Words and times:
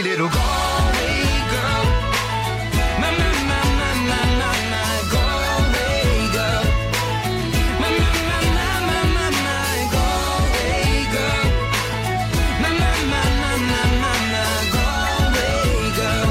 Pretty 0.00 0.10
little 0.10 0.28
Galway 0.28 1.22
girl. 1.50 1.84
My, 3.00 3.10
my, 3.18 3.30
my, 3.50 3.62
my, 3.78 3.92
my, 4.10 4.22
my, 4.40 4.54
my 4.72 4.90
Galway 5.12 6.30
girl. 6.36 6.64
My, 7.80 7.88
my, 7.98 8.10
my, 8.28 8.38
my, 8.56 8.72
my, 8.88 9.02
my, 9.16 9.28
my 9.46 9.74
Galway 9.94 11.02
girl. 11.14 11.46
My, 12.62 12.70
my, 12.80 12.92
my, 13.12 13.24
my, 13.42 13.54
my, 13.70 13.84
my, 14.02 14.14
my 14.34 14.50
Galway 14.74 15.66
girl. 15.98 16.28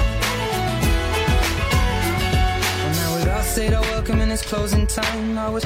When 2.83 2.95
I 2.95 3.07
was 3.15 3.25
all 3.27 3.43
said 3.43 3.73
our 3.73 3.81
welcome 3.81 4.19
in 4.21 4.29
its 4.31 4.43
closing 4.43 4.87
time, 4.87 5.37
I 5.37 5.49
was 5.49 5.65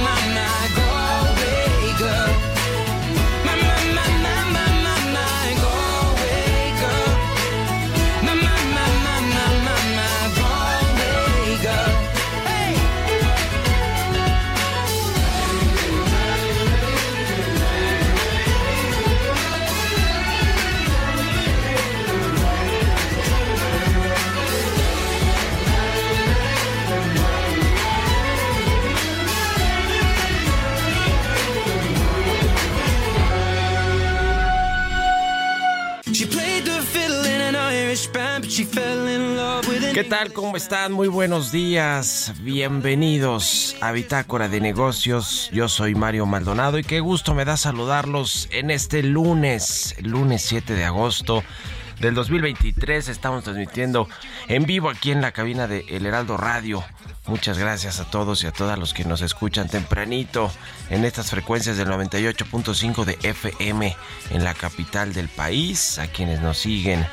¿Qué 39.93 40.05
tal? 40.05 40.31
¿Cómo 40.31 40.55
están? 40.55 40.93
Muy 40.93 41.07
buenos 41.09 41.51
días. 41.51 42.33
Bienvenidos 42.41 43.75
a 43.81 43.91
Bitácora 43.91 44.47
de 44.47 44.61
Negocios. 44.61 45.49
Yo 45.51 45.67
soy 45.67 45.95
Mario 45.95 46.25
Maldonado 46.25 46.79
y 46.79 46.83
qué 46.83 47.01
gusto 47.01 47.35
me 47.35 47.43
da 47.43 47.57
saludarlos 47.57 48.47
en 48.51 48.71
este 48.71 49.03
lunes, 49.03 49.95
lunes 50.01 50.43
7 50.43 50.73
de 50.73 50.85
agosto 50.85 51.43
del 51.99 52.15
2023. 52.15 53.09
Estamos 53.09 53.43
transmitiendo 53.43 54.07
en 54.47 54.65
vivo 54.65 54.89
aquí 54.89 55.11
en 55.11 55.21
la 55.21 55.33
cabina 55.33 55.67
de 55.67 55.85
El 55.89 56.05
Heraldo 56.05 56.37
Radio. 56.37 56.83
Muchas 57.27 57.57
gracias 57.57 57.99
a 57.99 58.09
todos 58.09 58.43
y 58.43 58.47
a 58.47 58.51
todas 58.51 58.79
los 58.79 58.93
que 58.93 59.05
nos 59.05 59.21
escuchan 59.21 59.67
tempranito 59.67 60.51
en 60.89 61.03
estas 61.03 61.29
frecuencias 61.29 61.77
del 61.77 61.89
98.5 61.89 63.03
de 63.05 63.17
FM 63.21 63.95
en 64.31 64.43
la 64.43 64.53
capital 64.53 65.13
del 65.13 65.27
país, 65.27 65.99
a 65.99 66.07
quienes 66.07 66.41
nos 66.41 66.57
siguen 66.57 67.05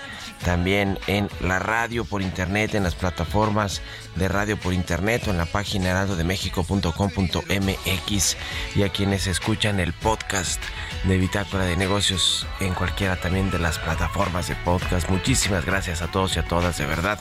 también 0.44 0.98
en 1.06 1.28
la 1.40 1.58
radio 1.58 2.04
por 2.04 2.22
internet, 2.22 2.74
en 2.74 2.84
las 2.84 2.94
plataformas 2.94 3.82
de 4.16 4.28
radio 4.28 4.58
por 4.58 4.72
internet 4.72 5.24
o 5.26 5.30
en 5.30 5.38
la 5.38 5.46
página 5.46 5.90
heraldodemexico.com.mx 5.90 8.36
y 8.74 8.82
a 8.82 8.88
quienes 8.88 9.26
escuchan 9.26 9.80
el 9.80 9.92
podcast 9.92 10.62
de 11.04 11.18
Bitácora 11.18 11.64
de 11.64 11.76
Negocios 11.76 12.46
en 12.60 12.74
cualquiera 12.74 13.20
también 13.20 13.50
de 13.50 13.58
las 13.58 13.78
plataformas 13.78 14.48
de 14.48 14.56
podcast. 14.56 15.08
Muchísimas 15.08 15.64
gracias 15.64 16.02
a 16.02 16.10
todos 16.10 16.36
y 16.36 16.40
a 16.40 16.44
todas, 16.44 16.78
de 16.78 16.86
verdad. 16.86 17.18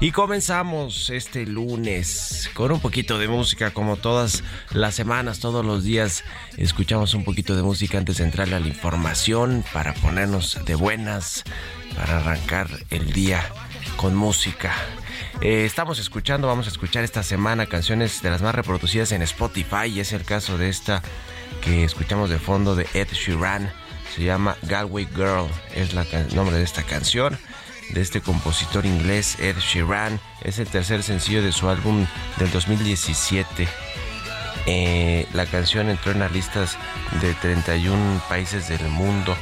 Y 0.00 0.10
comenzamos 0.10 1.10
este 1.10 1.46
lunes 1.46 2.50
con 2.54 2.72
un 2.72 2.80
poquito 2.80 3.18
de 3.18 3.28
música, 3.28 3.70
como 3.70 3.96
todas 3.96 4.42
las 4.72 4.94
semanas, 4.94 5.38
todos 5.38 5.64
los 5.64 5.84
días. 5.84 6.24
Escuchamos 6.56 7.14
un 7.14 7.24
poquito 7.24 7.54
de 7.54 7.62
música 7.62 7.98
antes 7.98 8.18
de 8.18 8.24
entrarle 8.24 8.56
a 8.56 8.60
la 8.60 8.68
información 8.68 9.64
para 9.72 9.94
ponernos 9.94 10.58
de 10.64 10.74
buenas, 10.74 11.44
para 11.94 12.18
arrancar 12.18 12.68
el 12.90 13.12
día 13.12 13.48
con 13.96 14.16
música. 14.16 14.74
Eh, 15.40 15.64
estamos 15.64 15.98
escuchando, 15.98 16.48
vamos 16.48 16.66
a 16.66 16.70
escuchar 16.70 17.04
esta 17.04 17.22
semana 17.22 17.66
canciones 17.66 18.22
de 18.22 18.30
las 18.30 18.42
más 18.42 18.54
reproducidas 18.54 19.12
en 19.12 19.22
Spotify. 19.22 19.86
Y 19.86 20.00
es 20.00 20.12
el 20.12 20.24
caso 20.24 20.58
de 20.58 20.68
esta 20.68 21.02
que 21.62 21.84
escuchamos 21.84 22.30
de 22.30 22.38
fondo 22.38 22.74
de 22.74 22.86
Ed 22.94 23.08
Sheeran. 23.12 23.72
Se 24.14 24.24
llama 24.24 24.56
Galway 24.62 25.06
Girl, 25.14 25.48
es 25.74 25.94
la 25.94 26.04
nombre 26.34 26.56
de 26.56 26.64
esta 26.64 26.82
canción 26.82 27.38
de 27.92 28.00
este 28.00 28.20
compositor 28.20 28.86
inglés 28.86 29.38
Ed 29.38 29.56
Sheeran. 29.58 30.20
Es 30.42 30.58
el 30.58 30.68
tercer 30.68 31.02
sencillo 31.02 31.42
de 31.42 31.52
su 31.52 31.68
álbum 31.68 32.06
del 32.38 32.50
2017. 32.50 33.68
Eh, 34.66 35.26
la 35.32 35.46
canción 35.46 35.88
entró 35.90 36.12
en 36.12 36.20
las 36.20 36.32
listas 36.32 36.78
de 37.20 37.34
31 37.34 38.22
países 38.28 38.68
del 38.68 38.88
mundo 38.88 39.36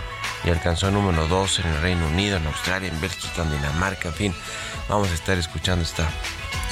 y 0.44 0.50
alcanzó 0.50 0.90
número 0.90 1.28
2 1.28 1.60
en 1.60 1.66
el 1.66 1.82
Reino 1.82 2.06
Unido, 2.06 2.38
en 2.38 2.46
Australia, 2.46 2.88
en 2.88 3.00
Bélgica, 3.00 3.42
en 3.42 3.50
Dinamarca, 3.50 4.08
en 4.08 4.14
fin. 4.14 4.34
Vamos 4.88 5.10
a 5.10 5.14
estar 5.14 5.36
escuchando 5.38 5.84
esta 5.84 6.08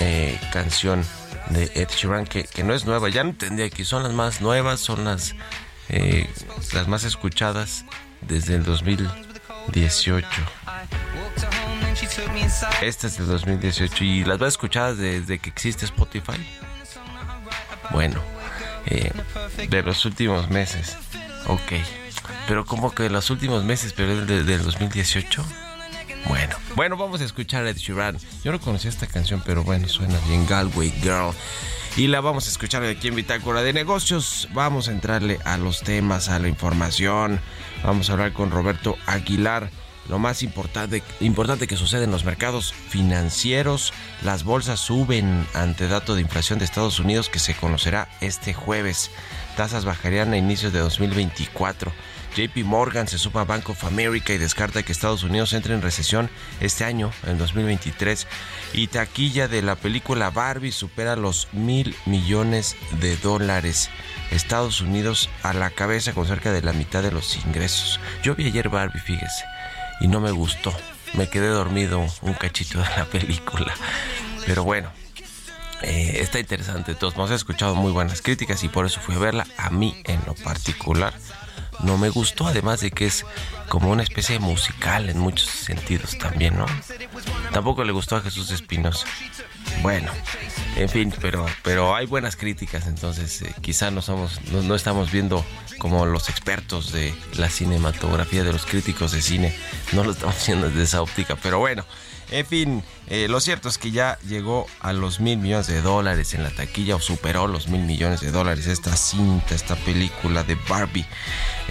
eh, 0.01 0.39
canción 0.53 1.05
de 1.51 1.65
Ed 1.75 1.89
Sheeran 1.89 2.27
que, 2.27 2.45
que 2.45 2.65
no 2.65 2.75
es 2.75 2.85
nueva, 2.85 3.09
ya 3.09 3.25
no 3.25 3.35
tendría 3.35 3.71
que 3.71 3.85
son 3.85 4.03
las 4.03 4.13
más 4.13 4.41
nuevas, 4.41 4.81
son 4.81 5.05
las, 5.05 5.35
eh, 5.89 6.29
las 6.73 6.89
más 6.89 7.05
escuchadas 7.05 7.85
desde 8.23 8.55
el 8.55 8.65
2018. 8.65 10.27
Esta 12.83 13.07
es 13.07 13.19
del 13.19 13.27
2018 13.27 14.05
y 14.05 14.25
las 14.25 14.39
más 14.39 14.49
escuchadas 14.49 14.99
desde 14.99 15.39
que 15.39 15.51
existe 15.51 15.85
Spotify. 15.85 16.39
Bueno, 17.91 18.21
eh, 18.87 19.11
de 19.69 19.83
los 19.83 20.05
últimos 20.05 20.49
meses. 20.51 20.97
Ok. 21.47 21.73
Pero 22.47 22.65
como 22.65 22.93
que 22.95 23.05
de 23.05 23.11
los 23.11 23.31
últimos 23.31 23.65
meses, 23.65 23.93
pero 23.95 24.13
es 24.13 24.27
de- 24.27 24.45
del 24.45 24.63
2018. 24.63 25.45
Bueno, 26.27 26.57
bueno, 26.75 26.97
vamos 26.97 27.21
a 27.21 27.25
escuchar 27.25 27.65
a 27.65 27.71
Ed 27.71 27.77
Sheeran. 27.77 28.19
Yo 28.45 28.53
no 28.53 28.61
conocía 28.61 28.91
esta 28.91 29.07
canción, 29.07 29.43
pero 29.45 29.63
bueno, 29.65 29.89
suena 29.89 30.19
bien 30.27 30.47
Galway 30.47 30.91
Girl. 31.03 31.33
Y 31.97 32.07
la 32.09 32.21
vamos 32.21 32.47
a 32.47 32.51
escuchar 32.51 32.83
aquí 32.85 33.09
en 33.09 33.15
Bitácora 33.17 33.63
de 33.63 33.73
Negocios. 33.73 34.49
Vamos 34.53 34.89
a 34.89 34.93
entrarle 34.93 35.39
a 35.45 35.57
los 35.57 35.83
temas, 35.83 36.29
a 36.29 36.39
la 36.39 36.49
información. 36.49 37.41
Vamos 37.83 38.09
a 38.09 38.13
hablar 38.13 38.33
con 38.33 38.51
Roberto 38.51 38.97
Aguilar. 39.07 39.71
Lo 40.09 40.19
más 40.19 40.43
importante, 40.43 41.03
importante 41.21 41.67
que 41.67 41.77
sucede 41.77 42.05
en 42.05 42.11
los 42.11 42.25
mercados 42.25 42.73
financieros. 42.73 43.93
Las 44.23 44.43
bolsas 44.43 44.81
suben 44.81 45.47
ante 45.55 45.87
dato 45.87 46.15
de 46.15 46.23
inflación 46.23 46.59
de 46.59 46.65
Estados 46.65 46.99
Unidos 46.99 47.29
que 47.29 47.39
se 47.39 47.55
conocerá 47.55 48.09
este 48.21 48.55
jueves. 48.55 49.11
tasas 49.57 49.85
bajarían 49.85 50.33
a 50.33 50.39
inicios 50.39 50.73
de 50.73 50.79
2024. 50.79 51.93
JP 52.37 52.65
Morgan 52.65 53.09
se 53.09 53.19
suma 53.19 53.41
a 53.41 53.45
Bank 53.45 53.69
of 53.69 53.85
America 53.85 54.33
y 54.33 54.39
descarta 54.39 54.83
que 54.83 54.93
Estados 54.93 55.25
Unidos 55.25 55.53
entre 55.53 55.75
en 55.75 55.83
recesión 55.83 56.31
este 56.61 56.85
año, 56.85 57.11
en 57.27 57.39
2023. 57.39 58.27
Y 58.75 58.87
taquilla 58.87 59.49
de 59.49 59.63
la 59.63 59.77
película 59.77 60.31
Barbie 60.31 60.73
supera 60.73 61.17
los 61.17 61.49
mil 61.53 61.97
millones 62.07 62.77
de 63.01 63.17
dólares. 63.17 63.91
Estados 64.31 64.81
Unidos 64.81 65.31
a 65.43 65.53
la 65.53 65.71
cabeza 65.71 66.13
con 66.13 66.27
cerca 66.27 66.53
de 66.53 66.63
la 66.63 66.73
mitad 66.73 67.03
de 67.03 67.13
los 67.13 67.37
ingresos. 67.45 67.99
Yo 68.23 68.35
vi 68.35 68.47
ayer 68.47 68.69
Barbie, 68.69 69.01
fíjese, 69.01 69.45
y 70.01 70.09
no 70.09 70.21
me 70.21 70.31
gustó. 70.31 70.73
Me 71.15 71.29
quedé 71.29 71.49
dormido 71.49 72.05
un 72.23 72.35
cachito 72.35 72.79
de 72.79 72.89
la 72.97 73.05
película. 73.07 73.73
Pero 74.47 74.65
bueno, 74.65 74.91
eh, 75.83 76.19
está 76.21 76.39
interesante. 76.39 76.95
Todos 76.95 77.15
hemos 77.15 77.31
escuchado 77.31 77.75
muy 77.75 77.93
buenas 77.93 78.23
críticas 78.23 78.63
y 78.65 78.69
por 78.69 78.87
eso 78.87 79.01
fui 79.01 79.15
a 79.15 79.19
verla. 79.19 79.47
A 79.57 79.71
mí 79.71 80.01
en 80.05 80.21
lo 80.27 80.35
particular 80.35 81.15
no 81.81 81.99
me 81.99 82.09
gustó, 82.09 82.47
además 82.47 82.81
de 82.81 82.91
que 82.91 83.07
es 83.07 83.25
como 83.69 83.91
una 83.91 84.03
especie 84.03 84.35
de 84.35 84.41
musical 84.41 85.11
en 85.11 85.19
muchos 85.19 85.49
sentidos 85.49 86.17
también, 86.19 86.57
¿no? 86.57 86.67
Tampoco 87.53 87.85
le 87.85 87.93
gustó 87.93 88.17
a 88.17 88.21
Jesús 88.21 88.51
Espinosa. 88.51 89.07
Bueno, 89.83 90.11
en 90.77 90.89
fin, 90.89 91.13
pero, 91.21 91.47
pero 91.63 91.95
hay 91.95 92.07
buenas 92.07 92.37
críticas, 92.37 92.87
entonces 92.87 93.43
eh, 93.43 93.55
quizá 93.61 93.91
no, 93.91 94.03
somos, 94.03 94.41
no, 94.51 94.75
estamos 94.75 95.11
viendo 95.11 95.45
como 95.79 96.07
los 96.07 96.29
expertos 96.29 96.93
de 96.93 97.15
la 97.37 97.49
cinematografía, 97.49 98.43
de 98.43 98.53
los 98.53 98.67
críticos 98.67 99.13
de 99.13 99.23
cine, 99.23 99.55
no 99.93 100.05
lo 100.05 100.13
estamos 100.13 100.37
haciendo 100.39 100.69
desde 100.69 100.83
esa 100.83 101.03
óptica, 101.03 101.37
pero 101.37 101.59
bueno. 101.59 101.85
En 102.31 102.45
fin, 102.45 102.85
eh, 103.11 103.29
lo 103.29 103.41
cierto 103.41 103.69
es 103.69 103.79
que 103.79 103.91
ya 103.91 104.19
llegó 104.27 104.67
a 104.81 104.93
los 104.93 105.21
mil 105.21 105.39
millones 105.39 105.67
de 105.67 105.81
dólares 105.81 106.35
en 106.35 106.43
la 106.43 106.51
taquilla 106.51 106.97
o 106.97 107.01
superó 107.01 107.47
los 107.47 107.69
mil 107.69 107.83
millones 107.83 108.21
de 108.21 108.31
dólares 108.31 108.67
esta 108.67 108.97
cinta, 108.97 109.55
esta 109.55 109.77
película 109.77 110.45
de 110.45 110.57
Barbie. 110.69 111.07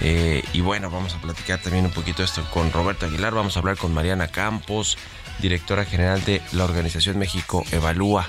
Eh, 0.00 0.42
y 0.52 0.60
bueno, 0.60 0.90
vamos 0.90 1.14
a 1.14 1.20
platicar 1.20 1.60
también 1.60 1.84
un 1.84 1.92
poquito 1.92 2.22
esto 2.22 2.48
con 2.50 2.72
Roberto 2.72 3.06
Aguilar, 3.06 3.34
vamos 3.34 3.56
a 3.56 3.60
hablar 3.60 3.76
con 3.76 3.94
Mariana 3.94 4.28
Campos, 4.28 4.98
directora 5.40 5.84
general 5.84 6.24
de 6.24 6.42
la 6.52 6.64
Organización 6.64 7.18
México 7.18 7.64
Evalúa. 7.70 8.28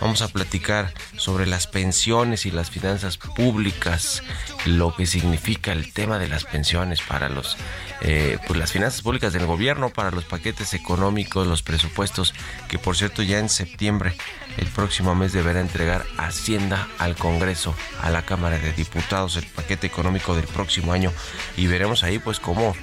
Vamos 0.00 0.22
a 0.22 0.28
platicar 0.28 0.92
sobre 1.16 1.46
las 1.46 1.66
pensiones 1.66 2.46
y 2.46 2.50
las 2.50 2.70
finanzas 2.70 3.16
públicas, 3.16 4.22
lo 4.66 4.94
que 4.94 5.06
significa 5.06 5.72
el 5.72 5.92
tema 5.92 6.18
de 6.18 6.28
las 6.28 6.44
pensiones 6.44 7.00
para 7.02 7.28
los, 7.28 7.56
eh, 8.02 8.38
pues 8.46 8.58
las 8.58 8.72
finanzas 8.72 9.02
públicas 9.02 9.32
del 9.32 9.46
gobierno, 9.46 9.90
para 9.90 10.10
los 10.10 10.24
paquetes 10.24 10.74
económicos, 10.74 11.46
los 11.46 11.62
presupuestos, 11.62 12.34
que 12.68 12.78
por 12.78 12.96
cierto 12.96 13.22
ya 13.22 13.38
en 13.38 13.48
septiembre, 13.48 14.14
el 14.56 14.66
próximo 14.68 15.14
mes 15.14 15.32
deberá 15.32 15.60
entregar 15.60 16.04
Hacienda 16.16 16.88
al 16.98 17.16
Congreso, 17.16 17.74
a 18.02 18.10
la 18.10 18.22
Cámara 18.22 18.58
de 18.58 18.72
Diputados, 18.72 19.36
el 19.36 19.46
paquete 19.46 19.86
económico 19.86 20.34
del 20.34 20.46
próximo 20.46 20.92
año 20.92 21.12
y 21.56 21.66
veremos 21.66 22.02
ahí 22.02 22.18
pues 22.18 22.40
cómo 22.40 22.74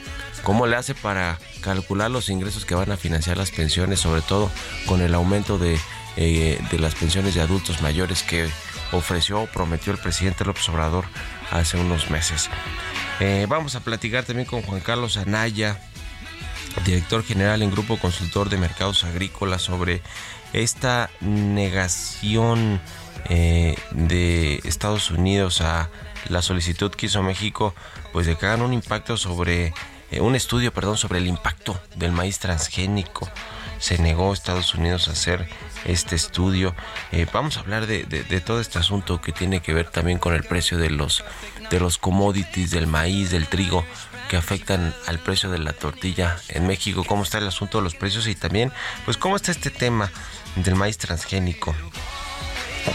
cómo 0.44 0.66
le 0.66 0.76
hace 0.78 0.96
para 0.96 1.40
calcular 1.62 2.10
los 2.10 2.30
ingresos 2.30 2.66
que 2.66 2.76
van 2.76 2.92
a 2.92 2.98
financiar 2.98 3.38
las 3.38 3.52
pensiones, 3.52 4.00
sobre 4.00 4.22
todo 4.22 4.50
con 4.86 5.02
el 5.02 5.14
aumento 5.14 5.58
de, 5.58 5.78
eh, 6.16 6.58
las 6.80 6.96
pensiones 6.96 7.36
de 7.36 7.42
adultos 7.42 7.82
mayores 7.82 8.24
que 8.24 8.48
ofreció 8.94 9.42
o 9.42 9.48
prometió 9.48 9.92
el 9.92 10.00
presidente 10.00 10.46
López 10.46 10.70
Obrador 10.70 11.06
hace 11.52 11.78
unos 11.78 12.10
meses. 12.10 12.50
Eh, 13.20 13.46
vamos 13.50 13.76
a 13.76 13.82
platicar 13.82 14.24
también 14.24 14.48
con 14.48 14.62
Juan 14.62 14.80
Carlos 14.80 15.18
Anaya, 15.18 15.82
director 16.86 17.24
general 17.24 17.62
en 17.62 17.72
Grupo 17.72 17.98
Consultor 17.98 18.50
de 18.50 18.58
Mercados 18.58 19.04
Agrícolas, 19.04 19.62
sobre 19.62 20.02
esta 20.54 21.10
negación 21.22 22.80
eh, 23.30 23.76
de 23.92 24.62
Estados 24.64 25.12
Unidos 25.12 25.62
a 25.62 25.90
la 26.30 26.42
solicitud 26.42 26.92
que 26.92 27.08
hizo 27.08 27.22
México, 27.24 27.74
pues 28.14 28.26
de 28.26 28.36
que 28.36 28.46
hagan 28.46 28.62
un 28.62 28.74
impacto 28.74 29.18
sobre 29.18 29.74
eh, 30.12 30.22
un 30.22 30.36
estudio, 30.36 30.74
perdón, 30.74 30.98
sobre 30.98 31.20
el 31.20 31.28
impacto 31.28 31.80
del 31.96 32.12
maíz 32.12 32.40
transgénico. 32.40 33.30
Se 33.80 33.98
negó 34.00 34.34
Estados 34.34 34.74
Unidos 34.74 35.08
a 35.08 35.12
hacer 35.12 35.48
este 35.86 36.16
estudio. 36.16 36.74
Eh, 37.12 37.28
vamos 37.32 37.58
a 37.58 37.60
hablar 37.60 37.86
de, 37.86 38.04
todo 38.42 38.60
este 38.60 38.80
asunto 38.80 39.22
que 39.22 39.32
tiene 39.32 39.62
que 39.62 39.74
ver 39.74 39.90
también 39.90 40.18
con 40.18 40.34
el 40.34 40.44
precio 40.44 40.78
de 40.78 40.90
los, 40.90 41.24
de 41.70 41.80
los 41.80 41.98
commodities, 41.98 42.72
del 42.72 42.88
maíz, 42.88 43.30
del 43.30 43.48
trigo, 43.48 43.86
que 44.30 44.38
afectan 44.38 44.94
al 45.06 45.20
precio 45.20 45.50
de 45.50 45.60
la 45.60 45.74
tortilla 45.74 46.38
en 46.50 46.68
México. 46.68 47.04
Cómo 47.04 47.24
está 47.24 47.38
el 47.38 47.48
asunto 47.48 47.78
de 47.80 47.84
los 47.84 47.96
precios 47.96 48.28
y 48.28 48.36
también, 48.36 48.72
pues, 49.06 49.18
cómo 49.18 49.36
está 49.36 49.52
este 49.52 49.70
tema 49.70 50.12
del 50.56 50.76
maíz 50.76 50.98
transgénico 50.98 51.76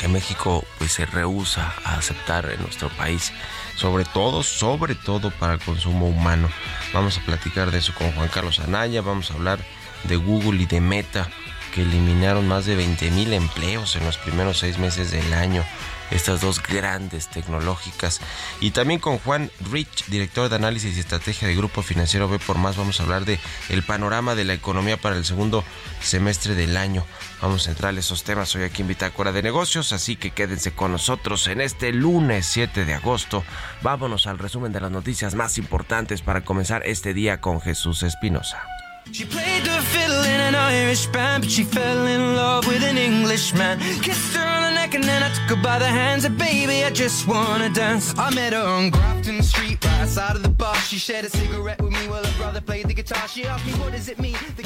que 0.00 0.08
México 0.08 0.64
pues 0.78 0.92
se 0.92 1.04
rehúsa 1.04 1.74
a 1.84 1.96
aceptar 1.96 2.50
en 2.50 2.62
nuestro 2.62 2.88
país 2.88 3.30
sobre 3.76 4.04
todo, 4.04 4.42
sobre 4.42 4.94
todo 4.94 5.30
para 5.30 5.54
el 5.54 5.60
consumo 5.60 6.06
humano. 6.06 6.48
Vamos 6.92 7.18
a 7.18 7.24
platicar 7.24 7.70
de 7.70 7.78
eso 7.78 7.92
con 7.94 8.12
Juan 8.12 8.28
Carlos 8.28 8.60
Anaya, 8.60 9.02
vamos 9.02 9.30
a 9.30 9.34
hablar 9.34 9.58
de 10.04 10.16
Google 10.16 10.62
y 10.62 10.66
de 10.66 10.80
Meta, 10.80 11.28
que 11.72 11.82
eliminaron 11.82 12.46
más 12.46 12.66
de 12.66 12.76
20 12.76 13.10
mil 13.10 13.32
empleos 13.32 13.96
en 13.96 14.04
los 14.04 14.18
primeros 14.18 14.58
seis 14.58 14.78
meses 14.78 15.10
del 15.10 15.32
año 15.34 15.64
estas 16.12 16.40
dos 16.40 16.62
grandes 16.62 17.28
tecnológicas. 17.28 18.20
Y 18.60 18.70
también 18.72 19.00
con 19.00 19.18
Juan 19.18 19.50
Rich, 19.70 20.06
director 20.06 20.48
de 20.48 20.56
análisis 20.56 20.96
y 20.96 21.00
estrategia 21.00 21.48
de 21.48 21.56
Grupo 21.56 21.82
Financiero 21.82 22.28
B 22.28 22.38
por 22.38 22.58
Más, 22.58 22.76
vamos 22.76 23.00
a 23.00 23.04
hablar 23.04 23.24
de 23.24 23.38
el 23.70 23.82
panorama 23.82 24.34
de 24.34 24.44
la 24.44 24.54
economía 24.54 24.96
para 24.96 25.16
el 25.16 25.24
segundo 25.24 25.64
semestre 26.00 26.54
del 26.54 26.76
año. 26.76 27.04
Vamos 27.40 27.66
a 27.66 27.70
entrar 27.70 27.94
a 27.94 27.98
esos 27.98 28.24
temas 28.24 28.54
hoy 28.54 28.62
aquí 28.62 28.82
en 28.82 28.88
Bitácora 28.88 29.32
de 29.32 29.42
Negocios, 29.42 29.92
así 29.92 30.16
que 30.16 30.30
quédense 30.30 30.72
con 30.72 30.92
nosotros 30.92 31.46
en 31.48 31.60
este 31.60 31.92
lunes 31.92 32.46
7 32.46 32.84
de 32.84 32.94
agosto. 32.94 33.42
Vámonos 33.82 34.26
al 34.26 34.38
resumen 34.38 34.72
de 34.72 34.80
las 34.80 34.90
noticias 34.90 35.34
más 35.34 35.58
importantes 35.58 36.22
para 36.22 36.44
comenzar 36.44 36.82
este 36.86 37.14
día 37.14 37.40
con 37.40 37.60
Jesús 37.60 38.02
Espinosa. 38.02 38.71
She 39.10 39.24
played 39.24 39.64
the 39.64 39.82
fiddle 39.92 40.22
in 40.22 40.40
an 40.40 40.54
Irish 40.54 41.06
band, 41.06 41.42
but 41.42 41.50
she 41.50 41.64
fell 41.64 42.06
in 42.06 42.36
love 42.36 42.66
with 42.66 42.82
an 42.82 42.96
Englishman. 42.96 43.78
Kissed 44.00 44.36
her 44.36 44.46
on 44.46 44.62
the 44.62 44.70
neck 44.70 44.94
and 44.94 45.04
then 45.04 45.22
I 45.22 45.28
took 45.34 45.56
her 45.56 45.62
by 45.62 45.78
the 45.78 45.86
hands. 45.86 46.24
And 46.24 46.38
baby, 46.38 46.84
I 46.84 46.90
just 46.90 47.26
wanna 47.26 47.68
dance. 47.68 48.14
I 48.18 48.30
met 48.34 48.52
her 48.52 48.62
on 48.62 48.90
Grafton 48.90 49.42
Street, 49.42 49.84
right 49.84 50.00
outside 50.00 50.36
of 50.36 50.42
the 50.42 50.48
bar. 50.48 50.76
She 50.76 50.98
shared 50.98 51.24
a 51.24 51.30
cigarette 51.30 51.82
with 51.82 51.92
me 51.92 52.08
while 52.08 52.24
her 52.24 52.38
brother 52.38 52.60
played 52.60 52.86
the 52.86 52.94
guitar. 52.94 53.26
She 53.28 53.44
asked 53.44 53.66
me, 53.66 53.72
what 53.72 53.92
does 53.92 54.08
it 54.08 54.18
mean? 54.18 54.36
The 54.56 54.62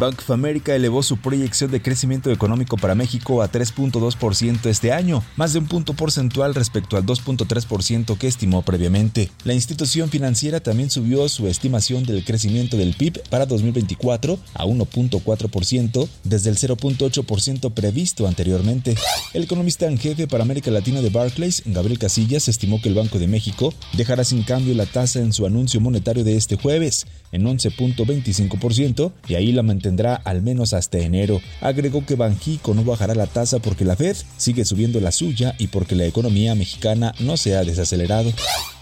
Bank 0.00 0.18
of 0.20 0.30
America 0.30 0.74
elevó 0.74 1.02
su 1.02 1.18
proyección 1.18 1.70
de 1.70 1.82
crecimiento 1.82 2.32
económico 2.32 2.78
para 2.78 2.94
México 2.94 3.42
a 3.42 3.52
3.2% 3.52 4.64
este 4.64 4.92
año, 4.92 5.22
más 5.36 5.52
de 5.52 5.58
un 5.58 5.66
punto 5.66 5.92
porcentual 5.92 6.54
respecto 6.54 6.96
al 6.96 7.04
2.3% 7.04 8.16
que 8.16 8.26
estimó 8.26 8.62
previamente. 8.62 9.30
La 9.44 9.52
institución 9.52 10.08
financiera 10.08 10.60
también 10.60 10.88
subió 10.88 11.28
su 11.28 11.46
estimación 11.48 12.04
del 12.04 12.24
crecimiento 12.24 12.78
del 12.78 12.94
PIB 12.94 13.22
para 13.28 13.44
2024 13.44 14.38
a 14.54 14.64
1.4% 14.64 16.08
desde 16.24 16.48
el 16.48 16.56
0.8% 16.56 17.70
previsto 17.74 18.26
anteriormente. 18.26 18.96
El 19.34 19.42
economista 19.42 19.86
en 19.86 19.98
jefe 19.98 20.26
para 20.26 20.44
América 20.44 20.70
Latina 20.70 21.02
de 21.02 21.10
Barclays, 21.10 21.62
Gabriel 21.66 21.98
Casillas, 21.98 22.48
estimó 22.48 22.80
que 22.80 22.88
el 22.88 22.94
Banco 22.94 23.18
de 23.18 23.28
México 23.28 23.74
dejará 23.92 24.24
sin 24.24 24.44
cambio 24.44 24.74
la 24.74 24.86
tasa 24.86 25.20
en 25.20 25.34
su 25.34 25.44
anuncio 25.44 25.78
monetario 25.78 26.24
de 26.24 26.38
este 26.38 26.56
jueves 26.56 27.06
en 27.32 27.44
11.25% 27.44 29.12
y 29.28 29.34
ahí 29.34 29.52
la 29.52 29.62
mantendrá 29.62 29.89
tendrá 29.90 30.14
al 30.14 30.40
menos 30.40 30.72
hasta 30.72 30.98
enero. 30.98 31.40
Agregó 31.60 32.06
que 32.06 32.14
Banjico 32.14 32.74
no 32.74 32.84
bajará 32.84 33.16
la 33.16 33.26
tasa 33.26 33.58
porque 33.58 33.84
la 33.84 33.96
Fed 33.96 34.16
sigue 34.36 34.64
subiendo 34.64 35.00
la 35.00 35.10
suya 35.10 35.56
y 35.58 35.66
porque 35.66 35.96
la 35.96 36.06
economía 36.06 36.54
mexicana 36.54 37.12
no 37.18 37.36
se 37.36 37.56
ha 37.56 37.64
desacelerado. 37.64 38.32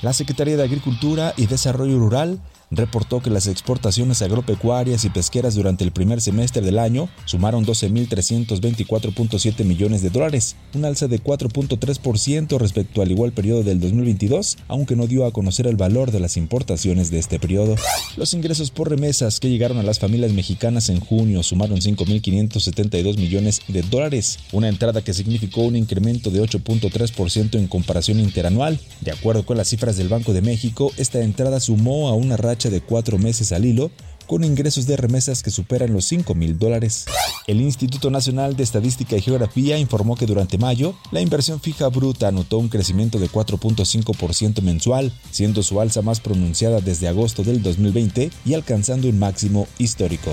La 0.03 0.12
Secretaría 0.12 0.59
de 0.59 0.65
Agricultura 0.65 1.33
y 1.38 1.47
Desarrollo 1.47 1.99
Rural 1.99 2.38
reportó 2.71 3.21
que 3.21 3.31
las 3.31 3.47
exportaciones 3.47 4.23
agropecuarias 4.23 5.05
y 5.05 5.11
pesqueras 5.11 5.55
durante 5.55 5.85
el 5.85 5.93
primer 5.93 6.21
semestre 6.21 6.63
del 6.63 6.79
año 6.79 7.09
sumaron 7.25 7.65
12.324.7 7.65 9.65
millones 9.65 10.03
de 10.03 10.11
dólares, 10.11 10.57
un 10.75 10.85
alza 10.85 11.09
de 11.09 11.23
4.3% 11.23 12.59
respecto 12.59 13.03
al 13.03 13.11
igual 13.11 13.33
periodo 13.33 13.63
del 13.63 13.81
2022, 13.81 14.59
aunque 14.69 14.97
no 14.97 15.07
dio 15.07 15.25
a 15.25 15.33
conocer 15.33 15.67
el 15.67 15.77
valor 15.77 16.11
de 16.11 16.21
las 16.21 16.37
importaciones 16.37 17.11
de 17.11 17.19
este 17.19 17.39
periodo. 17.39 17.77
Los 18.17 18.35
ingresos 18.35 18.71
por 18.71 18.91
remesas 18.91 19.41
que 19.41 19.49
llegaron 19.49 19.79
a 19.79 19.83
las 19.83 19.99
familias 19.99 20.33
mexicanas 20.33 20.89
en 20.89 21.01
junio 21.01 21.43
sumaron 21.43 21.79
5.572 21.79 23.17
millones 23.17 23.63
de 23.69 23.83
dólares, 23.83 24.39
una 24.53 24.69
entrada 24.69 25.03
que 25.03 25.15
significó 25.15 25.63
un 25.63 25.77
incremento 25.77 26.31
de 26.31 26.43
8.3% 26.43 27.59
en 27.59 27.69
comparación 27.69 28.21
interanual. 28.21 28.79
De 29.01 29.13
acuerdo 29.13 29.45
con 29.45 29.57
las 29.57 29.69
cifras 29.69 29.97
del 29.97 30.09
Banco 30.09 30.33
de 30.33 30.43
México, 30.43 30.93
esta 30.97 31.23
entrada 31.23 31.61
sumó 31.61 32.09
a 32.09 32.15
una 32.15 32.37
racha 32.37 32.58
de 32.59 32.81
cuatro 32.81 33.17
meses 33.19 33.53
al 33.53 33.65
hilo 33.65 33.93
con 34.27 34.43
ingresos 34.45 34.87
de 34.87 34.97
remesas 34.97 35.43
que 35.43 35.50
superan 35.50 35.93
los 35.93 36.05
5 36.07 36.35
mil 36.35 36.59
dólares. 36.59 37.07
El 37.47 37.61
Instituto 37.61 38.11
Nacional 38.11 38.57
de 38.57 38.65
Estadística 38.65 39.17
y 39.17 39.23
Geografía 39.23 39.79
informó 39.79 40.17
que 40.17 40.27
durante 40.27 40.59
mayo 40.59 40.95
la 41.12 41.21
inversión 41.21 41.61
fija 41.61 41.88
bruta 41.88 42.29
anotó 42.29 42.59
un 42.59 42.69
crecimiento 42.69 43.19
de 43.19 43.31
4.5% 43.31 44.61
mensual, 44.61 45.12
siendo 45.31 45.62
su 45.62 45.81
alza 45.81 46.03
más 46.03 46.21
pronunciada 46.21 46.81
desde 46.81 47.09
agosto 47.09 47.45
del 47.45 47.62
2020 47.62 48.31
y 48.45 48.55
alcanzando 48.55 49.09
un 49.09 49.19
máximo 49.19 49.69
histórico. 49.79 50.33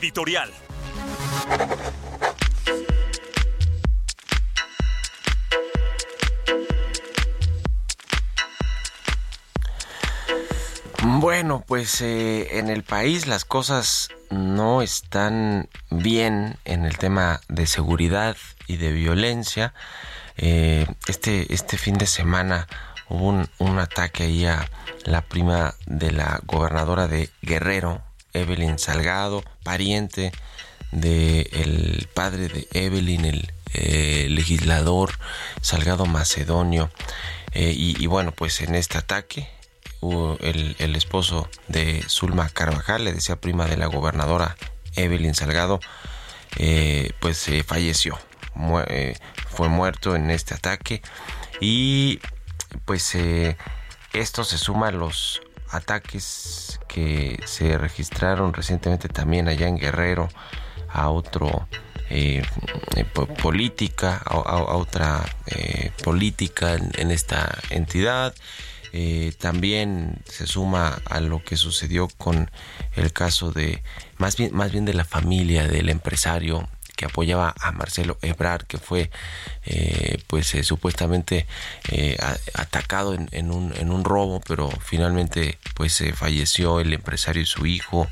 editorial. 0.00 0.50
Bueno, 11.18 11.64
pues 11.66 12.00
eh, 12.02 12.58
en 12.58 12.68
el 12.68 12.84
país 12.84 13.26
las 13.26 13.44
cosas 13.44 14.10
no 14.30 14.80
están 14.80 15.68
bien 15.90 16.56
en 16.64 16.84
el 16.84 16.98
tema 16.98 17.40
de 17.48 17.66
seguridad 17.66 18.36
y 18.68 18.76
de 18.76 18.92
violencia. 18.92 19.74
Eh, 20.36 20.86
este, 21.08 21.52
este 21.52 21.78
fin 21.78 21.98
de 21.98 22.06
semana 22.06 22.68
hubo 23.08 23.44
un, 23.58 23.78
ataque 23.80 24.22
ahí 24.22 24.46
a 24.46 24.70
la 25.04 25.22
prima 25.22 25.74
de 25.86 26.12
la 26.12 26.40
gobernadora 26.44 27.08
de 27.08 27.28
Guerrero, 27.42 28.02
Evelyn 28.32 28.78
Salgado, 28.78 29.42
pariente 29.64 30.30
del 30.92 31.48
el 31.52 32.08
padre 32.14 32.46
de 32.48 32.68
Evelyn, 32.72 33.24
el 33.24 33.52
eh, 33.74 34.28
legislador 34.30 35.18
Salgado 35.60 36.06
Macedonio. 36.06 36.88
y, 37.52 38.06
bueno, 38.06 38.30
pues 38.30 38.60
en 38.60 38.76
este 38.76 38.96
ataque 38.96 39.59
el, 40.02 40.96
esposo 40.96 41.48
de 41.68 42.02
Zulma 42.08 42.48
Carvajal, 42.48 43.04
le 43.04 43.12
decía 43.12 43.36
prima 43.36 43.66
de 43.66 43.76
la 43.76 43.86
gobernadora 43.86 44.56
Evelyn 44.96 45.34
Salgado, 45.34 45.80
eh, 46.56 47.12
pues 47.20 47.46
eh, 47.48 47.62
falleció, 47.62 48.18
eh, 48.88 49.16
fue 49.48 49.68
muerto 49.68 50.16
en 50.16 50.30
este 50.30 50.54
ataque 50.54 51.02
y 51.60 52.20
pues 52.84 53.16
esto 54.12 54.44
se 54.44 54.58
suma 54.58 54.88
a 54.88 54.92
los 54.92 55.42
ataques 55.70 56.80
que 56.88 57.40
se 57.44 57.78
registraron 57.78 58.52
recientemente 58.52 59.08
también 59.08 59.48
allá 59.48 59.68
en 59.68 59.78
Guerrero 59.78 60.28
a 60.88 61.10
otro 61.10 61.68
política 63.40 64.20
a, 64.24 64.74
otra 64.74 65.24
política 66.02 66.74
en, 66.74 67.10
esta 67.12 67.56
entidad 67.70 68.34
eh, 68.92 69.32
también 69.38 70.22
se 70.24 70.46
suma 70.46 71.00
a 71.04 71.20
lo 71.20 71.42
que 71.44 71.56
sucedió 71.56 72.08
con 72.08 72.50
el 72.96 73.12
caso 73.12 73.52
de, 73.52 73.82
más 74.18 74.36
bien, 74.36 74.54
más 74.54 74.72
bien 74.72 74.84
de 74.84 74.94
la 74.94 75.04
familia 75.04 75.68
del 75.68 75.88
empresario 75.88 76.68
que 76.96 77.06
apoyaba 77.06 77.54
a 77.58 77.72
Marcelo 77.72 78.18
Ebrard, 78.20 78.66
que 78.66 78.76
fue 78.76 79.10
eh, 79.64 80.22
pues 80.26 80.54
eh, 80.54 80.64
supuestamente 80.64 81.46
atacado 82.52 83.14
en, 83.14 83.50
un, 83.50 83.72
en 83.76 83.90
un 83.90 84.04
robo, 84.04 84.40
pero 84.46 84.68
finalmente 84.84 85.58
pues 85.74 86.02
falleció 86.14 86.78
el 86.78 86.92
empresario 86.92 87.40
y 87.42 87.46
su 87.46 87.64
hijo 87.64 88.06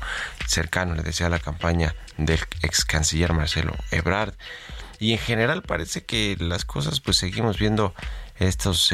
cercano, 0.47 0.95
le 0.95 1.03
decía 1.03 1.29
la 1.29 1.39
campaña 1.39 1.93
del 2.17 2.39
ex 2.63 2.83
canciller 2.83 3.33
Marcelo 3.33 3.75
Ebrard. 3.91 4.33
Y 4.99 5.13
en 5.13 5.19
general 5.19 5.61
parece 5.61 6.03
que 6.03 6.35
las 6.39 6.65
cosas 6.65 6.99
pues 6.99 7.17
seguimos 7.17 7.59
viendo 7.59 7.93
estos 8.39 8.91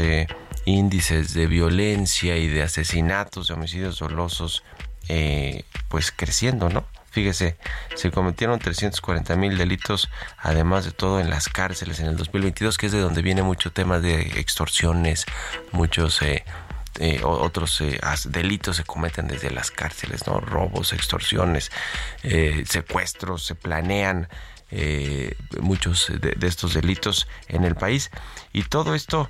índices 0.65 1.33
de 1.33 1.47
violencia 1.47 2.37
y 2.37 2.47
de 2.47 2.63
asesinatos, 2.63 3.47
de 3.47 3.53
homicidios 3.53 3.99
dolosos, 3.99 4.63
eh, 5.07 5.63
pues 5.87 6.11
creciendo, 6.11 6.69
¿no? 6.69 6.85
Fíjese, 7.11 7.55
se 7.93 8.11
cometieron 8.11 8.59
340 8.59 9.37
mil 9.37 9.57
delitos, 9.57 10.09
además 10.37 10.83
de 10.83 10.91
todo 10.91 11.21
en 11.21 11.29
las 11.29 11.47
cárceles 11.47 12.01
en 12.01 12.07
el 12.07 12.17
2022, 12.17 12.77
que 12.77 12.87
es 12.87 12.91
de 12.91 12.99
donde 12.99 13.21
viene 13.21 13.41
mucho 13.41 13.71
tema 13.71 13.99
de 13.99 14.21
extorsiones, 14.39 15.25
muchos 15.71 16.21
eh, 16.21 16.43
eh, 16.99 17.21
otros 17.23 17.81
delitos 18.25 18.77
se 18.77 18.83
cometen 18.83 19.27
desde 19.27 19.51
las 19.51 19.71
cárceles, 19.71 20.27
¿no? 20.27 20.41
Robos, 20.41 20.91
extorsiones, 20.91 21.71
secuestros, 22.65 23.45
se 23.45 23.55
planean 23.55 24.27
muchos 25.61 26.11
de, 26.19 26.35
estos 26.47 26.73
delitos 26.73 27.27
en 27.47 27.63
el 27.63 27.75
país. 27.75 28.11
Y 28.51 28.63
todo 28.63 28.95
esto 28.95 29.29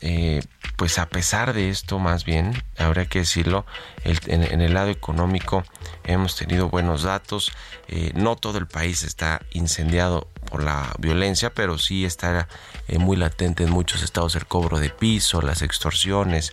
eh, 0.00 0.42
pues 0.76 0.98
a 0.98 1.08
pesar 1.08 1.54
de 1.54 1.70
esto, 1.70 1.98
más 1.98 2.24
bien, 2.24 2.62
habría 2.76 3.06
que 3.06 3.20
decirlo, 3.20 3.66
en, 4.04 4.60
el 4.60 4.74
lado 4.74 4.90
económico 4.90 5.64
hemos 6.04 6.36
tenido 6.36 6.68
buenos 6.68 7.02
datos. 7.02 7.52
Eh, 7.88 8.12
no 8.14 8.36
todo 8.36 8.58
el 8.58 8.68
país 8.68 9.02
está 9.02 9.42
incendiado 9.50 10.28
por 10.48 10.62
la 10.62 10.94
violencia, 10.98 11.52
pero 11.52 11.78
sí 11.78 12.04
está 12.04 12.48
eh, 12.86 12.98
muy 12.98 13.16
latente 13.16 13.64
en 13.64 13.70
muchos 13.70 14.02
estados 14.02 14.36
el 14.36 14.46
cobro 14.46 14.78
de 14.78 14.90
piso, 14.90 15.42
las 15.42 15.62
extorsiones, 15.62 16.52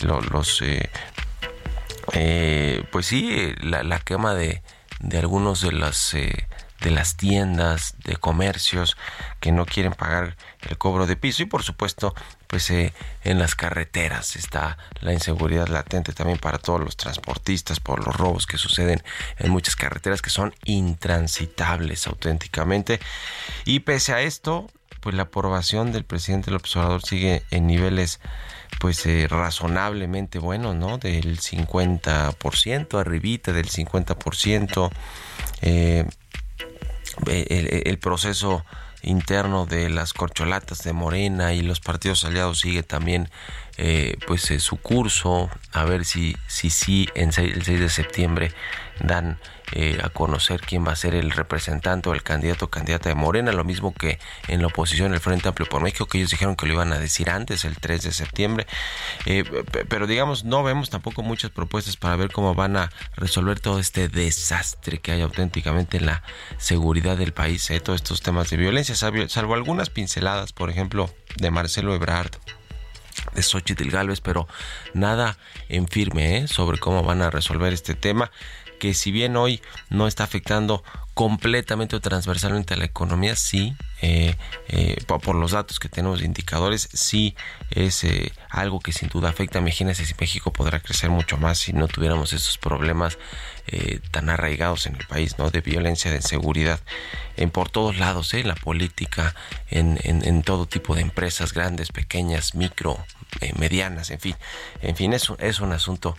los... 0.00 0.62
pues 2.90 3.06
sí, 3.06 3.54
la, 3.62 4.00
quema 4.00 4.34
de, 4.34 4.62
de 5.00 5.18
algunos 5.18 5.60
de 5.60 5.72
las 5.72 6.14
de 6.80 6.90
las 6.90 7.16
tiendas, 7.16 7.94
de 8.04 8.16
comercios 8.16 8.96
que 9.40 9.52
no 9.52 9.64
quieren 9.64 9.92
pagar 9.92 10.36
el 10.68 10.78
cobro 10.78 11.06
de 11.06 11.16
piso 11.16 11.42
y 11.42 11.46
por 11.46 11.62
supuesto 11.62 12.14
pues 12.46 12.70
eh, 12.70 12.92
en 13.24 13.38
las 13.38 13.54
carreteras 13.54 14.36
está 14.36 14.78
la 15.00 15.12
inseguridad 15.12 15.68
latente 15.68 16.12
también 16.12 16.38
para 16.38 16.58
todos 16.58 16.80
los 16.80 16.96
transportistas 16.96 17.80
por 17.80 18.04
los 18.04 18.16
robos 18.16 18.46
que 18.46 18.58
suceden 18.58 19.02
en 19.38 19.50
muchas 19.50 19.76
carreteras 19.76 20.22
que 20.22 20.30
son 20.30 20.54
intransitables 20.64 22.06
auténticamente 22.06 23.00
y 23.64 23.80
pese 23.80 24.12
a 24.12 24.20
esto 24.20 24.68
pues 25.00 25.14
la 25.14 25.22
aprobación 25.22 25.92
del 25.92 26.04
presidente 26.04 26.46
del 26.46 26.56
observador 26.56 27.02
sigue 27.02 27.42
en 27.50 27.66
niveles 27.66 28.20
pues 28.80 29.06
eh, 29.06 29.26
razonablemente 29.28 30.38
buenos, 30.38 30.74
¿no? 30.74 30.98
Del 30.98 31.38
50%, 31.38 33.00
arribita 33.00 33.52
del 33.52 33.68
50%. 33.68 34.90
Eh, 35.62 36.04
el, 37.26 37.98
proceso 37.98 38.64
interno 39.06 39.66
de 39.66 39.88
las 39.88 40.12
corcholatas 40.12 40.82
de 40.82 40.92
Morena 40.92 41.54
y 41.54 41.62
los 41.62 41.80
partidos 41.80 42.24
aliados 42.24 42.60
sigue 42.60 42.82
también 42.82 43.30
eh, 43.78 44.16
pues 44.26 44.50
eh, 44.50 44.60
su 44.60 44.76
curso 44.76 45.50
a 45.72 45.84
ver 45.84 46.04
si 46.04 46.36
si 46.46 46.70
sí 46.70 47.08
en 47.14 47.30
el 47.36 47.62
6 47.62 47.80
de 47.80 47.88
septiembre 47.88 48.52
dan 49.00 49.38
eh, 49.72 49.98
a 50.02 50.08
conocer 50.10 50.60
quién 50.60 50.86
va 50.86 50.92
a 50.92 50.96
ser 50.96 51.14
el 51.14 51.30
representante 51.30 52.08
o 52.08 52.14
el 52.14 52.22
candidato 52.22 52.66
o 52.66 52.70
candidata 52.70 53.08
de 53.08 53.14
Morena, 53.14 53.52
lo 53.52 53.64
mismo 53.64 53.92
que 53.92 54.18
en 54.48 54.60
la 54.60 54.68
oposición 54.68 55.12
el 55.12 55.20
Frente 55.20 55.48
Amplio 55.48 55.68
por 55.68 55.82
México, 55.82 56.06
que 56.06 56.18
ellos 56.18 56.30
dijeron 56.30 56.56
que 56.56 56.66
lo 56.66 56.74
iban 56.74 56.92
a 56.92 56.98
decir 56.98 57.30
antes, 57.30 57.64
el 57.64 57.76
3 57.76 58.02
de 58.02 58.12
septiembre. 58.12 58.66
Eh, 59.24 59.44
pero 59.88 60.06
digamos, 60.06 60.44
no 60.44 60.62
vemos 60.62 60.90
tampoco 60.90 61.22
muchas 61.22 61.50
propuestas 61.50 61.96
para 61.96 62.16
ver 62.16 62.30
cómo 62.30 62.54
van 62.54 62.76
a 62.76 62.90
resolver 63.16 63.58
todo 63.60 63.80
este 63.80 64.08
desastre 64.08 64.98
que 64.98 65.12
hay 65.12 65.22
auténticamente 65.22 65.96
en 65.96 66.06
la 66.06 66.22
seguridad 66.58 67.16
del 67.16 67.32
país, 67.32 67.68
eh, 67.70 67.80
todos 67.80 68.00
estos 68.00 68.22
temas 68.22 68.50
de 68.50 68.56
violencia, 68.56 68.94
salvo 68.94 69.54
algunas 69.54 69.90
pinceladas, 69.90 70.52
por 70.52 70.70
ejemplo, 70.70 71.10
de 71.36 71.50
Marcelo 71.50 71.94
Ebrard 71.94 72.30
de 73.34 73.42
Xochitl 73.42 73.90
Galvez, 73.90 74.20
pero 74.20 74.46
nada 74.94 75.38
en 75.68 75.88
firme 75.88 76.46
sobre 76.48 76.78
cómo 76.78 77.02
van 77.02 77.22
a 77.22 77.30
resolver 77.30 77.72
este 77.72 77.94
tema 77.94 78.30
que 78.78 78.94
si 78.94 79.10
bien 79.10 79.36
hoy 79.36 79.60
no 79.90 80.06
está 80.06 80.24
afectando 80.24 80.82
completamente 81.16 81.96
o 81.96 82.00
transversalmente 82.02 82.74
a 82.74 82.76
la 82.76 82.84
economía, 82.84 83.36
sí, 83.36 83.74
eh, 84.02 84.36
eh, 84.68 84.98
por, 85.06 85.34
los 85.34 85.52
datos 85.52 85.80
que 85.80 85.88
tenemos 85.88 86.18
de 86.18 86.26
indicadores, 86.26 86.90
sí 86.92 87.34
es 87.70 88.04
eh, 88.04 88.32
algo 88.50 88.80
que 88.80 88.92
sin 88.92 89.08
duda 89.08 89.30
afecta. 89.30 89.58
Imagínense 89.58 90.04
si 90.04 90.12
México 90.20 90.52
podrá 90.52 90.78
crecer 90.80 91.08
mucho 91.08 91.38
más 91.38 91.56
si 91.56 91.72
no 91.72 91.88
tuviéramos 91.88 92.34
esos 92.34 92.58
problemas 92.58 93.16
tan 94.12 94.28
arraigados 94.28 94.86
en 94.86 94.94
el 94.94 95.04
país, 95.06 95.38
¿no? 95.38 95.50
De 95.50 95.60
violencia, 95.60 96.10
de 96.12 96.18
inseguridad, 96.18 96.78
en 97.36 97.50
por 97.50 97.68
todos 97.68 97.96
lados, 97.96 98.32
en 98.34 98.46
la 98.46 98.54
política, 98.54 99.34
en, 99.70 99.98
en, 100.04 100.42
todo 100.42 100.66
tipo 100.66 100.94
de 100.94 101.00
empresas, 101.00 101.52
grandes, 101.52 101.90
pequeñas, 101.90 102.54
micro, 102.54 103.04
medianas, 103.58 104.10
en 104.10 104.20
fin. 104.20 104.36
En 104.82 104.94
fin, 104.94 105.12
es, 105.14 105.32
es 105.40 105.58
un 105.58 105.72
asunto 105.72 106.14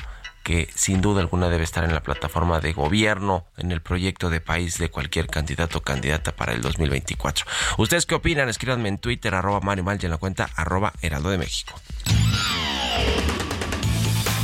que 0.48 0.70
sin 0.74 1.01
duda 1.01 1.20
alguna 1.20 1.50
debe 1.50 1.66
estar 1.66 1.84
en 1.84 1.94
la 1.94 2.01
plataforma 2.01 2.62
de 2.62 2.72
gobierno, 2.72 3.48
en 3.58 3.74
el 3.74 3.82
proyecto 3.82 4.30
de 4.30 4.39
país 4.39 4.77
de 4.77 4.89
cualquier 4.89 5.27
candidato 5.27 5.80
o 5.80 5.82
candidata 5.82 6.34
para 6.38 6.54
el 6.54 6.62
2024. 6.62 7.46
¿Ustedes 7.77 8.06
qué 8.06 8.16
opinan? 8.16 8.48
Escríbanme 8.48 8.88
en 8.88 8.98
Twitter, 8.98 9.36
arroba 9.36 9.60
Mario 9.60 9.84
y 10.01 10.06
en 10.06 10.12
la 10.12 10.18
cuenta 10.18 10.50
arroba 10.56 10.94
Heraldo 11.01 11.32
de 11.32 11.38
México. 11.38 11.77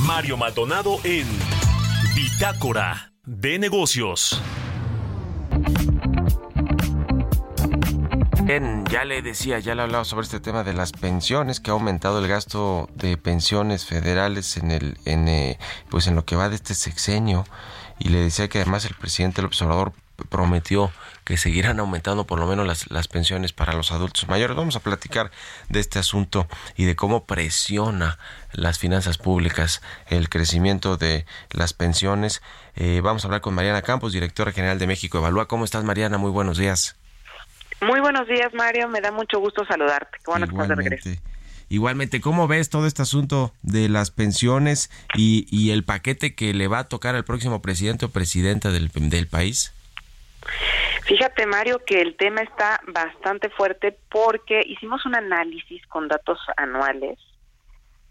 Mario 0.01 0.35
Maldonado 0.35 0.99
en 1.05 1.25
Bitácora 2.13 3.13
de 3.23 3.57
Negocios. 3.59 4.41
Ya 8.45 9.05
le 9.05 9.21
decía, 9.21 9.59
ya 9.59 9.73
le 9.73 9.83
hablaba 9.83 10.03
sobre 10.03 10.25
este 10.25 10.41
tema 10.41 10.63
de 10.65 10.73
las 10.73 10.91
pensiones, 10.91 11.61
que 11.61 11.71
ha 11.71 11.73
aumentado 11.73 12.19
el 12.19 12.27
gasto 12.27 12.89
de 12.93 13.15
pensiones 13.15 13.85
federales 13.85 14.57
en 14.57 14.71
el, 14.71 14.97
en, 15.05 15.29
eh, 15.29 15.57
pues 15.89 16.07
en 16.07 16.15
lo 16.15 16.25
que 16.25 16.35
va 16.35 16.49
de 16.49 16.55
este 16.55 16.75
sexenio. 16.75 17.45
Y 17.99 18.09
le 18.09 18.19
decía 18.19 18.49
que 18.49 18.59
además 18.59 18.83
el 18.85 18.95
presidente 18.95 19.37
del 19.37 19.45
observador 19.45 19.93
prometió 20.29 20.91
que 21.23 21.37
seguirán 21.37 21.79
aumentando 21.79 22.25
por 22.25 22.37
lo 22.37 22.45
menos 22.45 22.67
las, 22.67 22.91
las 22.91 23.07
pensiones 23.07 23.53
para 23.53 23.73
los 23.73 23.91
adultos 23.91 24.27
mayores. 24.27 24.57
Vamos 24.57 24.75
a 24.75 24.81
platicar 24.81 25.31
de 25.69 25.79
este 25.79 25.99
asunto 25.99 26.47
y 26.75 26.83
de 26.83 26.97
cómo 26.97 27.25
presiona 27.25 28.19
las 28.51 28.77
finanzas 28.77 29.17
públicas 29.17 29.81
el 30.07 30.27
crecimiento 30.27 30.97
de 30.97 31.25
las 31.49 31.73
pensiones. 31.73 32.41
Eh, 32.75 32.99
vamos 33.01 33.23
a 33.23 33.27
hablar 33.27 33.41
con 33.41 33.53
Mariana 33.53 33.81
Campos, 33.81 34.11
directora 34.11 34.51
general 34.51 34.79
de 34.79 34.87
México 34.87 35.17
Evalúa. 35.17 35.47
¿Cómo 35.47 35.63
estás, 35.63 35.83
Mariana? 35.85 36.17
Muy 36.17 36.31
buenos 36.31 36.57
días. 36.57 36.97
Muy 37.85 37.99
buenos 37.99 38.27
días, 38.27 38.53
Mario. 38.53 38.87
Me 38.87 39.01
da 39.01 39.11
mucho 39.11 39.39
gusto 39.39 39.65
saludarte. 39.65 40.17
Qué 40.17 40.31
bueno 40.31 40.47
que 40.47 40.53
estás 40.53 40.69
de 40.69 40.75
regreso. 40.75 41.09
Igualmente, 41.69 42.21
¿cómo 42.21 42.47
ves 42.47 42.69
todo 42.69 42.85
este 42.85 43.01
asunto 43.01 43.51
de 43.61 43.89
las 43.89 44.11
pensiones 44.11 44.91
y, 45.15 45.47
y, 45.49 45.71
el 45.71 45.83
paquete 45.83 46.35
que 46.35 46.53
le 46.53 46.67
va 46.67 46.79
a 46.79 46.87
tocar 46.87 47.15
al 47.15 47.23
próximo 47.23 47.61
presidente 47.61 48.05
o 48.05 48.09
presidenta 48.09 48.69
del, 48.69 48.89
del 48.93 49.27
país? 49.27 49.73
Fíjate, 51.05 51.45
Mario, 51.45 51.81
que 51.85 52.01
el 52.01 52.15
tema 52.15 52.41
está 52.41 52.79
bastante 52.87 53.49
fuerte 53.49 53.97
porque 54.09 54.61
hicimos 54.65 55.05
un 55.05 55.15
análisis 55.15 55.85
con 55.87 56.07
datos 56.07 56.39
anuales, 56.57 57.17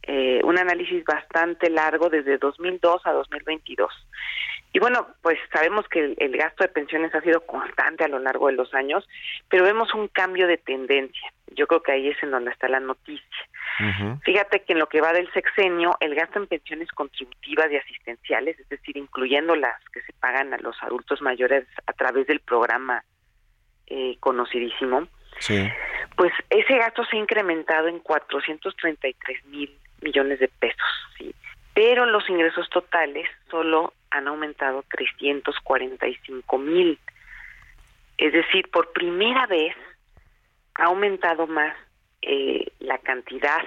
eh, 0.02 0.41
un 0.45 0.59
análisis 0.59 1.05
bastante 1.05 1.71
largo 1.71 2.11
desde 2.11 2.38
2002 2.38 3.02
a 3.05 3.12
2022. 3.12 3.91
Y 4.75 4.79
bueno, 4.79 5.07
pues 5.21 5.38
sabemos 5.52 5.87
que 5.88 6.14
el, 6.17 6.37
gasto 6.37 6.64
de 6.64 6.69
pensiones 6.69 7.14
ha 7.14 7.21
sido 7.21 7.43
constante 7.43 8.05
a 8.05 8.09
lo 8.09 8.19
largo 8.19 8.47
de 8.47 8.55
los 8.55 8.73
años, 8.73 9.07
pero 9.50 9.64
vemos 9.64 9.93
un 9.93 10.09
cambio 10.09 10.47
de 10.47 10.57
tendencia. 10.57 11.31
Yo 11.49 11.67
creo 11.67 11.83
que 11.83 11.93
ahí 11.93 12.09
es 12.09 12.23
en 12.23 12.31
donde 12.31 12.50
está 12.50 12.69
la 12.69 12.81
noticia. 12.81 13.49
Fíjate 14.23 14.62
que 14.62 14.73
en 14.73 14.79
lo 14.79 14.88
que 14.88 15.00
va 15.00 15.12
del 15.12 15.31
sexenio, 15.33 15.97
el 16.00 16.14
gasto 16.14 16.38
en 16.38 16.47
pensiones 16.47 16.88
contributivas 16.93 17.71
y 17.71 17.76
asistenciales, 17.76 18.59
es 18.59 18.69
decir, 18.69 18.97
incluyendo 18.97 19.57
las 19.57 19.83
que 19.93 20.00
se 20.02 20.12
pagan 20.14 20.55
a 20.55 20.59
los 20.59 20.81
adultos 20.83 21.21
mayores 21.21 21.67
a 21.87 21.93
través 21.93 22.26
del 22.26 22.41
programa 22.41 23.05
eh, 23.88 24.17
conocidísimo, 24.21 25.07
pues 26.17 26.33
ese 26.50 26.79
gasto 26.79 27.05
se 27.05 27.17
ha 27.17 27.21
incrementado 27.21 27.88
en 27.88 27.99
433 27.99 29.45
mil 29.47 29.76
millones 30.00 30.38
de 30.38 30.49
pesos, 30.49 30.88
¿sí? 31.19 31.35
pero 31.75 32.07
los 32.07 32.29
ingresos 32.29 32.69
totales 32.71 33.29
solo 33.50 33.93
han 34.12 34.28
aumentado 34.28 34.85
345 34.90 36.59
mil. 36.59 36.99
Es 38.19 38.33
decir, 38.33 38.71
por 38.71 38.92
primera 38.92 39.47
vez 39.47 39.75
ha 40.75 40.85
aumentado 40.85 41.47
más 41.47 41.75
eh, 42.21 42.71
la 42.78 42.99
cantidad 42.99 43.62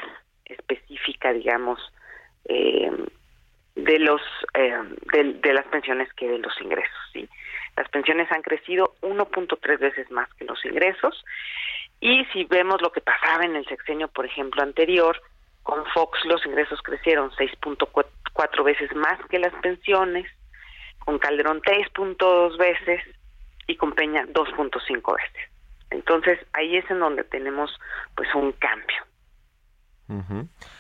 específica, 0.46 1.34
digamos, 1.34 1.80
eh, 2.46 2.92
de 3.76 4.00
los 4.00 4.22
eh, 4.54 4.78
de, 5.12 5.54
las 5.54 5.66
pensiones 5.66 6.12
que 6.14 6.28
de 6.28 6.40
los 6.40 6.54
ingresos. 6.62 6.98
¿sí? 7.12 7.28
Las 7.76 7.90
pensiones 7.90 8.32
han 8.32 8.42
crecido 8.42 8.96
1.3 9.02 9.80
veces 9.80 10.10
más 10.12 10.34
que 10.36 10.46
los 10.46 10.64
ingresos 10.64 11.26
y 12.00 12.24
si 12.26 12.46
vemos 12.46 12.82
lo 12.82 12.92
que 12.92 13.02
pasaba 13.02 13.44
en 13.44 13.56
el 13.56 13.66
sexenio, 13.66 14.08
por 14.08 14.26
ejemplo, 14.26 14.62
anterior, 14.62 15.22
con 15.66 15.84
Fox 15.96 16.20
los 16.26 16.46
ingresos 16.46 16.80
crecieron 16.84 17.32
6.4 17.32 18.64
veces 18.64 18.96
más 18.96 19.20
que 19.30 19.40
las 19.40 19.54
pensiones, 19.64 20.28
con 21.00 21.18
Calderón 21.18 21.60
3.2 21.62 22.58
veces 22.60 23.02
y 23.66 23.76
con 23.76 23.94
Peña 23.94 24.28
2.5 24.28 25.16
veces. 25.16 25.50
Entonces 25.90 26.38
ahí 26.54 26.78
es 26.78 26.90
en 26.92 27.00
donde 27.00 27.24
tenemos 27.24 27.72
pues 28.16 28.30
un 28.36 28.52
cambio. 28.54 28.96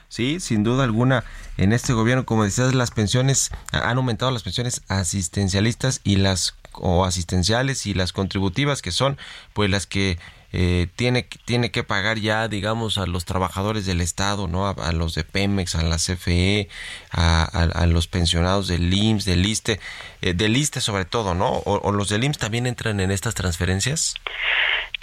Sí, 0.08 0.40
sin 0.40 0.64
duda 0.64 0.84
alguna, 0.84 1.24
en 1.58 1.74
este 1.74 1.94
gobierno, 1.94 2.28
como 2.28 2.44
decías, 2.44 2.76
las 2.76 2.92
pensiones 2.92 3.50
han 3.72 3.98
aumentado 3.98 4.30
las 4.30 4.44
pensiones 4.44 4.84
asistencialistas 4.88 6.00
y 6.04 6.18
las 6.18 6.56
o 6.74 7.06
asistenciales 7.06 7.88
y 7.88 7.96
las 7.96 8.14
contributivas 8.14 8.84
que 8.84 8.92
son 8.92 9.18
pues 9.54 9.72
las 9.72 9.88
que 9.88 10.20
eh, 10.54 10.88
tiene, 10.96 11.28
tiene 11.46 11.72
que 11.72 11.84
pagar 11.84 12.18
ya, 12.18 12.48
digamos, 12.48 12.98
a 12.98 13.06
los 13.06 13.26
trabajadores 13.26 13.86
del 13.86 14.02
Estado, 14.02 14.48
¿no? 14.48 14.68
A, 14.68 14.92
los 14.94 15.16
de 15.16 15.24
Pemex, 15.24 15.76
a 15.76 15.84
la 15.84 15.98
CFE, 15.98 16.70
a, 17.12 17.86
los 17.88 18.08
pensionados 18.08 18.68
del 18.68 18.94
IMSS, 18.94 19.26
del 19.26 19.46
ISTE, 19.46 19.80
eh, 20.22 20.34
del 20.34 20.56
ISTE 20.56 20.82
sobre 20.82 21.06
todo, 21.06 21.36
¿no? 21.36 21.50
O, 21.66 21.92
los 21.92 22.10
del 22.10 22.24
IMSS 22.24 22.38
también 22.38 22.68
entran 22.68 23.00
en 23.00 23.12
estas 23.12 23.36
transferencias? 23.36 24.16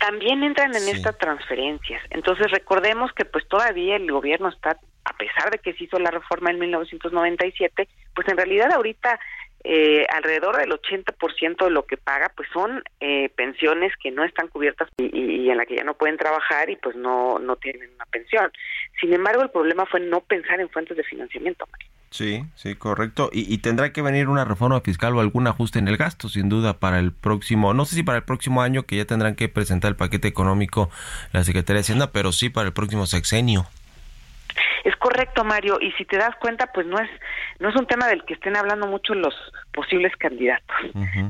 También 0.00 0.42
entran 0.42 0.75
en 0.75 0.88
estas 0.88 1.16
transferencias. 1.18 2.02
Entonces 2.11 2.50
recordemos 2.50 3.12
que 3.12 3.25
pues 3.25 3.47
todavía 3.47 3.97
el 3.97 4.10
gobierno 4.10 4.49
está, 4.49 4.76
a 5.04 5.17
pesar 5.17 5.50
de 5.50 5.58
que 5.58 5.75
se 5.75 5.84
hizo 5.84 5.99
la 5.99 6.10
reforma 6.10 6.50
en 6.50 6.58
1997, 6.58 7.88
pues 8.14 8.28
en 8.28 8.36
realidad 8.36 8.73
ahorita 8.73 9.21
eh, 9.64 10.06
alrededor 10.12 10.56
del 10.56 10.70
80% 10.70 11.64
de 11.64 11.70
lo 11.70 11.84
que 11.84 11.96
paga 11.96 12.32
pues 12.36 12.48
son 12.52 12.82
eh, 13.00 13.28
pensiones 13.30 13.92
que 14.02 14.10
no 14.10 14.25
están 14.25 14.48
cubiertas 14.48 14.88
y, 14.96 15.48
en 15.48 15.56
la 15.56 15.66
que 15.66 15.76
ya 15.76 15.84
no 15.84 15.94
pueden 15.94 16.16
trabajar 16.16 16.70
y 16.70 16.76
pues 16.76 16.96
no 16.96 17.38
no 17.38 17.56
tienen 17.56 17.90
una 17.94 18.04
pensión. 18.06 18.50
Sin 19.00 19.12
embargo, 19.12 19.42
el 19.42 19.50
problema 19.50 19.86
fue 19.86 20.00
no 20.00 20.20
pensar 20.20 20.60
en 20.60 20.68
fuentes 20.68 20.96
de 20.96 21.04
financiamiento. 21.04 21.66
Sí, 22.10 22.44
sí, 22.56 22.75
correcto. 22.75 23.30
Y, 23.32 23.52
y, 23.52 23.58
tendrá 23.58 23.90
que 23.90 24.02
venir 24.02 24.28
una 24.28 24.44
reforma 24.44 24.80
fiscal 24.82 25.16
o 25.16 25.20
algún 25.20 25.46
ajuste 25.46 25.78
en 25.78 25.88
el 25.88 25.96
gasto, 25.96 26.28
sin 26.28 26.50
duda, 26.50 26.78
para 26.78 26.98
el 26.98 27.12
próximo, 27.12 27.72
no 27.72 27.86
sé 27.86 27.96
si 27.96 28.02
para 28.02 28.18
el 28.18 28.25
próximo 28.25 28.60
año, 28.60 28.82
que 28.82 28.96
ya 28.96 29.06
tendrán 29.06 29.34
que 29.34 29.48
presentar 29.48 29.90
el 29.90 29.96
paquete 29.96 30.28
económico 30.28 30.90
la 31.32 31.42
Secretaría 31.42 31.78
de 31.78 31.80
Hacienda, 31.80 32.12
pero 32.12 32.32
sí 32.32 32.50
para 32.50 32.66
el 32.66 32.75
próximo 32.75 33.06
sexenio. 33.06 33.66
Es 34.84 34.97
correcto, 34.97 35.45
Mario, 35.45 35.78
y 35.80 35.93
si 35.93 36.04
te 36.04 36.17
das 36.17 36.34
cuenta, 36.36 36.67
pues 36.73 36.86
no 36.86 36.99
es 36.99 37.10
no 37.58 37.69
es 37.69 37.76
un 37.76 37.86
tema 37.86 38.08
del 38.08 38.25
que 38.25 38.34
estén 38.34 38.56
hablando 38.56 38.86
mucho 38.86 39.15
los 39.15 39.34
posibles 39.73 40.15
candidatos, 40.17 40.76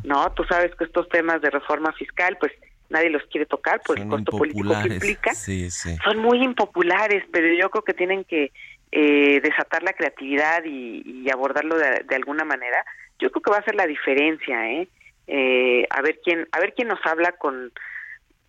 ¿no? 0.04 0.32
Tú 0.32 0.44
sabes 0.44 0.74
que 0.76 0.85
estos 0.85 1.08
temas 1.08 1.42
de 1.42 1.50
reforma 1.50 1.92
fiscal, 1.92 2.37
pues 2.40 2.52
nadie 2.88 3.11
los 3.11 3.22
quiere 3.24 3.46
tocar 3.46 3.80
por 3.80 3.98
el 3.98 4.08
costo 4.08 4.32
político 4.32 4.74
que 4.82 4.94
implica. 4.94 5.35
Son 5.35 6.18
muy 6.18 6.42
impopulares, 6.42 7.24
pero 7.32 7.48
yo 7.54 7.70
creo 7.70 7.85
que 7.85 7.94
tienen 7.94 8.24
que 8.24 8.52
eh, 8.92 9.40
desatar 9.42 9.82
la 9.82 9.92
creatividad 9.94 10.64
y, 10.64 11.28
abordarlo 11.30 11.76
de, 11.76 12.04
de, 12.06 12.14
alguna 12.14 12.44
manera. 12.44 12.85
Yo 13.18 13.30
creo 13.30 13.42
que 13.42 13.50
va 13.50 13.58
a 13.58 13.64
ser 13.64 13.74
la 13.74 13.87
diferencia, 13.87 14.70
¿eh? 14.70 14.88
¿eh? 15.26 15.87
a 15.90 16.02
ver 16.02 16.20
quién, 16.22 16.46
a 16.52 16.61
ver 16.61 16.74
quién 16.74 16.88
nos 16.88 17.04
habla 17.04 17.32
con 17.32 17.72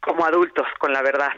como 0.04 0.26
adultos, 0.26 0.66
con 0.80 0.92
la 0.94 1.02
verdad. 1.02 1.32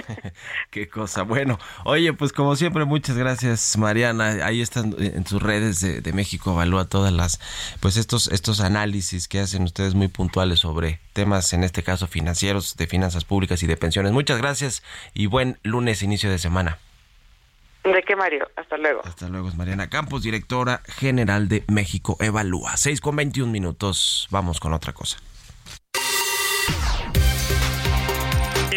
Qué 0.70 0.88
cosa. 0.88 1.22
Bueno, 1.22 1.58
oye, 1.84 2.12
pues 2.12 2.32
como 2.32 2.54
siempre, 2.56 2.84
muchas 2.84 3.16
gracias, 3.16 3.76
Mariana. 3.78 4.44
Ahí 4.44 4.60
están 4.60 4.94
en 4.98 5.26
sus 5.26 5.42
redes 5.42 5.80
de, 5.80 6.12
México 6.12 6.52
Evalúa 6.52 6.84
todas 6.84 7.12
las, 7.12 7.40
pues 7.80 7.96
estos, 7.96 8.28
estos 8.28 8.60
análisis 8.60 9.26
que 9.26 9.40
hacen 9.40 9.64
ustedes 9.64 9.94
muy 9.94 10.08
puntuales 10.08 10.60
sobre 10.60 11.00
temas, 11.12 11.52
en 11.52 11.64
este 11.64 11.82
caso 11.82 12.06
financieros, 12.06 12.76
de 12.76 12.86
finanzas 12.86 13.24
públicas 13.24 13.62
y 13.62 13.66
de 13.66 13.76
pensiones. 13.76 14.12
Muchas 14.12 14.38
gracias 14.38 14.82
y 15.14 15.26
buen 15.26 15.58
lunes, 15.62 16.02
inicio 16.02 16.30
de 16.30 16.38
semana. 16.38 16.78
¿De 17.82 18.02
qué, 18.02 18.16
Mario? 18.16 18.48
Hasta 18.56 18.78
luego. 18.78 19.02
Hasta 19.04 19.28
luego, 19.28 19.48
es 19.48 19.56
Mariana 19.56 19.90
Campos, 19.90 20.22
directora 20.22 20.80
general 20.86 21.48
de 21.48 21.64
México 21.68 22.16
Evalúa. 22.20 22.76
6 22.76 23.00
con 23.00 23.16
21 23.16 23.50
minutos. 23.50 24.28
Vamos 24.30 24.60
con 24.60 24.72
otra 24.72 24.92
cosa. 24.92 25.18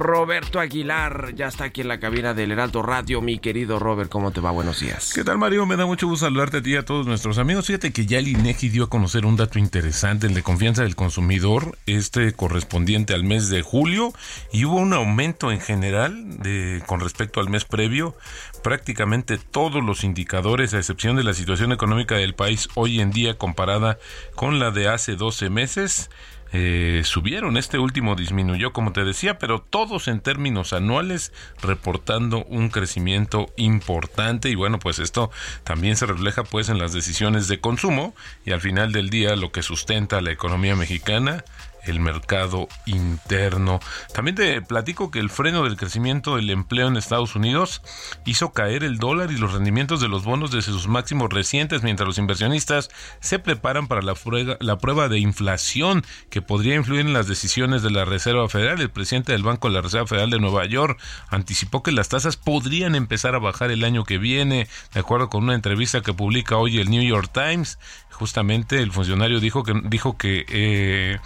Roberto 0.00 0.60
Aguilar 0.60 1.34
ya 1.34 1.46
está 1.46 1.64
aquí 1.64 1.82
en 1.82 1.88
la 1.88 2.00
cabina 2.00 2.32
del 2.32 2.52
Heraldo 2.52 2.80
Radio. 2.80 3.20
Mi 3.20 3.38
querido 3.38 3.78
Robert, 3.78 4.10
¿cómo 4.10 4.30
te 4.30 4.40
va? 4.40 4.50
Buenos 4.50 4.80
días. 4.80 5.12
¿Qué 5.14 5.24
tal, 5.24 5.36
Mario? 5.36 5.66
Me 5.66 5.76
da 5.76 5.84
mucho 5.84 6.06
gusto 6.06 6.24
saludarte 6.24 6.56
a 6.56 6.62
ti 6.62 6.72
y 6.72 6.76
a 6.76 6.86
todos 6.86 7.06
nuestros 7.06 7.36
amigos. 7.36 7.66
Fíjate 7.66 7.92
que 7.92 8.06
ya 8.06 8.18
el 8.18 8.28
INEGI 8.28 8.70
dio 8.70 8.84
a 8.84 8.88
conocer 8.88 9.26
un 9.26 9.36
dato 9.36 9.58
interesante, 9.58 10.26
el 10.26 10.32
de 10.32 10.42
confianza 10.42 10.84
del 10.84 10.96
consumidor, 10.96 11.76
este 11.84 12.32
correspondiente 12.32 13.12
al 13.12 13.24
mes 13.24 13.50
de 13.50 13.60
julio, 13.60 14.14
y 14.50 14.64
hubo 14.64 14.76
un 14.76 14.94
aumento 14.94 15.52
en 15.52 15.60
general 15.60 16.38
de, 16.38 16.82
con 16.86 17.00
respecto 17.00 17.40
al 17.40 17.50
mes 17.50 17.66
previo. 17.66 18.16
Prácticamente 18.64 19.36
todos 19.36 19.84
los 19.84 20.02
indicadores, 20.02 20.72
a 20.72 20.78
excepción 20.78 21.16
de 21.16 21.24
la 21.24 21.34
situación 21.34 21.72
económica 21.72 22.14
del 22.14 22.34
país 22.34 22.70
hoy 22.74 23.00
en 23.00 23.10
día 23.10 23.36
comparada 23.36 23.98
con 24.34 24.58
la 24.58 24.70
de 24.70 24.88
hace 24.88 25.16
12 25.16 25.50
meses, 25.50 26.08
eh, 26.52 27.02
subieron. 27.04 27.56
Este 27.56 27.78
último 27.78 28.16
disminuyó, 28.16 28.72
como 28.72 28.92
te 28.92 29.04
decía, 29.04 29.38
pero 29.38 29.60
todos 29.60 30.08
en 30.08 30.20
términos 30.20 30.72
anuales 30.72 31.32
reportando 31.62 32.44
un 32.44 32.70
crecimiento 32.70 33.52
importante 33.56 34.50
y 34.50 34.54
bueno, 34.54 34.78
pues 34.78 34.98
esto 34.98 35.30
también 35.64 35.96
se 35.96 36.06
refleja 36.06 36.42
pues 36.44 36.68
en 36.68 36.78
las 36.78 36.92
decisiones 36.92 37.48
de 37.48 37.60
consumo 37.60 38.14
y 38.44 38.52
al 38.52 38.60
final 38.60 38.92
del 38.92 39.10
día 39.10 39.36
lo 39.36 39.52
que 39.52 39.62
sustenta 39.62 40.20
la 40.20 40.32
economía 40.32 40.74
mexicana 40.74 41.44
el 41.84 42.00
mercado 42.00 42.68
interno. 42.86 43.80
También 44.14 44.34
te 44.34 44.62
platico 44.62 45.10
que 45.10 45.18
el 45.18 45.30
freno 45.30 45.64
del 45.64 45.76
crecimiento 45.76 46.36
del 46.36 46.50
empleo 46.50 46.88
en 46.88 46.96
Estados 46.96 47.36
Unidos 47.36 47.82
hizo 48.24 48.52
caer 48.52 48.84
el 48.84 48.98
dólar 48.98 49.30
y 49.32 49.36
los 49.36 49.52
rendimientos 49.52 50.00
de 50.00 50.08
los 50.08 50.24
bonos 50.24 50.50
desde 50.50 50.72
sus 50.72 50.88
máximos 50.88 51.30
recientes 51.30 51.82
mientras 51.82 52.06
los 52.06 52.18
inversionistas 52.18 52.90
se 53.20 53.38
preparan 53.38 53.86
para 53.86 54.02
la 54.02 54.14
prueba, 54.14 55.08
de 55.08 55.18
inflación 55.18 56.04
que 56.30 56.42
podría 56.42 56.74
influir 56.74 57.00
en 57.00 57.12
las 57.12 57.26
decisiones 57.26 57.82
de 57.82 57.90
la 57.90 58.04
Reserva 58.04 58.48
Federal. 58.48 58.80
El 58.80 58.90
presidente 58.90 59.32
del 59.32 59.42
Banco 59.42 59.68
de 59.68 59.74
la 59.74 59.82
Reserva 59.82 60.06
Federal 60.06 60.30
de 60.30 60.38
Nueva 60.38 60.66
York 60.66 61.00
anticipó 61.28 61.82
que 61.82 61.92
las 61.92 62.08
tasas 62.08 62.36
podrían 62.36 62.94
empezar 62.94 63.34
a 63.34 63.38
bajar 63.38 63.70
el 63.70 63.84
año 63.84 64.04
que 64.04 64.18
viene, 64.18 64.68
de 64.92 65.00
acuerdo 65.00 65.30
con 65.30 65.44
una 65.44 65.54
entrevista 65.54 66.00
que 66.00 66.12
publica 66.12 66.56
hoy 66.56 66.78
el 66.78 66.90
New 66.90 67.02
York 67.02 67.30
Times 67.32 67.78
justamente 68.20 68.82
el 68.82 68.92
funcionario 68.92 69.40
dijo 69.40 69.62
que 69.62 69.72
dijo 69.84 70.18
que 70.18 70.44
eh, 70.46 71.18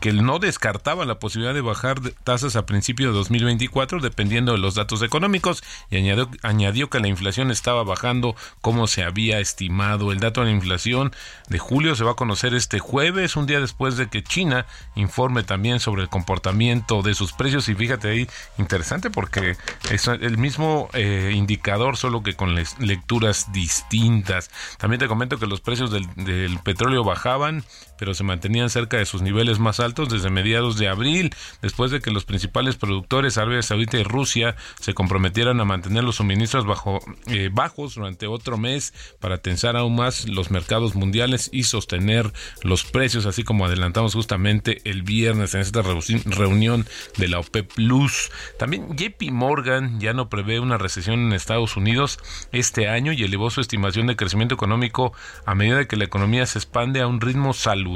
que 0.00 0.12
no 0.12 0.38
descartaba 0.38 1.04
la 1.04 1.18
posibilidad 1.18 1.54
de 1.54 1.60
bajar 1.60 2.00
tasas 2.24 2.56
a 2.56 2.66
principio 2.66 3.08
de 3.08 3.14
2024 3.14 4.00
dependiendo 4.00 4.52
de 4.52 4.58
los 4.58 4.74
datos 4.74 5.02
económicos 5.02 5.62
y 5.90 5.96
añadió, 5.96 6.28
añadió 6.42 6.90
que 6.90 7.00
la 7.00 7.08
inflación 7.08 7.50
estaba 7.50 7.84
bajando 7.84 8.34
como 8.60 8.86
se 8.86 9.04
había 9.04 9.38
estimado. 9.40 10.12
El 10.12 10.20
dato 10.20 10.40
de 10.40 10.46
la 10.46 10.52
inflación 10.52 11.12
de 11.48 11.58
julio 11.58 11.94
se 11.94 12.04
va 12.04 12.12
a 12.12 12.16
conocer 12.16 12.54
este 12.54 12.78
jueves, 12.78 13.36
un 13.36 13.46
día 13.46 13.60
después 13.60 13.96
de 13.96 14.08
que 14.08 14.22
China 14.22 14.66
informe 14.94 15.42
también 15.42 15.80
sobre 15.80 16.02
el 16.02 16.08
comportamiento 16.08 17.02
de 17.02 17.14
sus 17.14 17.32
precios 17.32 17.68
y 17.68 17.74
fíjate 17.74 18.08
ahí 18.08 18.28
interesante 18.58 19.10
porque 19.10 19.56
es 19.90 20.08
el 20.08 20.38
mismo 20.38 20.88
eh, 20.92 21.32
indicador 21.34 21.96
solo 21.96 22.22
que 22.22 22.34
con 22.34 22.54
lecturas 22.54 23.52
distintas. 23.52 24.50
También 24.78 25.00
te 25.00 25.08
comento 25.08 25.38
que 25.38 25.46
los 25.46 25.60
precios 25.60 25.90
del 25.90 26.02
el 26.16 26.58
petróleo 26.60 27.04
bajaban, 27.04 27.64
pero 28.02 28.14
se 28.14 28.24
mantenían 28.24 28.68
cerca 28.68 28.96
de 28.96 29.06
sus 29.06 29.22
niveles 29.22 29.60
más 29.60 29.78
altos 29.78 30.08
desde 30.08 30.28
mediados 30.28 30.76
de 30.76 30.88
abril, 30.88 31.32
después 31.60 31.92
de 31.92 32.00
que 32.00 32.10
los 32.10 32.24
principales 32.24 32.74
productores 32.74 33.38
Arabia 33.38 33.62
Saudita 33.62 33.96
y 33.96 34.02
Rusia 34.02 34.56
se 34.80 34.92
comprometieran 34.92 35.60
a 35.60 35.64
mantener 35.64 36.02
los 36.02 36.16
suministros 36.16 36.66
bajo, 36.66 36.98
eh, 37.28 37.48
bajos 37.52 37.94
durante 37.94 38.26
otro 38.26 38.58
mes 38.58 38.92
para 39.20 39.38
tensar 39.38 39.76
aún 39.76 39.94
más 39.94 40.28
los 40.28 40.50
mercados 40.50 40.96
mundiales 40.96 41.48
y 41.52 41.62
sostener 41.62 42.32
los 42.64 42.82
precios, 42.82 43.24
así 43.24 43.44
como 43.44 43.66
adelantamos 43.66 44.14
justamente 44.14 44.80
el 44.82 45.02
viernes 45.02 45.54
en 45.54 45.60
esta 45.60 45.82
reunión 45.82 46.84
de 47.18 47.28
la 47.28 47.38
OPEP 47.38 47.72
Plus. 47.72 48.32
También 48.58 48.96
JP 48.96 49.30
Morgan 49.30 50.00
ya 50.00 50.12
no 50.12 50.28
prevé 50.28 50.58
una 50.58 50.76
recesión 50.76 51.20
en 51.20 51.32
Estados 51.34 51.76
Unidos 51.76 52.18
este 52.50 52.88
año 52.88 53.12
y 53.12 53.22
elevó 53.22 53.48
su 53.50 53.60
estimación 53.60 54.08
de 54.08 54.16
crecimiento 54.16 54.56
económico 54.56 55.12
a 55.46 55.54
medida 55.54 55.84
que 55.84 55.94
la 55.94 56.02
economía 56.02 56.46
se 56.46 56.58
expande 56.58 57.00
a 57.00 57.06
un 57.06 57.20
ritmo 57.20 57.52
saludable. 57.52 57.91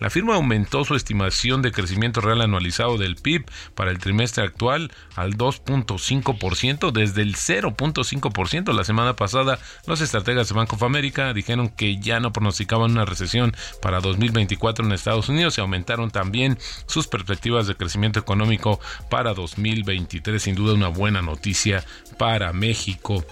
La 0.00 0.10
firma 0.10 0.34
aumentó 0.34 0.84
su 0.84 0.94
estimación 0.94 1.62
de 1.62 1.72
crecimiento 1.72 2.20
real 2.20 2.40
anualizado 2.42 2.98
del 2.98 3.16
PIB 3.16 3.44
para 3.74 3.90
el 3.90 3.98
trimestre 3.98 4.44
actual 4.44 4.92
al 5.16 5.36
2.5% 5.36 6.92
desde 6.92 7.22
el 7.22 7.34
0.5% 7.36 8.72
la 8.72 8.84
semana 8.84 9.16
pasada. 9.16 9.58
Los 9.86 10.00
estrategas 10.00 10.48
de 10.48 10.54
Bank 10.54 10.72
of 10.72 10.82
America 10.82 11.32
dijeron 11.32 11.68
que 11.68 11.98
ya 11.98 12.20
no 12.20 12.32
pronosticaban 12.32 12.92
una 12.92 13.04
recesión 13.04 13.54
para 13.82 14.00
2024 14.00 14.84
en 14.84 14.92
Estados 14.92 15.28
Unidos 15.28 15.58
y 15.58 15.60
aumentaron 15.60 16.10
también 16.10 16.58
sus 16.86 17.06
perspectivas 17.06 17.66
de 17.66 17.76
crecimiento 17.76 18.18
económico 18.18 18.80
para 19.10 19.34
2023. 19.34 20.42
Sin 20.42 20.54
duda 20.54 20.74
una 20.74 20.88
buena 20.88 21.22
noticia 21.22 21.84
para 22.18 22.52
México. 22.52 23.24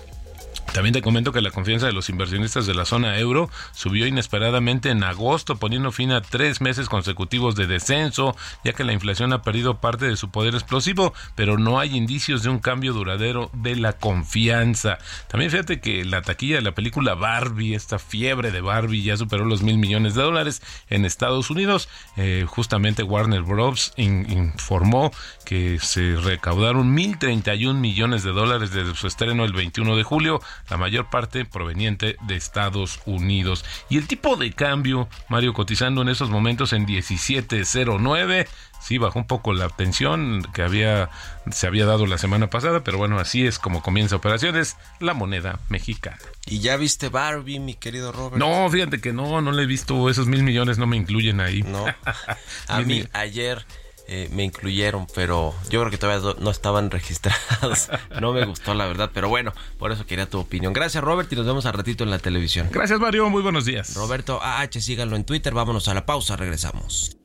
También 0.77 0.93
te 0.93 1.01
comento 1.01 1.33
que 1.33 1.41
la 1.41 1.53
confianza 1.53 1.87
de 1.87 1.95
los 1.95 2.11
inversionistas 2.11 2.67
de 2.67 2.75
la 2.75 2.85
zona 2.85 3.19
euro 3.19 3.49
subió 3.73 4.07
inesperadamente 4.07 4.91
en 4.91 5.05
agosto, 5.05 5.57
poniendo 5.57 5.91
fin 5.91 6.13
a 6.13 6.21
tres 6.21 6.61
meses 6.61 6.91
consecutivos 6.91 7.57
de 7.57 7.67
descenso, 7.67 8.37
ya 8.63 8.75
que 8.75 8.85
la 8.85 8.93
inflación 8.93 9.33
ha 9.33 9.41
perdido 9.41 9.81
parte 9.81 10.05
de 10.05 10.19
su 10.19 10.29
poder 10.31 10.53
explosivo, 10.53 11.15
pero 11.35 11.57
no 11.57 11.81
hay 11.81 11.97
indicios 11.97 12.43
de 12.43 12.51
un 12.51 12.59
cambio 12.59 12.93
duradero 12.93 13.49
de 13.55 13.75
la 13.75 13.95
confianza. 13.95 14.99
También 15.29 15.51
fíjate 15.51 15.81
que 15.81 16.05
la 16.05 16.21
taquilla 16.21 16.57
de 16.57 16.61
la 16.63 16.75
película 16.75 17.15
Barbie, 17.15 17.75
esta 17.75 17.99
fiebre 17.99 18.51
de 18.51 18.61
Barbie, 18.61 19.03
ya 19.03 19.17
superó 19.17 19.47
los 19.47 19.63
mil 19.63 19.79
millones 19.79 20.15
de 20.15 20.25
dólares 20.25 20.61
en 20.91 21.07
Estados 21.07 21.49
Unidos. 21.49 21.89
Eh, 22.19 22.45
justamente 22.47 23.03
Warner 23.03 23.45
Bros. 23.45 23.95
informó 23.97 25.11
que 25.47 25.79
se 25.81 26.17
recaudaron 26.17 26.93
mil 26.93 27.17
treinta 27.17 27.55
y 27.55 27.65
un 27.65 27.81
millones 27.81 28.25
de 28.25 28.33
dólares 28.33 28.73
desde 28.73 28.95
su 28.95 29.07
estreno 29.07 29.47
el 29.47 29.55
21 29.55 29.97
de 29.97 30.03
julio 30.03 30.43
la 30.69 30.77
mayor 30.77 31.11
parte 31.11 31.45
proveniente 31.45 32.17
de 32.27 32.37
Estados 32.37 33.01
Unidos. 33.07 33.65
Y 33.89 33.99
el 33.99 34.07
tipo 34.07 34.37
de 34.37 34.53
cambio, 34.53 35.09
Mario, 35.29 35.53
cotizando 35.53 36.03
en 36.03 36.09
esos 36.09 36.31
momentos 36.31 36.73
en 36.73 36.87
17.09 36.87 38.47
sí 38.81 38.99
bajó 38.99 39.19
un 39.19 39.27
poco 39.27 39.53
la 39.53 39.69
tensión 39.69 40.47
que 40.55 40.63
había 40.63 41.11
se 41.51 41.67
había 41.67 41.87
dado 41.87 42.07
la 42.07 42.19
semana 42.19 42.51
pasada, 42.51 42.85
pero 42.85 42.99
bueno, 42.99 43.19
así 43.19 43.47
es 43.47 43.59
como 43.59 43.83
comienza 43.83 44.17
operaciones 44.17 44.77
la 45.01 45.15
moneda 45.15 45.59
mexicana. 45.69 46.19
¿Y 46.47 46.61
ya 46.61 46.77
viste 46.77 47.09
Barbie, 47.09 47.59
mi 47.59 47.75
querido 47.75 48.13
Robert? 48.13 48.37
No, 48.37 48.69
fíjate 48.71 49.01
que 49.01 49.13
no, 49.13 49.41
no 49.41 49.53
le 49.53 49.65
he 49.65 49.67
visto, 49.67 50.09
esos 50.09 50.27
mil 50.27 50.43
millones 50.43 50.79
no 50.79 50.87
me 50.87 50.97
incluyen 50.97 51.41
ahí. 51.41 51.63
No, 51.63 51.85
a 52.69 52.81
mí 52.81 53.05
ayer 53.13 53.65
eh, 54.09 54.29
me 54.33 54.45
incluyeron, 54.45 55.07
pero 55.15 55.55
yo 55.71 55.81
creo 55.81 55.91
que 55.91 55.99
todavía 55.99 56.35
no 56.39 56.51
estaban 56.51 56.91
registrados. 56.97 57.89
No 58.21 58.33
me 58.33 58.45
gustó, 58.45 58.75
la 58.75 58.87
verdad, 58.87 59.11
pero 59.13 59.29
bueno, 59.29 59.53
por 59.79 59.93
eso 59.93 60.07
quería 60.07 60.29
tu 60.29 60.39
opinión. 60.39 60.73
Gracias, 60.73 61.03
Robert, 61.03 61.33
y 61.33 61.37
nos 61.37 61.47
vemos 61.47 61.67
al 61.67 61.75
ratito 61.75 62.05
en 62.05 62.11
la 62.11 62.19
televisión. 62.19 62.69
Gracias, 62.71 62.99
Mario, 63.01 63.29
muy 63.29 63.43
buenos 63.43 63.65
días. 63.65 63.95
Roberto 63.95 64.41
AH, 64.43 64.81
síganlo 64.81 65.17
en 65.17 65.25
Twitter, 65.25 65.53
vámonos 65.55 65.89
a 65.89 65.95
la 65.95 66.07
pausa, 66.07 66.37
regresamos. 66.37 67.17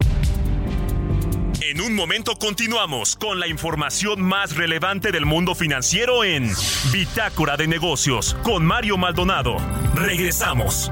En 1.62 1.80
un 1.80 1.96
momento 1.96 2.36
continuamos 2.36 3.15
con 3.15 3.39
la 3.39 3.48
información 3.48 4.22
más 4.22 4.58
relevante 4.58 5.12
del 5.12 5.26
mundo 5.26 5.56
financiero 5.56 6.24
en 6.24 6.52
Bitácora 6.91 7.56
de 7.56 7.67
Negocios 7.67 8.36
con 8.44 8.65
Mario 8.65 8.98
Maldonado. 8.98 9.56
Regresamos. 9.96 10.91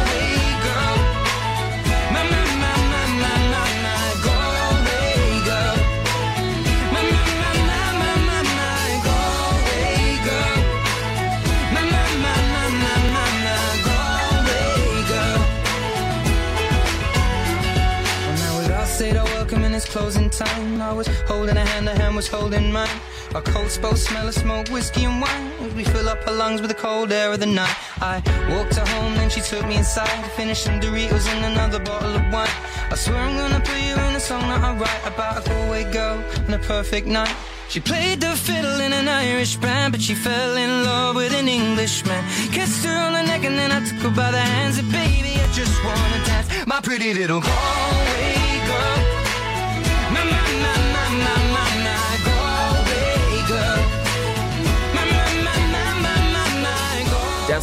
Closing 19.91 20.29
time. 20.29 20.81
I 20.81 20.93
was 20.93 21.07
holding 21.27 21.57
a 21.57 21.65
hand, 21.65 21.89
a 21.89 21.93
hand 21.93 22.15
was 22.15 22.27
holding 22.27 22.71
mine. 22.71 22.97
Our 23.35 23.41
coats 23.41 23.77
both 23.77 23.99
smell 23.99 24.25
of 24.25 24.33
smoke, 24.33 24.69
whiskey 24.69 25.03
and 25.03 25.21
wine. 25.21 25.75
We 25.75 25.83
fill 25.83 26.07
up 26.07 26.25
our 26.27 26.33
lungs 26.33 26.61
with 26.61 26.69
the 26.69 26.79
cold 26.87 27.11
air 27.11 27.33
of 27.33 27.41
the 27.41 27.45
night. 27.45 27.75
I 27.99 28.15
walked 28.49 28.75
her 28.75 28.87
home, 28.93 29.15
then 29.15 29.29
she 29.29 29.41
took 29.41 29.67
me 29.67 29.75
inside. 29.75 30.23
to 30.23 30.29
Finished 30.29 30.63
some 30.63 30.79
Doritos 30.79 31.27
and 31.33 31.43
another 31.43 31.79
bottle 31.79 32.15
of 32.15 32.23
wine. 32.31 32.55
I 32.89 32.95
swear 32.95 33.17
I'm 33.17 33.35
gonna 33.35 33.59
put 33.59 33.81
you 33.87 33.95
in 34.07 34.15
a 34.15 34.19
song 34.19 34.43
that 34.51 34.61
I 34.63 34.71
write 34.81 35.03
about 35.05 35.45
a 35.45 35.49
Galway 35.49 35.83
girl 35.91 36.23
and 36.45 36.53
a 36.55 36.59
perfect 36.59 37.07
night. 37.07 37.35
She 37.67 37.81
played 37.81 38.21
the 38.21 38.33
fiddle 38.47 38.79
in 38.79 38.93
an 38.93 39.09
Irish 39.09 39.57
band, 39.57 39.91
but 39.91 40.01
she 40.01 40.15
fell 40.15 40.55
in 40.55 40.85
love 40.85 41.17
with 41.17 41.33
an 41.33 41.49
Englishman. 41.49 42.23
Kissed 42.53 42.85
her 42.85 42.97
on 43.07 43.11
the 43.11 43.23
neck 43.23 43.43
and 43.43 43.57
then 43.59 43.71
I 43.73 43.79
took 43.87 43.99
her 44.07 44.15
by 44.21 44.31
the 44.31 44.45
hands. 44.53 44.77
And 44.77 44.89
baby, 44.89 45.33
I 45.35 45.47
just 45.51 45.75
wanna 45.83 46.19
dance, 46.25 46.47
my 46.65 46.79
pretty 46.79 47.13
little 47.13 47.41
Galway 47.41 48.50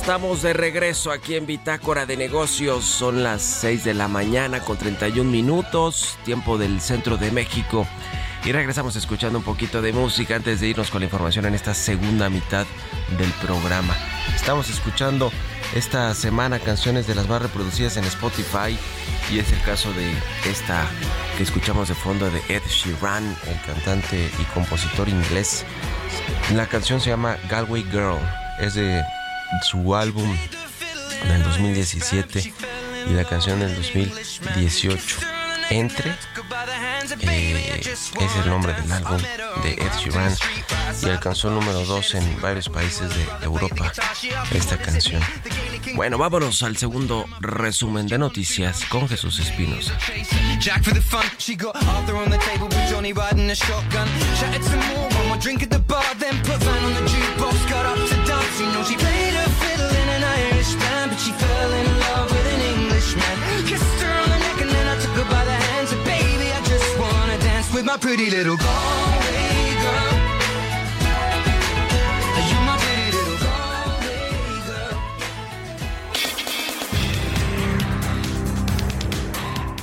estamos 0.01 0.43
de 0.43 0.53
regreso 0.53 1.11
aquí 1.11 1.35
en 1.35 1.45
Bitácora 1.45 2.07
de 2.07 2.17
Negocios. 2.17 2.85
Son 2.85 3.25
las 3.25 3.43
6 3.43 3.85
de 3.85 3.95
la 3.95 4.07
mañana 4.07 4.61
con 4.61 4.77
31 4.77 5.29
minutos, 5.29 6.17
tiempo 6.25 6.57
del 6.57 6.81
centro 6.81 7.17
de 7.17 7.33
México. 7.33 7.87
Y 8.45 8.53
regresamos 8.53 8.95
escuchando 8.95 9.39
un 9.39 9.45
poquito 9.45 9.83
de 9.83 9.93
música 9.93 10.37
antes 10.37 10.61
de 10.61 10.69
irnos 10.69 10.91
con 10.91 11.01
la 11.01 11.07
información 11.07 11.47
en 11.47 11.55
esta 11.55 11.75
segunda 11.75 12.31
mitad 12.31 12.65
del 13.19 13.31
programa. 13.45 13.95
Estamos 14.35 14.71
escuchando 14.71 15.33
esta 15.75 16.15
semana 16.15 16.61
canciones 16.61 17.07
de 17.07 17.17
las 17.17 17.29
más 17.29 17.43
reproducidas 17.43 17.97
en 17.97 18.05
Spotify 18.05 18.79
y 19.33 19.41
es 19.41 19.53
el 19.53 19.61
caso 19.63 19.93
de 19.93 20.13
esta 20.49 20.87
que 21.37 21.43
escuchamos 21.43 21.89
de 21.89 21.95
fondo 21.95 22.31
de 22.31 22.41
Ed 22.49 22.63
Sheeran, 22.69 23.37
el 23.47 23.61
cantante 23.67 24.31
y 24.39 24.45
compositor 24.55 25.09
inglés. 25.09 25.65
La 26.55 26.67
canción 26.67 27.01
se 27.01 27.11
llama 27.11 27.37
Galway 27.51 27.83
Girl, 27.91 28.19
es 28.61 28.75
de 28.75 29.03
su 29.63 29.95
álbum 29.95 30.37
del 31.27 31.43
2017 31.43 32.53
y 33.09 33.13
la 33.13 33.25
canción 33.25 33.61
del 33.61 33.75
2018. 33.75 35.17
Entre 35.71 36.15
eh, 37.21 37.81
es 37.83 38.13
el 38.43 38.49
nombre 38.49 38.73
del 38.73 38.91
álbum 38.91 39.21
de 39.63 39.73
Ed 39.73 39.93
Sheeran 39.99 40.35
y 41.03 41.09
alcanzó 41.11 41.51
número 41.51 41.85
2 41.85 42.15
en 42.15 42.41
varios 42.41 42.69
países 42.71 43.11
de 43.15 43.45
Europa 43.45 43.93
esta 44.53 44.79
canción. 44.79 45.23
Bueno, 45.95 46.17
vámonos 46.17 46.63
al 46.63 46.77
segundo 46.77 47.27
resumen 47.41 48.07
de 48.07 48.19
noticias 48.19 48.85
con 48.87 49.09
Jesús 49.09 49.39
Espinosa. 49.41 49.99
Pretty 68.01 68.31
little 68.31 68.57
Galway 68.57 69.18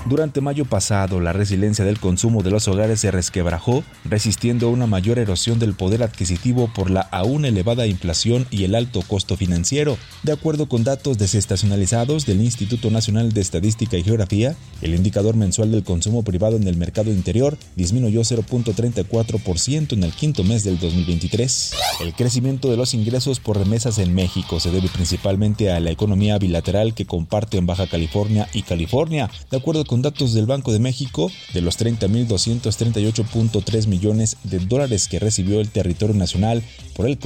Durante 0.08 0.40
mayo 0.40 0.66
pasado, 0.66 1.20
la 1.20 1.34
resiliencia 1.34 1.84
del 1.84 2.00
consumo 2.00 2.44
de 2.44 2.52
los 2.52 2.68
hogares 2.68 3.00
se 3.00 3.10
resquebrajó, 3.10 3.84
resistiendo 4.04 4.70
una 4.70 4.86
mayor 4.86 5.18
erosión 5.18 5.58
del 5.58 5.74
poder 5.74 6.04
adquisitivo 6.04 6.72
por 6.72 6.92
la 6.92 7.02
aún 7.02 7.44
elevada 7.44 7.88
inflación 7.88 8.46
y 8.52 8.66
el 8.66 8.76
alto 8.76 9.02
costo 9.02 9.36
financiero. 9.36 9.98
De 10.22 10.32
acuerdo 10.32 10.70
con 10.70 10.84
datos 10.84 11.18
desestacionalizados 11.18 12.28
del 12.28 12.42
Instituto 12.42 12.92
Nacional 12.92 13.34
de 13.34 13.42
Estadística 13.42 13.98
y 13.98 14.04
Geografía, 14.04 14.56
el 14.84 14.94
indicador 14.94 15.36
mensual 15.36 15.72
del 15.72 15.84
consumo 15.84 16.22
privado 16.22 16.56
en 16.58 16.68
el 16.68 16.78
mercado 16.78 17.12
interior 17.12 17.58
disminuyó 17.76 18.22
0.34% 18.22 19.94
en 19.94 20.04
el 20.04 20.12
quinto 20.12 20.44
mes 20.44 20.64
del 20.64 20.78
2023. 20.78 21.72
El 22.02 22.14
crecimiento 22.14 22.70
de 22.70 22.78
los 22.78 22.94
ingresos 22.94 23.40
por 23.40 23.58
remesas 23.58 23.98
en 23.98 24.14
México 24.14 24.60
se 24.60 24.70
debe 24.70 24.88
principalmente 24.88 25.72
a 25.72 25.80
la 25.80 25.90
economía 25.90 26.38
bilateral 26.38 26.94
que 26.94 27.08
comparten 27.08 27.66
Baja 27.66 27.88
California 27.88 28.48
y 28.54 28.62
California, 28.62 29.32
de 29.50 29.58
acuerdo 29.58 29.84
con 29.84 29.95
datos 30.02 30.34
del 30.34 30.46
Banco 30.46 30.72
de 30.72 30.80
México, 30.80 31.32
de 31.54 31.62
los 31.62 31.78
30.238.3 31.80 33.88
millones 33.88 34.38
de 34.44 34.60
dólares 34.60 35.08
que 35.08 35.20
recibió 35.20 35.60
el 35.60 35.70
territorio 35.70 36.16
nacional 36.16 36.64
por 36.96 37.08
el 37.08 37.18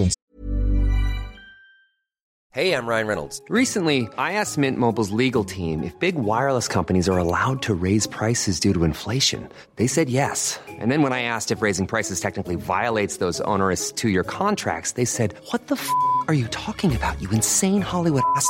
Hey, 2.52 2.74
I'm 2.74 2.88
Ryan 2.88 3.06
Reynolds. 3.06 3.44
Recently, 3.48 4.10
I 4.18 4.34
asked 4.34 4.58
Mint 4.58 4.80
Mobile's 4.80 5.12
legal 5.12 5.44
team 5.44 5.84
if 5.84 5.94
big 6.00 6.16
wireless 6.16 6.68
companies 6.68 7.08
are 7.08 7.20
allowed 7.20 7.62
to 7.62 7.76
raise 7.76 8.08
prices 8.08 8.60
due 8.60 8.74
to 8.74 8.86
inflation. 8.86 9.48
They 9.76 9.86
said 9.86 10.10
yes. 10.10 10.60
And 10.68 10.92
then 10.92 11.04
when 11.04 11.14
I 11.14 11.22
asked 11.22 11.52
if 11.52 11.62
raising 11.62 11.86
prices 11.86 12.20
technically 12.20 12.56
violates 12.56 13.18
those 13.18 13.40
onerous 13.42 13.92
two 13.92 14.10
year 14.10 14.24
contracts, 14.24 14.94
they 14.94 15.06
said, 15.06 15.36
What 15.52 15.68
the 15.68 15.76
f 15.76 15.88
are 16.28 16.34
you 16.34 16.48
talking 16.48 16.96
about, 16.96 17.22
you 17.22 17.30
insane 17.30 17.82
Hollywood 17.82 18.24
ass? 18.36 18.50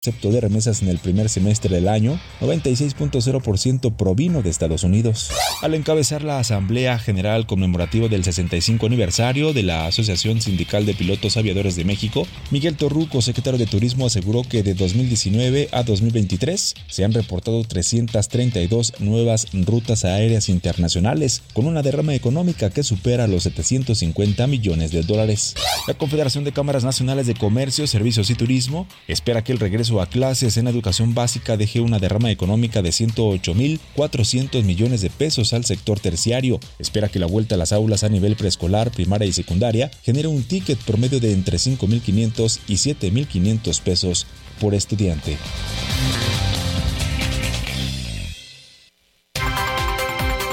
concepto 0.00 0.30
de 0.30 0.40
remesas 0.40 0.80
en 0.80 0.88
el 0.90 0.98
primer 0.98 1.28
semestre 1.28 1.74
del 1.74 1.88
año, 1.88 2.20
96.0% 2.40 3.96
provino 3.96 4.42
de 4.42 4.50
Estados 4.50 4.84
Unidos. 4.84 5.32
Al 5.60 5.74
encabezar 5.74 6.22
la 6.22 6.38
Asamblea 6.38 7.00
General 7.00 7.46
conmemorativa 7.46 8.06
del 8.06 8.22
65 8.22 8.86
aniversario 8.86 9.52
de 9.52 9.64
la 9.64 9.86
Asociación 9.86 10.40
Sindical 10.40 10.86
de 10.86 10.94
Pilotos 10.94 11.36
Aviadores 11.36 11.74
de 11.74 11.84
México, 11.84 12.28
Miguel 12.52 12.76
Torruco, 12.76 13.20
secretario 13.22 13.58
de 13.58 13.66
Turismo, 13.66 14.06
aseguró 14.06 14.42
que 14.42 14.62
de 14.62 14.74
2019 14.74 15.68
a 15.72 15.82
2023 15.82 16.76
se 16.86 17.04
han 17.04 17.12
reportado 17.12 17.64
332 17.64 19.00
nuevas 19.00 19.48
rutas 19.52 20.04
aéreas 20.04 20.48
internacionales, 20.48 21.42
con 21.52 21.66
una 21.66 21.82
derrama 21.82 22.14
económica 22.14 22.70
que 22.70 22.84
supera 22.84 23.26
los 23.26 23.42
750 23.42 24.46
millones 24.46 24.92
de 24.92 25.02
dólares. 25.02 25.56
La 25.88 25.94
Confederación 25.94 26.44
de 26.44 26.52
Cámaras 26.52 26.84
Nacionales 26.84 27.26
de 27.26 27.34
Comercio, 27.34 27.88
Servicios 27.88 28.30
y 28.30 28.36
Turismo 28.36 28.86
espera 29.08 29.42
que 29.42 29.50
el 29.50 29.58
regreso 29.58 29.87
a 29.90 30.06
clases 30.06 30.56
en 30.58 30.68
educación 30.68 31.14
básica 31.14 31.56
deje 31.56 31.80
una 31.80 31.98
derrama 31.98 32.30
económica 32.30 32.82
de 32.82 32.90
108.400 32.90 34.62
millones 34.62 35.00
de 35.00 35.08
pesos 35.08 35.52
al 35.54 35.64
sector 35.64 35.98
terciario. 35.98 36.60
Espera 36.78 37.08
que 37.08 37.18
la 37.18 37.26
vuelta 37.26 37.54
a 37.54 37.58
las 37.58 37.72
aulas 37.72 38.04
a 38.04 38.08
nivel 38.08 38.36
preescolar, 38.36 38.90
primaria 38.90 39.26
y 39.26 39.32
secundaria 39.32 39.90
genere 40.02 40.28
un 40.28 40.42
ticket 40.42 40.78
promedio 40.80 41.20
de 41.20 41.32
entre 41.32 41.56
5.500 41.56 42.60
y 42.68 42.74
7.500 42.74 43.80
pesos 43.80 44.26
por 44.60 44.74
estudiante. 44.74 45.38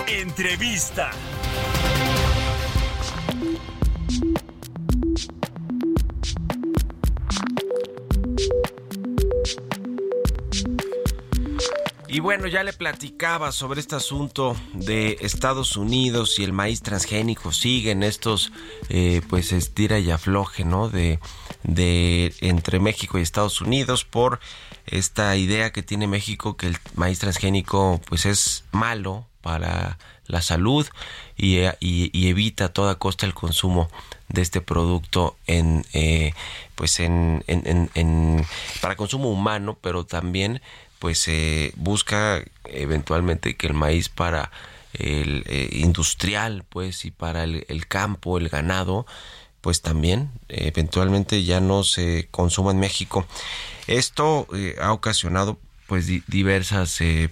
Entrevista. 0.07 1.11
Bueno, 12.25 12.47
ya 12.47 12.63
le 12.63 12.73
platicaba 12.73 13.51
sobre 13.51 13.79
este 13.81 13.95
asunto 13.95 14.55
de 14.73 15.17
Estados 15.21 15.77
Unidos 15.77 16.39
y 16.39 16.43
el 16.43 16.53
maíz 16.53 16.81
transgénico. 16.81 17.51
Siguen 17.51 18.01
estos, 18.01 18.51
eh, 18.89 19.21
pues, 19.29 19.51
estira 19.51 19.99
y 19.99 20.09
afloje, 20.09 20.65
¿no? 20.65 20.89
De, 20.89 21.19
de 21.61 22.33
entre 22.41 22.79
México 22.79 23.19
y 23.19 23.21
Estados 23.21 23.61
Unidos 23.61 24.05
por 24.05 24.39
esta 24.87 25.35
idea 25.35 25.71
que 25.71 25.83
tiene 25.83 26.07
México 26.07 26.57
que 26.57 26.65
el 26.65 26.77
maíz 26.95 27.19
transgénico, 27.19 28.01
pues, 28.09 28.25
es 28.25 28.63
malo 28.71 29.27
para 29.41 29.99
la 30.25 30.41
salud 30.41 30.87
y, 31.37 31.57
y 31.79 32.27
evita 32.27 32.65
a 32.65 32.73
toda 32.73 32.95
costa 32.95 33.27
el 33.27 33.35
consumo 33.35 33.87
de 34.29 34.41
este 34.41 34.59
producto 34.59 35.37
en 35.45 35.85
eh, 35.93 36.33
pues 36.73 36.99
en- 36.99 37.43
en- 37.45 37.91
en- 37.93 38.43
para 38.81 38.95
consumo 38.95 39.29
humano 39.29 39.77
pero 39.79 40.03
también 40.03 40.63
pues 41.05 41.27
eh, 41.27 41.71
busca 41.75 42.43
eventualmente 42.63 43.55
que 43.55 43.67
el 43.67 43.75
maíz 43.75 44.09
para 44.09 44.49
el 44.93 45.43
eh, 45.45 45.69
industrial 45.73 46.63
pues 46.67 47.05
y 47.05 47.11
para 47.11 47.43
el, 47.43 47.63
campo 47.87 48.39
el 48.39 48.49
ganado 48.49 49.05
pues 49.61 49.83
también 49.83 50.31
eventualmente 50.49 51.43
ya 51.43 51.59
no 51.59 51.83
se 51.83 52.27
consuma 52.31 52.71
en 52.71 52.79
México. 52.79 53.27
Esto 53.85 54.47
eh, 54.55 54.77
ha 54.81 54.93
ocasionado 54.93 55.59
pues 55.85 56.07
di- 56.07 56.23
diversas 56.25 56.99
eh, 57.01 57.29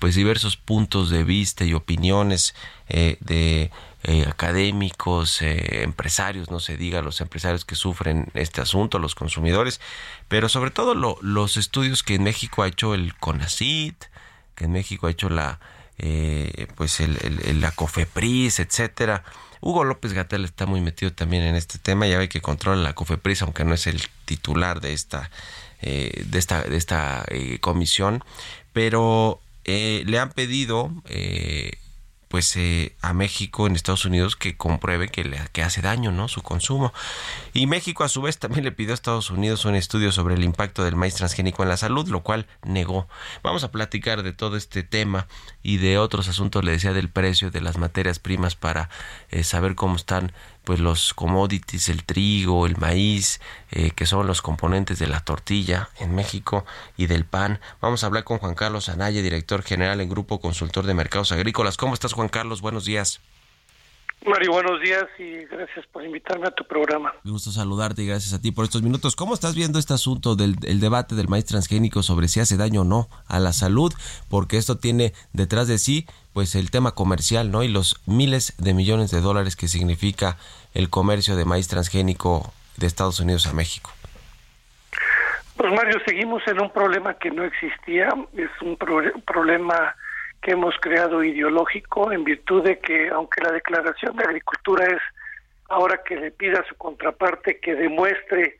pues 0.00 0.16
diversos 0.16 0.56
puntos 0.56 1.10
de 1.10 1.22
vista 1.22 1.64
y 1.64 1.74
opiniones 1.74 2.56
de 2.88 3.70
eh, 4.04 4.26
académicos 4.28 5.40
eh, 5.42 5.82
empresarios 5.82 6.50
no 6.50 6.60
se 6.60 6.76
diga 6.76 7.02
los 7.02 7.20
empresarios 7.20 7.64
que 7.64 7.74
sufren 7.74 8.28
este 8.34 8.60
asunto 8.60 8.98
los 8.98 9.14
consumidores 9.14 9.80
pero 10.28 10.48
sobre 10.48 10.70
todo 10.70 10.94
lo- 10.94 11.18
los 11.22 11.56
estudios 11.56 12.02
que 12.02 12.14
en 12.16 12.22
México 12.24 12.62
ha 12.62 12.68
hecho 12.68 12.94
el 12.94 13.14
CONACIT 13.16 13.96
que 14.54 14.64
en 14.66 14.72
México 14.72 15.06
ha 15.06 15.10
hecho 15.10 15.28
la 15.30 15.58
eh, 15.98 16.66
pues 16.76 17.00
la 17.00 17.70
COFEPRIS 17.70 18.58
etcétera. 18.60 19.22
Hugo 19.60 19.84
López 19.84 20.12
Gatel 20.12 20.44
está 20.44 20.66
muy 20.66 20.80
metido 20.80 21.12
también 21.12 21.42
en 21.44 21.54
este 21.54 21.78
tema 21.78 22.06
ya 22.06 22.18
ve 22.18 22.28
que 22.28 22.40
controla 22.42 22.82
la 22.82 22.94
COFEPRIS 22.94 23.42
aunque 23.42 23.64
no 23.64 23.72
es 23.74 23.86
el 23.86 24.02
titular 24.26 24.80
de 24.80 24.92
esta 24.92 25.30
eh, 25.80 26.24
de 26.26 26.38
esta, 26.38 26.62
de 26.62 26.76
esta 26.76 27.24
eh, 27.28 27.58
comisión, 27.60 28.22
pero 28.72 29.40
le 29.64 30.18
han 30.18 30.30
pedido 30.30 30.90
pues 32.34 32.56
eh, 32.56 32.96
a 33.00 33.12
México 33.12 33.68
en 33.68 33.76
Estados 33.76 34.06
Unidos 34.06 34.34
que 34.34 34.56
compruebe 34.56 35.06
que 35.06 35.22
le 35.22 35.38
que 35.52 35.62
hace 35.62 35.82
daño 35.82 36.10
no 36.10 36.26
su 36.26 36.42
consumo. 36.42 36.92
Y 37.52 37.68
México 37.68 38.02
a 38.02 38.08
su 38.08 38.22
vez 38.22 38.38
también 38.38 38.64
le 38.64 38.72
pidió 38.72 38.90
a 38.90 38.94
Estados 38.94 39.30
Unidos 39.30 39.64
un 39.66 39.76
estudio 39.76 40.10
sobre 40.10 40.34
el 40.34 40.42
impacto 40.42 40.82
del 40.82 40.96
maíz 40.96 41.14
transgénico 41.14 41.62
en 41.62 41.68
la 41.68 41.76
salud 41.76 42.08
lo 42.08 42.24
cual 42.24 42.48
negó. 42.64 43.06
Vamos 43.44 43.62
a 43.62 43.70
platicar 43.70 44.24
de 44.24 44.32
todo 44.32 44.56
este 44.56 44.82
tema 44.82 45.28
y 45.62 45.76
de 45.76 45.96
otros 45.96 46.26
asuntos 46.26 46.64
le 46.64 46.72
decía 46.72 46.92
del 46.92 47.08
precio 47.08 47.52
de 47.52 47.60
las 47.60 47.78
materias 47.78 48.18
primas 48.18 48.56
para 48.56 48.90
eh, 49.30 49.44
saber 49.44 49.76
cómo 49.76 49.94
están 49.94 50.32
pues 50.64 50.80
los 50.80 51.14
commodities, 51.14 51.88
el 51.88 52.04
trigo, 52.04 52.66
el 52.66 52.76
maíz, 52.76 53.40
eh, 53.70 53.90
que 53.90 54.06
son 54.06 54.26
los 54.26 54.42
componentes 54.42 54.98
de 54.98 55.06
la 55.06 55.20
tortilla 55.20 55.90
en 55.98 56.14
México 56.14 56.64
y 56.96 57.06
del 57.06 57.24
pan. 57.24 57.60
Vamos 57.80 58.02
a 58.02 58.06
hablar 58.06 58.24
con 58.24 58.38
Juan 58.38 58.54
Carlos 58.54 58.88
Anaya, 58.88 59.22
director 59.22 59.62
general 59.62 60.00
en 60.00 60.08
Grupo 60.08 60.40
Consultor 60.40 60.86
de 60.86 60.94
Mercados 60.94 61.32
Agrícolas. 61.32 61.76
¿Cómo 61.76 61.94
estás, 61.94 62.12
Juan 62.12 62.28
Carlos? 62.28 62.60
Buenos 62.60 62.84
días. 62.84 63.20
Mario, 64.26 64.52
buenos 64.52 64.80
días 64.80 65.04
y 65.18 65.44
gracias 65.44 65.86
por 65.88 66.02
invitarme 66.02 66.46
a 66.48 66.50
tu 66.50 66.64
programa. 66.64 67.12
Me 67.24 67.30
gusta 67.30 67.50
saludarte 67.50 68.02
y 68.02 68.06
gracias 68.06 68.32
a 68.32 68.40
ti 68.40 68.52
por 68.52 68.64
estos 68.64 68.82
minutos. 68.82 69.16
¿Cómo 69.16 69.34
estás 69.34 69.54
viendo 69.54 69.78
este 69.78 69.92
asunto 69.92 70.34
del 70.34 70.56
debate 70.80 71.14
del 71.14 71.28
maíz 71.28 71.44
transgénico 71.44 72.02
sobre 72.02 72.28
si 72.28 72.40
hace 72.40 72.56
daño 72.56 72.80
o 72.82 72.84
no 72.84 73.08
a 73.28 73.38
la 73.38 73.52
salud? 73.52 73.92
Porque 74.30 74.56
esto 74.56 74.78
tiene 74.78 75.12
detrás 75.34 75.68
de 75.68 75.76
sí 75.76 76.06
pues 76.32 76.54
el 76.54 76.70
tema 76.70 76.92
comercial, 76.92 77.50
¿no? 77.50 77.62
Y 77.62 77.68
los 77.68 78.00
miles 78.06 78.54
de 78.56 78.72
millones 78.72 79.10
de 79.10 79.20
dólares 79.20 79.56
que 79.56 79.68
significa 79.68 80.38
el 80.72 80.88
comercio 80.88 81.36
de 81.36 81.44
maíz 81.44 81.68
transgénico 81.68 82.50
de 82.78 82.86
Estados 82.86 83.20
Unidos 83.20 83.46
a 83.46 83.52
México. 83.52 83.90
Pues 85.56 85.70
Mario, 85.70 85.98
seguimos 86.06 86.42
en 86.48 86.60
un 86.62 86.70
problema 86.70 87.14
que 87.14 87.30
no 87.30 87.44
existía, 87.44 88.08
es 88.32 88.50
un 88.62 88.76
problema 88.76 89.94
que 90.44 90.50
hemos 90.50 90.74
creado 90.78 91.24
ideológico 91.24 92.12
en 92.12 92.22
virtud 92.22 92.62
de 92.64 92.78
que, 92.78 93.08
aunque 93.08 93.42
la 93.42 93.50
declaración 93.50 94.14
de 94.14 94.24
agricultura 94.24 94.84
es 94.84 95.00
ahora 95.70 96.02
que 96.04 96.16
le 96.16 96.30
pida 96.32 96.60
a 96.60 96.68
su 96.68 96.74
contraparte 96.76 97.58
que 97.60 97.74
demuestre 97.74 98.58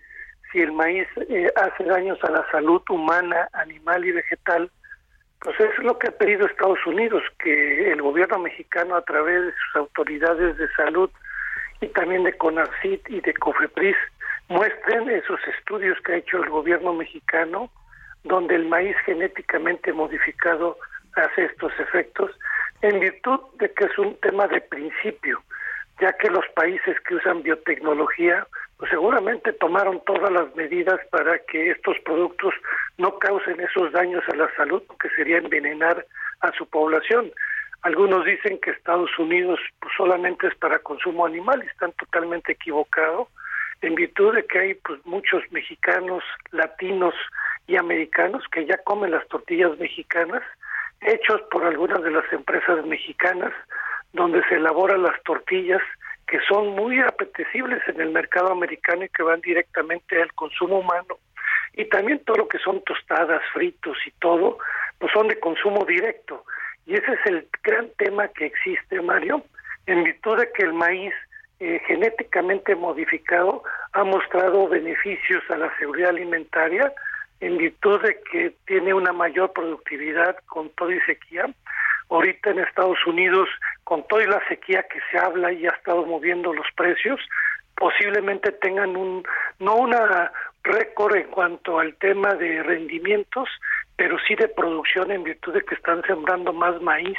si 0.50 0.62
el 0.62 0.72
maíz 0.72 1.06
eh, 1.28 1.52
hace 1.54 1.84
daños 1.84 2.18
a 2.24 2.30
la 2.30 2.50
salud 2.50 2.80
humana, 2.88 3.48
animal 3.52 4.02
y 4.02 4.12
vegetal, 4.12 4.70
pues 5.40 5.60
es 5.60 5.78
lo 5.84 5.98
que 5.98 6.08
ha 6.08 6.12
pedido 6.12 6.46
Estados 6.46 6.78
Unidos, 6.86 7.22
que 7.38 7.92
el 7.92 8.00
gobierno 8.00 8.38
mexicano 8.38 8.96
a 8.96 9.02
través 9.02 9.42
de 9.44 9.52
sus 9.52 9.76
autoridades 9.76 10.56
de 10.56 10.68
salud 10.72 11.10
y 11.82 11.88
también 11.88 12.24
de 12.24 12.32
CONACYT 12.32 13.10
y 13.10 13.20
de 13.20 13.34
COFEPRIS 13.34 13.96
muestren 14.48 15.10
esos 15.10 15.38
estudios 15.58 15.98
que 16.00 16.14
ha 16.14 16.16
hecho 16.16 16.42
el 16.42 16.48
gobierno 16.48 16.94
mexicano 16.94 17.70
donde 18.22 18.54
el 18.54 18.64
maíz 18.64 18.96
genéticamente 19.04 19.92
modificado 19.92 20.78
hace 21.16 21.44
estos 21.44 21.72
efectos 21.78 22.30
en 22.82 23.00
virtud 23.00 23.40
de 23.58 23.72
que 23.72 23.84
es 23.84 23.98
un 23.98 24.14
tema 24.20 24.46
de 24.46 24.60
principio, 24.60 25.42
ya 26.00 26.12
que 26.12 26.28
los 26.28 26.44
países 26.54 26.98
que 27.00 27.14
usan 27.14 27.42
biotecnología 27.42 28.46
pues 28.76 28.90
seguramente 28.90 29.52
tomaron 29.52 30.02
todas 30.04 30.30
las 30.32 30.54
medidas 30.56 31.00
para 31.10 31.38
que 31.38 31.70
estos 31.70 31.96
productos 32.04 32.52
no 32.98 33.18
causen 33.18 33.60
esos 33.60 33.92
daños 33.92 34.24
a 34.28 34.36
la 34.36 34.54
salud, 34.56 34.82
que 35.00 35.08
sería 35.10 35.38
envenenar 35.38 36.04
a 36.40 36.52
su 36.52 36.66
población. 36.66 37.32
Algunos 37.82 38.24
dicen 38.24 38.58
que 38.60 38.70
Estados 38.70 39.10
Unidos 39.18 39.60
pues, 39.80 39.92
solamente 39.96 40.48
es 40.48 40.54
para 40.56 40.78
consumo 40.80 41.24
animal 41.24 41.62
están 41.62 41.92
totalmente 41.92 42.52
equivocados 42.52 43.28
en 43.82 43.94
virtud 43.94 44.34
de 44.34 44.44
que 44.46 44.58
hay 44.58 44.74
pues 44.74 45.04
muchos 45.04 45.42
mexicanos, 45.50 46.24
latinos 46.50 47.14
y 47.66 47.76
americanos 47.76 48.42
que 48.50 48.66
ya 48.66 48.78
comen 48.78 49.10
las 49.10 49.26
tortillas 49.28 49.78
mexicanas 49.78 50.42
hechos 51.04 51.40
por 51.50 51.64
algunas 51.64 52.02
de 52.02 52.10
las 52.10 52.30
empresas 52.32 52.84
mexicanas, 52.86 53.52
donde 54.12 54.42
se 54.48 54.56
elaboran 54.56 55.02
las 55.02 55.20
tortillas 55.22 55.82
que 56.26 56.38
son 56.48 56.68
muy 56.68 57.00
apetecibles 57.00 57.82
en 57.88 58.00
el 58.00 58.10
mercado 58.10 58.50
americano 58.50 59.04
y 59.04 59.08
que 59.08 59.22
van 59.22 59.40
directamente 59.40 60.20
al 60.20 60.32
consumo 60.32 60.78
humano. 60.78 61.18
Y 61.74 61.84
también 61.86 62.20
todo 62.24 62.36
lo 62.36 62.48
que 62.48 62.58
son 62.58 62.82
tostadas, 62.82 63.42
fritos 63.52 63.98
y 64.06 64.10
todo, 64.12 64.58
pues 64.98 65.12
son 65.12 65.28
de 65.28 65.38
consumo 65.38 65.84
directo. 65.84 66.44
Y 66.86 66.94
ese 66.94 67.12
es 67.12 67.26
el 67.26 67.48
gran 67.62 67.88
tema 67.98 68.28
que 68.28 68.46
existe, 68.46 69.00
Mario, 69.02 69.42
en 69.86 70.04
virtud 70.04 70.38
de 70.38 70.50
que 70.52 70.62
el 70.62 70.72
maíz 70.72 71.12
eh, 71.60 71.80
genéticamente 71.86 72.74
modificado 72.74 73.62
ha 73.92 74.04
mostrado 74.04 74.68
beneficios 74.68 75.42
a 75.50 75.56
la 75.56 75.76
seguridad 75.78 76.10
alimentaria, 76.10 76.92
en 77.40 77.58
virtud 77.58 78.00
de 78.02 78.20
que 78.30 78.54
tiene 78.66 78.94
una 78.94 79.12
mayor 79.12 79.52
productividad 79.52 80.36
con 80.46 80.70
todo 80.70 80.90
y 80.90 81.00
sequía. 81.00 81.46
Ahorita 82.10 82.50
en 82.50 82.60
Estados 82.60 82.98
Unidos, 83.06 83.48
con 83.84 84.06
toda 84.08 84.26
la 84.26 84.48
sequía 84.48 84.84
que 84.84 85.00
se 85.10 85.18
habla 85.18 85.52
y 85.52 85.66
ha 85.66 85.70
estado 85.70 86.04
moviendo 86.04 86.52
los 86.52 86.66
precios, 86.76 87.20
posiblemente 87.76 88.52
tengan 88.52 88.96
un, 88.96 89.24
no 89.58 89.76
una 89.76 90.30
récord 90.62 91.16
en 91.16 91.28
cuanto 91.28 91.78
al 91.78 91.94
tema 91.96 92.34
de 92.34 92.62
rendimientos, 92.62 93.48
pero 93.96 94.16
sí 94.26 94.34
de 94.34 94.48
producción 94.48 95.10
en 95.10 95.24
virtud 95.24 95.54
de 95.54 95.62
que 95.62 95.74
están 95.74 96.02
sembrando 96.02 96.52
más 96.52 96.80
maíz. 96.80 97.18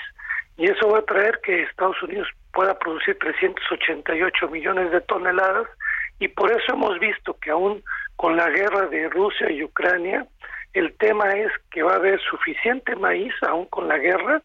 Y 0.58 0.66
eso 0.66 0.90
va 0.90 1.00
a 1.00 1.06
traer 1.06 1.40
que 1.44 1.64
Estados 1.64 2.02
Unidos 2.02 2.28
pueda 2.54 2.78
producir 2.80 3.18
388 3.20 4.48
millones 4.48 4.92
de 4.92 5.02
toneladas 5.02 5.68
y 6.20 6.30
por 6.30 6.52
eso 6.52 6.74
hemos 6.74 6.98
visto 7.00 7.38
que 7.42 7.52
aún 7.52 7.84
con 8.16 8.38
la 8.38 8.50
guerra 8.50 8.88
de 8.88 9.10
Rusia 9.10 9.52
y 9.52 9.64
Ucrania, 9.64 10.26
el 10.74 10.96
tema 10.98 11.30
es 11.32 11.52
que 11.72 11.84
va 11.84 11.94
a 11.94 11.98
haber 11.98 12.20
suficiente 12.22 12.96
maíz 12.96 13.34
aún 13.48 13.66
con 13.68 13.88
la 13.88 13.98
guerra, 13.98 14.42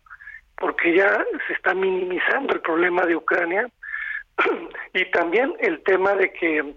porque 0.57 0.95
ya 0.95 1.25
se 1.47 1.53
está 1.55 1.75
minimizando 1.75 2.55
el 2.55 2.61
problema 2.61 3.05
de 3.07 3.17
Ucrania, 3.17 3.69
y 4.95 5.05
también 5.11 5.55
el 5.61 5.83
tema 5.83 6.15
de 6.15 6.33
que 6.33 6.75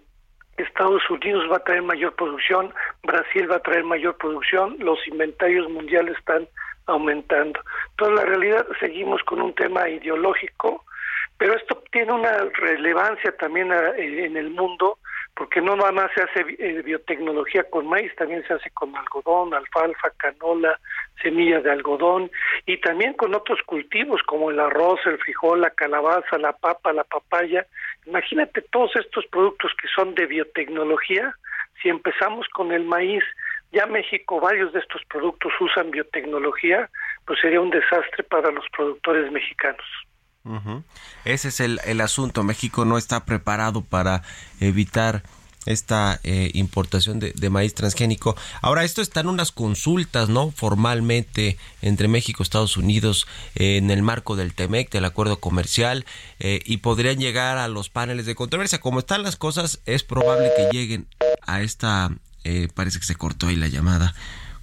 Estados 0.58 1.08
Unidos 1.10 1.49
va 1.51 1.58
a 1.58 1.63
traer 1.63 1.82
mayor 1.82 2.15
producción, 2.15 2.73
Brasil 3.03 3.49
va 3.49 3.58
a 3.58 3.62
traer 3.62 3.84
mayor 3.84 4.17
producción, 4.17 4.75
los 4.79 4.99
inventarios 5.08 5.69
mundiales 5.69 6.17
están 6.17 6.47
aumentando. 6.86 7.60
Entonces, 7.91 8.15
la 8.15 8.25
realidad, 8.25 8.67
seguimos 8.79 9.21
con 9.23 9.41
un 9.41 9.53
tema 9.56 9.89
ideológico, 9.89 10.84
pero 11.38 11.56
esto 11.56 11.84
tiene 11.91 12.13
una 12.13 12.38
relevancia 12.53 13.36
también 13.38 13.71
en 13.97 14.38
el 14.38 14.49
mundo 14.51 14.99
porque 15.35 15.61
no 15.61 15.75
nada 15.75 15.91
más 15.91 16.11
se 16.13 16.21
hace 16.21 16.45
eh, 16.59 16.81
biotecnología 16.83 17.63
con 17.69 17.87
maíz, 17.87 18.13
también 18.15 18.45
se 18.47 18.53
hace 18.53 18.69
con 18.71 18.95
algodón, 18.95 19.53
alfalfa, 19.53 20.11
canola, 20.17 20.79
semillas 21.21 21.63
de 21.63 21.71
algodón 21.71 22.29
y 22.65 22.77
también 22.77 23.13
con 23.13 23.33
otros 23.33 23.59
cultivos 23.65 24.21
como 24.23 24.51
el 24.51 24.59
arroz, 24.59 24.99
el 25.05 25.17
frijol, 25.17 25.61
la 25.61 25.71
calabaza, 25.71 26.37
la 26.37 26.53
papa, 26.53 26.93
la 26.93 27.03
papaya. 27.03 27.65
Imagínate 28.05 28.61
todos 28.61 28.95
estos 28.95 29.25
productos 29.27 29.71
que 29.81 29.87
son 29.87 30.13
de 30.13 30.27
biotecnología. 30.27 31.35
Si 31.81 31.89
empezamos 31.89 32.47
con 32.49 32.71
el 32.71 32.83
maíz, 32.83 33.23
ya 33.71 33.87
México 33.87 34.39
varios 34.39 34.71
de 34.71 34.79
estos 34.79 35.03
productos 35.05 35.51
usan 35.59 35.89
biotecnología, 35.89 36.89
pues 37.25 37.39
sería 37.39 37.59
un 37.59 37.71
desastre 37.71 38.23
para 38.23 38.51
los 38.51 38.65
productores 38.69 39.31
mexicanos. 39.31 39.85
Ese 41.25 41.47
es 41.49 41.60
el, 41.60 41.79
el, 41.86 42.01
asunto. 42.01 42.43
México 42.43 42.86
no 42.86 42.97
está 42.97 43.25
preparado 43.25 43.82
para 43.82 44.23
evitar 44.60 45.23
esta 45.65 46.19
eh, 46.23 46.51
importación 46.53 47.19
de, 47.19 47.49
maíz 47.49 47.73
transgénico. 47.73 48.36
Ahora, 48.62 48.84
esto 48.84 49.01
está 49.01 49.21
en 49.21 49.27
unas 49.27 49.51
consultas, 49.51 50.29
¿no? 50.29 50.51
Formalmente 50.51 51.58
entre 51.82 52.08
México 52.08 52.41
y 52.41 52.43
Estados 52.43 52.77
Unidos 52.77 53.27
eh, 53.56 53.77
en 53.77 53.91
el 53.91 54.01
marco 54.01 54.36
del 54.36 54.53
TEMEC, 54.53 54.91
del 54.91 55.06
acuerdo 55.06 55.39
comercial, 55.39 56.06
eh, 56.39 56.62
y 56.65 56.77
podrían 56.77 57.17
llegar 57.17 57.58
a 57.58 57.67
los 57.67 57.89
paneles 57.89 58.25
de 58.25 58.36
controversia. 58.36 58.79
Como 58.79 58.99
están 58.99 59.23
las 59.23 59.36
cosas, 59.36 59.79
es 59.86 60.03
probable 60.03 60.51
que 60.56 60.69
lleguen 60.71 61.08
a 61.45 61.62
esta, 61.62 62.12
parece 62.73 62.99
que 62.99 63.06
se 63.06 63.15
cortó 63.15 63.47
ahí 63.47 63.56
la 63.56 63.67
llamada 63.67 64.13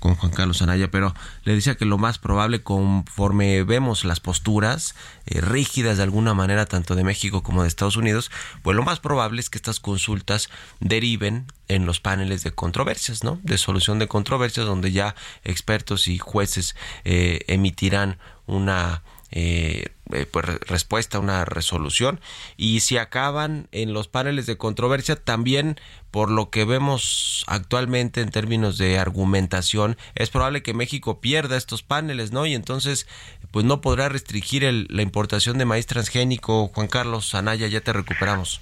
con 0.00 0.16
Juan 0.16 0.32
Carlos 0.32 0.62
Anaya, 0.62 0.90
pero 0.90 1.14
le 1.44 1.54
decía 1.54 1.76
que 1.76 1.84
lo 1.84 1.98
más 1.98 2.18
probable, 2.18 2.62
conforme 2.62 3.62
vemos 3.62 4.04
las 4.04 4.18
posturas 4.18 4.94
eh, 5.26 5.40
rígidas 5.40 5.98
de 5.98 6.02
alguna 6.02 6.34
manera, 6.34 6.66
tanto 6.66 6.96
de 6.96 7.04
México 7.04 7.42
como 7.42 7.62
de 7.62 7.68
Estados 7.68 7.96
Unidos, 7.96 8.30
pues 8.62 8.76
lo 8.76 8.82
más 8.82 8.98
probable 8.98 9.40
es 9.40 9.50
que 9.50 9.58
estas 9.58 9.78
consultas 9.78 10.48
deriven 10.80 11.46
en 11.68 11.86
los 11.86 12.00
paneles 12.00 12.42
de 12.42 12.50
controversias, 12.50 13.22
¿no? 13.22 13.38
De 13.42 13.58
solución 13.58 13.98
de 13.98 14.08
controversias, 14.08 14.66
donde 14.66 14.90
ya 14.90 15.14
expertos 15.44 16.08
y 16.08 16.18
jueces 16.18 16.74
eh, 17.04 17.40
emitirán 17.46 18.18
una 18.46 19.02
eh, 19.32 19.86
eh, 20.12 20.26
pues, 20.30 20.46
respuesta, 20.60 21.18
una 21.18 21.44
resolución. 21.44 22.20
Y 22.56 22.80
si 22.80 22.98
acaban 22.98 23.68
en 23.72 23.92
los 23.92 24.08
paneles 24.08 24.46
de 24.46 24.56
controversia, 24.56 25.16
también 25.16 25.76
por 26.10 26.30
lo 26.30 26.50
que 26.50 26.64
vemos 26.64 27.44
actualmente 27.46 28.20
en 28.20 28.30
términos 28.30 28.78
de 28.78 28.98
argumentación, 28.98 29.96
es 30.14 30.30
probable 30.30 30.62
que 30.62 30.74
México 30.74 31.20
pierda 31.20 31.56
estos 31.56 31.82
paneles, 31.82 32.32
¿no? 32.32 32.46
Y 32.46 32.54
entonces, 32.54 33.06
pues 33.52 33.64
no 33.64 33.80
podrá 33.80 34.08
restringir 34.08 34.62
la 34.62 35.02
importación 35.02 35.58
de 35.58 35.64
maíz 35.64 35.86
transgénico. 35.86 36.68
Juan 36.68 36.88
Carlos 36.88 37.34
Anaya, 37.34 37.68
ya 37.68 37.80
te 37.80 37.92
recuperamos. 37.92 38.60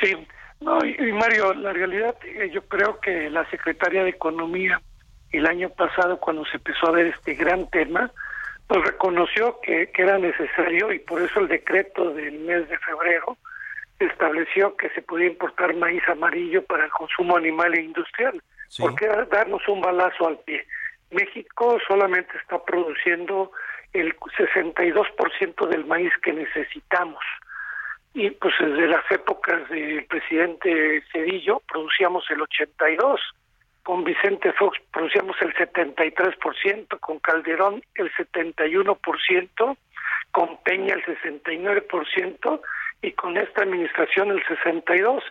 Sí, 0.00 0.16
no, 0.60 0.78
y, 0.84 1.12
Mario, 1.12 1.54
la 1.54 1.72
realidad, 1.72 2.16
eh, 2.24 2.50
yo 2.52 2.62
creo 2.66 2.98
que 2.98 3.30
la 3.30 3.48
secretaria 3.50 4.02
de 4.02 4.10
Economía 4.10 4.80
el 5.30 5.46
año 5.46 5.68
pasado, 5.70 6.18
cuando 6.18 6.44
se 6.46 6.56
empezó 6.56 6.86
a 6.88 6.92
ver 6.92 7.06
este 7.08 7.34
gran 7.34 7.68
tema, 7.68 8.10
pues 8.66 8.82
reconoció 8.82 9.60
que, 9.60 9.90
que 9.90 10.02
era 10.02 10.18
necesario 10.18 10.92
y 10.92 10.98
por 10.98 11.20
eso 11.20 11.40
el 11.40 11.48
decreto 11.48 12.12
del 12.14 12.38
mes 12.40 12.68
de 12.68 12.78
febrero 12.78 13.36
estableció 13.98 14.76
que 14.76 14.90
se 14.90 15.02
podía 15.02 15.26
importar 15.26 15.74
maíz 15.74 16.02
amarillo 16.08 16.64
para 16.64 16.84
el 16.84 16.90
consumo 16.90 17.36
animal 17.36 17.74
e 17.74 17.82
industrial, 17.82 18.42
porque 18.78 19.04
era 19.04 19.24
darnos 19.26 19.66
un 19.68 19.80
balazo 19.80 20.26
al 20.26 20.38
pie. 20.40 20.66
México 21.10 21.78
solamente 21.86 22.36
está 22.38 22.62
produciendo 22.64 23.52
el 23.92 24.16
62% 24.16 25.68
del 25.68 25.84
maíz 25.84 26.12
que 26.22 26.32
necesitamos. 26.32 27.22
y 28.16 28.30
pues 28.30 28.54
desde 28.60 28.86
las 28.86 29.08
épocas 29.10 29.68
del 29.70 30.04
presidente 30.06 31.02
Cedillo 31.12 31.60
producíamos 31.66 32.24
el 32.30 32.42
82, 32.42 33.20
con 33.84 34.02
Vicente 34.02 34.52
Fox 34.54 34.76
producíamos 34.92 35.36
el 35.42 35.54
73%, 35.54 36.98
con 36.98 37.20
Calderón 37.20 37.84
el 37.94 38.10
71%, 38.12 39.76
con 40.32 40.56
Peña 40.64 40.94
el 40.94 41.04
69% 41.04 42.60
y 43.02 43.12
con 43.12 43.36
esta 43.36 43.62
administración 43.62 44.30
el 44.30 44.42
62%. 44.44 45.22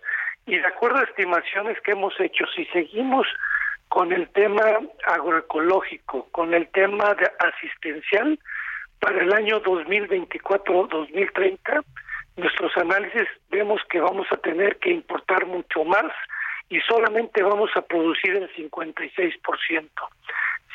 Y 0.46 0.58
de 0.58 0.68
acuerdo 0.68 1.00
a 1.00 1.04
estimaciones 1.04 1.80
que 1.82 1.92
hemos 1.92 2.18
hecho, 2.20 2.46
si 2.56 2.66
seguimos 2.66 3.28
con 3.88 4.12
el 4.14 4.30
tema 4.30 4.62
agroecológico, 5.08 6.28
con 6.32 6.54
el 6.54 6.68
tema 6.68 7.16
de 7.16 7.32
asistencial, 7.40 8.38
para 9.00 9.20
el 9.22 9.34
año 9.34 9.64
2024-2030, 9.64 11.84
nuestros 12.38 12.78
análisis 12.78 13.28
vemos 13.50 13.82
que 13.90 14.00
vamos 14.00 14.28
a 14.32 14.38
tener 14.38 14.78
que 14.78 14.92
importar 14.92 15.48
mucho 15.48 15.84
más 15.84 16.12
y 16.70 16.80
solamente 16.82 17.44
vamos 17.44 17.70
a 17.76 17.82
producir 17.82 18.36
el 18.36 18.54
56%. 18.56 19.90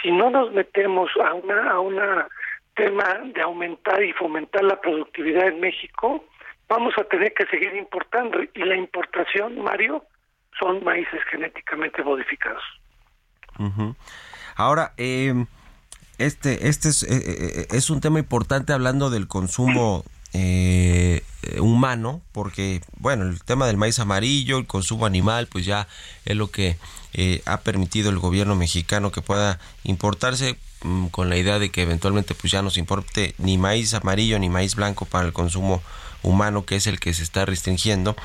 Si 0.02 0.10
no 0.10 0.30
nos 0.30 0.52
metemos 0.52 1.10
a 1.22 1.34
una 1.34 1.70
a 1.70 1.80
una 1.80 2.28
tema 2.74 3.20
de 3.34 3.42
aumentar 3.42 4.02
y 4.02 4.12
fomentar 4.12 4.62
la 4.62 4.80
productividad 4.80 5.48
en 5.48 5.60
México, 5.60 6.24
vamos 6.68 6.94
a 6.96 7.04
tener 7.04 7.34
que 7.34 7.44
seguir 7.46 7.74
importando 7.74 8.38
y 8.54 8.60
la 8.60 8.76
importación, 8.76 9.60
Mario, 9.60 10.04
son 10.58 10.84
maíces 10.84 11.20
genéticamente 11.30 12.02
modificados. 12.04 12.62
Ahora, 14.54 14.92
eh, 14.96 15.34
este, 16.18 16.68
este 16.68 16.88
es, 16.88 17.02
eh, 17.02 17.08
eh, 17.10 17.66
es, 17.70 17.90
un 17.90 18.00
tema 18.00 18.20
importante 18.20 18.72
hablando 18.72 19.10
del 19.10 19.26
consumo 19.26 20.04
humano, 21.60 22.20
porque, 22.32 22.82
bueno, 22.98 23.24
el 23.24 23.42
tema 23.42 23.66
del 23.66 23.76
maíz 23.76 23.98
amarillo, 23.98 24.58
el 24.58 24.66
consumo 24.66 25.06
animal, 25.06 25.46
pues 25.46 25.64
ya 25.64 25.88
es 26.24 26.36
lo 26.36 26.50
que 26.50 26.76
ha 27.46 27.60
permitido 27.60 28.10
el 28.10 28.18
gobierno 28.18 28.54
mexicano 28.54 29.10
que 29.10 29.22
pueda 29.22 29.58
importarse 29.84 30.58
mm, 30.82 31.06
con 31.06 31.28
la 31.28 31.36
idea 31.36 31.58
de 31.58 31.70
que 31.70 31.82
eventualmente 31.82 32.34
pues 32.34 32.52
ya 32.52 32.62
no 32.62 32.70
se 32.70 32.80
importe 32.80 33.34
ni 33.38 33.58
maíz 33.58 33.94
amarillo 33.94 34.38
ni 34.38 34.48
maíz 34.48 34.74
blanco 34.74 35.04
para 35.04 35.26
el 35.26 35.32
consumo 35.32 35.82
humano 36.22 36.64
que 36.64 36.76
es 36.76 36.86
el 36.86 37.00
que 37.00 37.14
se 37.14 37.22
está 37.22 37.44
restringiendo. 37.44 38.16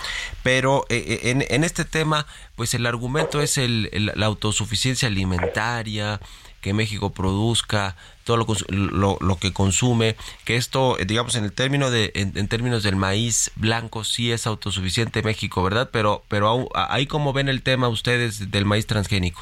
Pero 0.43 0.85
en, 0.89 1.45
en, 1.47 1.63
este 1.63 1.85
tema 1.85 2.27
pues 2.55 2.73
el 2.73 2.85
argumento 2.85 3.41
es 3.41 3.57
el, 3.57 3.89
la 4.15 4.25
autosuficiencia 4.25 5.07
alimentaria 5.07 6.19
que 6.63 6.73
México 6.73 7.13
produzca 7.13 7.95
todo 8.23 8.37
lo, 8.37 9.17
lo, 9.19 9.35
que 9.35 9.51
consume, 9.53 10.15
que 10.45 10.55
esto, 10.55 10.97
eh, 10.97 11.05
digamos, 11.05 11.35
en 11.35 11.43
el 11.43 11.53
término 11.53 11.91
de, 11.91 12.11
en, 12.15 12.47
términos 12.47 12.81
del 12.83 12.95
maíz 12.95 13.51
blanco 13.55 14.03
sí 14.03 14.31
es 14.31 14.47
autosuficiente 14.47 15.21
México, 15.21 15.61
¿verdad? 15.61 15.89
Pero, 15.91 16.23
pero 16.29 16.69
ahí 16.73 17.05
como 17.05 17.33
ven 17.33 17.49
el 17.49 17.61
tema 17.61 17.89
ustedes 17.89 18.49
del 18.49 18.65
maíz 18.65 18.87
transgénico. 18.87 19.41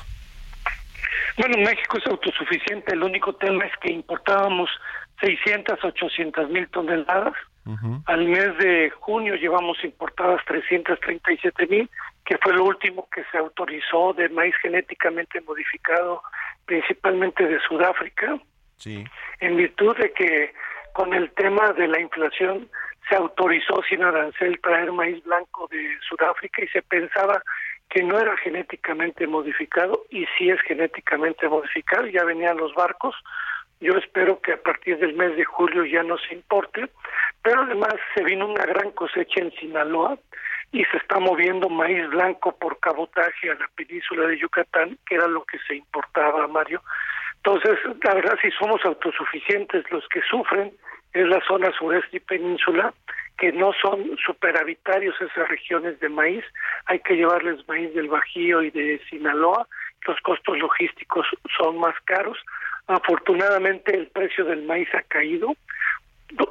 Bueno, 1.38 1.58
México 1.60 1.98
es 1.98 2.08
autosuficiente, 2.08 2.94
el 2.94 3.04
único 3.04 3.34
tema 3.36 3.66
es 3.66 3.72
que 3.78 3.92
importábamos 3.94 4.70
600, 5.22 5.84
800 5.84 6.50
mil 6.50 6.68
toneladas. 6.70 7.34
Al 8.08 8.26
mes 8.28 8.58
de 8.58 8.90
junio 8.90 9.36
llevamos 9.36 9.78
importadas 9.84 10.44
337 10.48 11.68
mil, 11.68 11.88
que 12.26 12.40
fue 12.40 12.54
lo 12.54 12.66
último 12.66 13.08
que 13.14 13.24
se 13.32 13.38
autorizó 13.38 14.14
de 14.14 14.30
maíz 14.30 14.56
genéticamente 14.64 15.40
modificado 15.42 16.24
principalmente 16.72 17.46
de 17.46 17.60
Sudáfrica, 17.68 18.40
sí. 18.78 19.04
en 19.42 19.58
virtud 19.58 19.94
de 19.98 20.14
que 20.14 20.54
con 20.94 21.14
el 21.14 21.30
tema 21.32 21.74
de 21.74 21.86
la 21.86 22.00
inflación 22.00 22.70
se 23.10 23.16
autorizó 23.18 23.84
sin 23.90 24.02
arancel 24.02 24.58
traer 24.62 24.90
maíz 24.94 25.22
blanco 25.26 25.68
de 25.70 25.98
Sudáfrica 26.08 26.64
y 26.64 26.70
se 26.70 26.82
pensaba 26.82 27.44
que 27.90 28.04
no 28.04 28.18
era 28.18 28.38
genéticamente 28.38 29.28
modificado 29.28 30.06
y 30.12 30.26
sí 30.38 30.50
es 30.50 30.62
genéticamente 30.62 31.50
modificado, 31.50 32.08
ya 32.08 32.24
venían 32.24 32.56
los 32.56 32.74
barcos, 32.74 33.16
yo 33.82 33.98
espero 33.98 34.40
que 34.40 34.54
a 34.54 34.62
partir 34.62 34.98
del 34.98 35.14
mes 35.14 35.36
de 35.36 35.44
julio 35.44 35.84
ya 35.84 36.04
no 36.04 36.18
se 36.20 36.36
importe, 36.36 36.88
pero 37.44 37.64
además 37.64 37.96
se 38.16 38.24
vino 38.24 38.48
una 38.48 38.64
gran 38.66 38.92
cosecha 38.92 39.42
en 39.42 39.52
Sinaloa, 39.60 40.18
y 40.72 40.84
se 40.86 40.98
está 40.98 41.20
moviendo 41.20 41.70
maíz 41.70 42.08
blanco 42.10 42.56
por 42.58 42.80
cabotaje 42.80 43.52
a 43.52 43.56
la 43.56 43.68
península 43.76 44.28
de 44.28 44.40
Yucatán, 44.40 44.98
que 45.06 45.16
era 45.16 45.28
lo 45.28 45.44
que 45.44 45.60
se 45.68 45.76
importaba, 45.76 46.48
Mario. 46.48 46.82
Entonces, 47.38 47.78
la 48.04 48.14
verdad, 48.14 48.38
si 48.42 48.52
somos 48.52 48.84
autosuficientes, 48.86 49.84
los 49.92 50.08
que 50.08 50.22
sufren 50.22 50.72
es 51.14 51.28
la 51.28 51.42
zona 51.46 51.72
sureste 51.78 52.18
y 52.18 52.20
península, 52.22 52.94
que 53.38 53.52
no 53.52 53.74
son 53.82 54.18
superhabitarios 54.26 55.20
esas 55.20 55.50
regiones 55.50 56.00
de 56.00 56.08
maíz, 56.08 56.46
hay 56.86 57.00
que 57.00 57.16
llevarles 57.16 57.68
maíz 57.68 57.94
del 57.94 58.08
Bajío 58.08 58.62
y 58.62 58.70
de 58.70 59.02
Sinaloa, 59.10 59.68
los 60.08 60.20
costos 60.22 60.58
logísticos 60.58 61.28
son 61.58 61.80
más 61.80 61.96
caros. 62.06 62.38
Afortunadamente 62.88 63.96
el 63.96 64.08
precio 64.08 64.46
del 64.46 64.64
maíz 64.64 64.88
ha 64.94 65.02
caído 65.04 65.54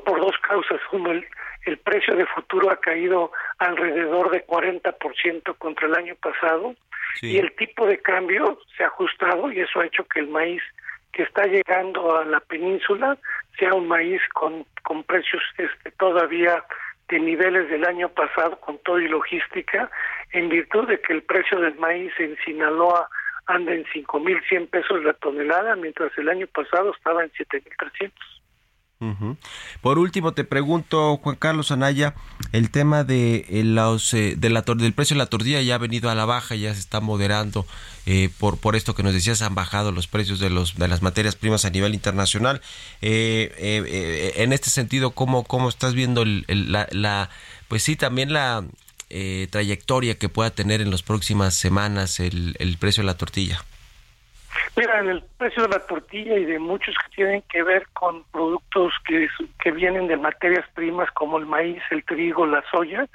por 0.05 0.21
dos 0.21 0.37
causas. 0.39 0.81
Uno, 0.93 1.13
el, 1.13 1.27
el 1.67 1.79
precio 1.79 2.17
de 2.17 2.27
futuro 2.27 2.71
ha 2.71 2.77
caído 2.77 3.33
alrededor 3.59 4.31
de 4.31 4.47
40% 4.47 5.57
contra 5.59 5.87
el 5.87 5.95
año 5.95 6.15
pasado 6.17 6.75
y 7.23 7.39
el 7.39 7.55
tipo 7.57 7.87
de 7.87 7.99
cambio 7.99 8.61
se 8.77 8.85
ha 8.85 8.87
ajustado 8.87 9.51
y 9.53 9.61
eso 9.61 9.81
ha 9.81 9.87
hecho 9.87 10.05
que 10.05 10.21
el 10.21 10.29
maíz 10.29 10.63
que 11.13 11.25
está 11.25 11.45
llegando 11.47 12.17
a 12.17 12.25
la 12.25 12.41
península 12.41 13.19
sea 13.59 13.75
un 13.75 13.89
maíz 13.89 14.23
con, 14.33 14.65
con 14.83 15.03
precios 15.03 15.43
este, 15.59 15.91
todavía 15.93 16.65
de 17.09 17.19
niveles 17.19 17.69
del 17.69 17.85
año 17.85 18.09
pasado 18.09 18.59
con 18.61 18.79
todo 18.79 19.01
y 19.01 19.09
logística 19.09 19.91
en 20.33 20.49
virtud 20.49 20.87
de 20.89 21.01
que 21.01 21.13
el 21.13 21.23
precio 21.23 21.61
del 21.61 21.75
maíz 21.75 22.13
en 22.19 22.37
Sinaloa 22.45 23.09
anda 23.47 23.73
en 23.73 23.85
5.100 23.87 24.71
pesos 24.71 25.03
la 25.05 25.13
tonelada 25.15 25.75
mientras 25.75 26.17
el 26.17 26.29
año 26.29 26.47
pasado 26.47 26.95
estaba 26.95 27.25
en 27.25 27.31
7.300. 27.33 28.13
Por 29.81 29.99
último, 29.99 30.33
te 30.33 30.45
pregunto, 30.45 31.17
Juan 31.23 31.37
Carlos 31.37 31.71
Anaya, 31.71 32.15
el 32.53 32.71
tema 32.71 33.03
de 33.03 33.47
eh, 33.49 33.65
los 33.65 34.13
eh, 34.13 34.35
de 34.37 34.51
la, 34.51 34.61
del 34.61 34.93
precio 34.93 35.15
de 35.15 35.19
la 35.21 35.27
tortilla 35.27 35.63
ya 35.63 35.77
ha 35.77 35.79
venido 35.79 36.11
a 36.11 36.15
la 36.15 36.27
baja, 36.27 36.55
ya 36.55 36.75
se 36.75 36.81
está 36.81 37.01
moderando 37.01 37.67
eh, 38.05 38.29
por 38.39 38.59
por 38.59 38.77
esto 38.77 38.95
que 38.95 39.03
nos 39.03 39.15
decías, 39.15 39.41
han 39.41 39.55
bajado 39.55 39.91
los 39.91 40.07
precios 40.07 40.39
de 40.39 40.51
los 40.51 40.75
de 40.77 40.87
las 40.87 41.01
materias 41.01 41.35
primas 41.35 41.65
a 41.65 41.71
nivel 41.71 41.95
internacional. 41.95 42.61
en 43.01 44.53
este 44.53 44.69
sentido, 44.69 45.13
¿cómo 45.13 45.45
cómo 45.45 45.71
estás 45.71 45.95
viendo 45.95 46.27
la, 46.27 46.87
la, 46.91 47.31
pues 47.69 47.83
sí 47.83 47.97
también 47.97 48.35
la 48.35 48.67
trayectoria 49.51 50.19
que 50.19 50.29
pueda 50.29 50.51
tener 50.51 50.83
en 50.83 50.91
las 50.91 51.03
próximas 51.03 51.55
semanas 51.55 52.21
el, 52.21 52.55
el 52.59 52.77
precio 52.77 53.03
de 53.03 53.07
la 53.07 53.17
tortilla? 53.17 53.65
Mira, 54.77 55.01
en 55.01 55.09
el 55.09 55.25
precio 55.39 55.65
de 55.65 55.69
la 55.69 55.87
tortilla 55.87 56.37
y 56.37 56.45
de 56.45 56.59
muchos 56.59 56.95
que 57.05 57.17
tienen 57.17 57.43
que 57.51 57.63
ver 57.63 57.87
con 57.93 58.25
productos 58.31 58.93
que, 59.07 59.29
que 59.63 59.73
vienen 59.73 60.07
de 60.07 60.17
materias 60.17 60.67
primas 60.75 61.11
como 61.13 61.39
el 61.39 61.47
maíz, 61.47 61.83
el 61.91 62.05
trigo, 62.05 62.47
la 62.47 62.63
soya, 62.71 63.07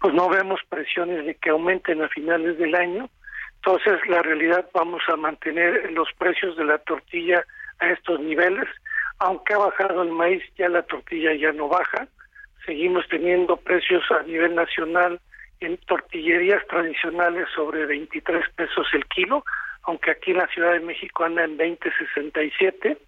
pues 0.00 0.14
no 0.14 0.28
vemos 0.28 0.60
presiones 0.68 1.24
de 1.24 1.34
que 1.36 1.50
aumenten 1.50 2.02
a 2.02 2.08
finales 2.08 2.58
del 2.58 2.74
año. 2.74 3.08
Entonces, 3.56 4.00
la 4.08 4.22
realidad 4.22 4.68
vamos 4.74 5.02
a 5.08 5.16
mantener 5.16 5.92
los 5.92 6.08
precios 6.18 6.56
de 6.56 6.64
la 6.64 6.78
tortilla 6.78 7.44
a 7.78 7.88
estos 7.90 8.20
niveles. 8.20 8.68
Aunque 9.18 9.54
ha 9.54 9.58
bajado 9.58 10.02
el 10.02 10.10
maíz, 10.10 10.42
ya 10.56 10.68
la 10.68 10.82
tortilla 10.82 11.32
ya 11.34 11.52
no 11.52 11.68
baja. 11.68 12.08
Seguimos 12.66 13.06
teniendo 13.08 13.56
precios 13.56 14.02
a 14.10 14.22
nivel 14.24 14.54
nacional 14.54 15.20
en 15.60 15.76
tortillerías 15.78 16.66
tradicionales 16.66 17.46
sobre 17.54 17.86
23 17.86 18.44
pesos 18.56 18.86
el 18.92 19.04
kilo, 19.06 19.44
aunque 19.84 20.12
aquí 20.12 20.30
en 20.30 20.38
la 20.38 20.46
Ciudad 20.48 20.72
de 20.72 20.80
México 20.80 21.24
anda 21.24 21.44
en 21.44 21.56
2067, 21.56 22.98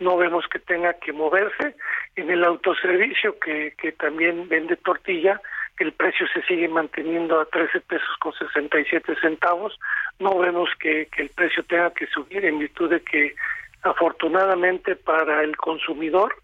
no 0.00 0.16
vemos 0.16 0.44
que 0.48 0.58
tenga 0.58 0.94
que 0.94 1.12
moverse. 1.12 1.76
En 2.16 2.30
el 2.30 2.44
autoservicio, 2.44 3.38
que, 3.38 3.74
que 3.78 3.92
también 3.92 4.48
vende 4.48 4.76
tortilla, 4.76 5.40
el 5.78 5.92
precio 5.92 6.26
se 6.32 6.42
sigue 6.42 6.68
manteniendo 6.68 7.40
a 7.40 7.46
13 7.46 7.80
pesos 7.80 8.16
con 8.20 8.32
67 8.32 9.14
centavos. 9.20 9.78
No 10.18 10.38
vemos 10.38 10.70
que, 10.78 11.06
que 11.06 11.22
el 11.22 11.30
precio 11.30 11.64
tenga 11.64 11.92
que 11.92 12.06
subir 12.06 12.44
en 12.44 12.58
virtud 12.58 12.90
de 12.90 13.00
que 13.00 13.34
afortunadamente 13.82 14.96
para 14.96 15.42
el 15.42 15.56
consumidor 15.56 16.34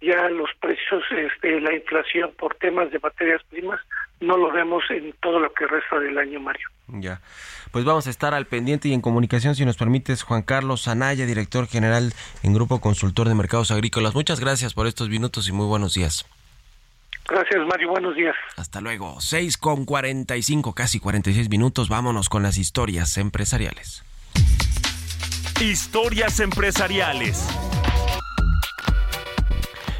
ya 0.00 0.28
los 0.28 0.50
precios, 0.60 1.02
este, 1.10 1.60
la 1.60 1.74
inflación 1.74 2.32
por 2.36 2.54
temas 2.56 2.90
de 2.90 2.98
materias 2.98 3.42
primas, 3.48 3.80
no 4.20 4.36
lo 4.36 4.52
vemos 4.52 4.84
en 4.90 5.12
todo 5.20 5.40
lo 5.40 5.52
que 5.54 5.66
resta 5.66 5.98
del 5.98 6.18
año, 6.18 6.40
Mario. 6.40 6.68
Ya 6.88 7.20
pues 7.74 7.84
vamos 7.84 8.06
a 8.06 8.10
estar 8.10 8.34
al 8.34 8.46
pendiente 8.46 8.86
y 8.86 8.92
en 8.92 9.00
comunicación, 9.00 9.56
si 9.56 9.64
nos 9.64 9.76
permites, 9.76 10.22
Juan 10.22 10.42
Carlos 10.42 10.86
Anaya, 10.86 11.26
director 11.26 11.66
general 11.66 12.14
en 12.44 12.54
Grupo 12.54 12.80
Consultor 12.80 13.28
de 13.28 13.34
Mercados 13.34 13.72
Agrícolas. 13.72 14.14
Muchas 14.14 14.38
gracias 14.38 14.74
por 14.74 14.86
estos 14.86 15.08
minutos 15.08 15.48
y 15.48 15.52
muy 15.52 15.66
buenos 15.66 15.94
días. 15.94 16.24
Gracias, 17.28 17.66
Mario. 17.68 17.88
Buenos 17.90 18.14
días. 18.14 18.36
Hasta 18.56 18.80
luego. 18.80 19.20
6 19.20 19.56
con 19.56 19.86
45, 19.86 20.72
casi 20.72 21.00
46 21.00 21.50
minutos. 21.50 21.88
Vámonos 21.88 22.28
con 22.28 22.44
las 22.44 22.58
historias 22.58 23.18
empresariales. 23.18 24.04
Historias 25.60 26.38
empresariales. 26.38 27.48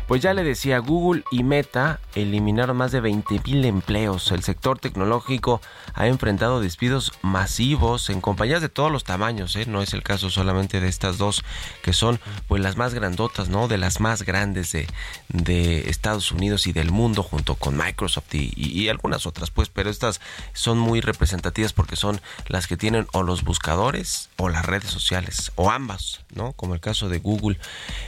Pues 0.07 0.21
ya 0.21 0.35
le 0.35 0.45
decía, 0.45 0.79
Google 0.81 1.25
y 1.31 1.43
Meta 1.45 1.99
eliminaron 2.15 2.77
más 2.77 2.93
de 2.93 3.01
20 3.01 3.41
mil 3.47 3.65
empleos. 3.65 4.31
El 4.33 4.43
sector 4.43 4.79
tecnológico 4.79 5.63
ha 5.95 6.07
enfrentado 6.07 6.61
despidos 6.61 7.13
masivos 7.23 8.11
en 8.11 8.21
compañías 8.21 8.61
de 8.61 8.69
todos 8.69 8.93
los 8.93 9.05
tamaños. 9.05 9.57
¿eh? 9.57 9.65
No 9.67 9.81
es 9.81 9.95
el 9.95 10.03
caso 10.03 10.29
solamente 10.29 10.81
de 10.81 10.89
estas 10.89 11.17
dos 11.17 11.43
que 11.83 11.95
son 11.95 12.21
pues 12.49 12.63
las 12.63 12.77
más 12.77 12.93
grandotas, 12.93 13.49
¿no? 13.49 13.67
De 13.67 13.79
las 13.79 14.01
más 14.01 14.25
grandes 14.25 14.73
de, 14.73 14.87
de 15.29 15.89
Estados 15.89 16.33
Unidos 16.33 16.67
y 16.67 16.73
del 16.73 16.91
mundo 16.91 17.23
junto 17.23 17.55
con 17.55 17.77
Microsoft 17.77 18.35
y, 18.35 18.53
y 18.57 18.89
algunas 18.91 19.27
otras, 19.27 19.51
pues, 19.51 19.71
pero 19.71 19.89
estas 19.89 20.21
son 20.53 20.79
muy 20.79 21.01
representativas 21.01 21.73
porque 21.73 21.97
son 21.97 22.21
las 22.49 22.67
que 22.67 22.77
tienen 22.77 23.07
o 23.13 23.23
los 23.23 23.43
buscadores 23.43 24.29
o 24.37 24.49
las 24.49 24.67
redes 24.67 24.91
sociales 24.91 25.51
o 25.55 25.71
ambas, 25.71 26.21
¿no? 26.35 26.53
Como 26.53 26.75
el 26.75 26.81
caso 26.81 27.09
de 27.09 27.19
Google. 27.19 27.59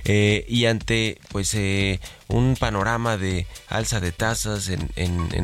Eh, 0.05 0.45
y 0.49 0.67
ante, 0.67 1.19
pues, 1.31 1.55
eh, 1.55 1.86
un 2.29 2.57
panorama 2.57 3.17
de 3.17 3.47
alza 3.69 4.01
de 4.01 4.13
tasas 4.13 4.69
en, 4.69 4.91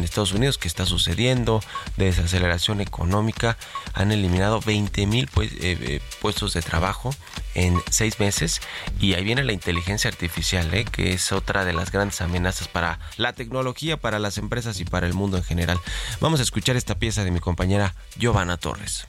Estados 0.02 0.32
Unidos 0.32 0.58
que 0.58 0.68
está 0.68 0.84
sucediendo, 0.84 1.62
de 1.96 2.06
desaceleración 2.06 2.80
económica, 2.80 3.56
han 3.94 4.12
eliminado 4.12 4.60
20 4.60 5.06
mil 5.06 5.28
pues, 5.28 5.52
eh, 5.52 5.78
eh, 5.80 6.00
puestos 6.20 6.52
de 6.54 6.62
trabajo 6.62 7.14
en 7.54 7.80
seis 7.90 8.18
meses 8.18 8.60
y 9.00 9.14
ahí 9.14 9.24
viene 9.24 9.44
la 9.44 9.52
inteligencia 9.52 10.10
artificial, 10.10 10.72
¿eh? 10.74 10.84
que 10.84 11.12
es 11.12 11.32
otra 11.32 11.64
de 11.64 11.72
las 11.72 11.92
grandes 11.92 12.20
amenazas 12.20 12.68
para 12.68 12.98
la 13.16 13.32
tecnología, 13.32 13.96
para 13.96 14.18
las 14.18 14.38
empresas 14.38 14.80
y 14.80 14.84
para 14.84 15.06
el 15.06 15.14
mundo 15.14 15.36
en 15.36 15.44
general. 15.44 15.80
Vamos 16.20 16.40
a 16.40 16.42
escuchar 16.42 16.76
esta 16.76 16.96
pieza 16.96 17.24
de 17.24 17.30
mi 17.30 17.40
compañera 17.40 17.94
Giovanna 18.16 18.56
Torres. 18.56 19.06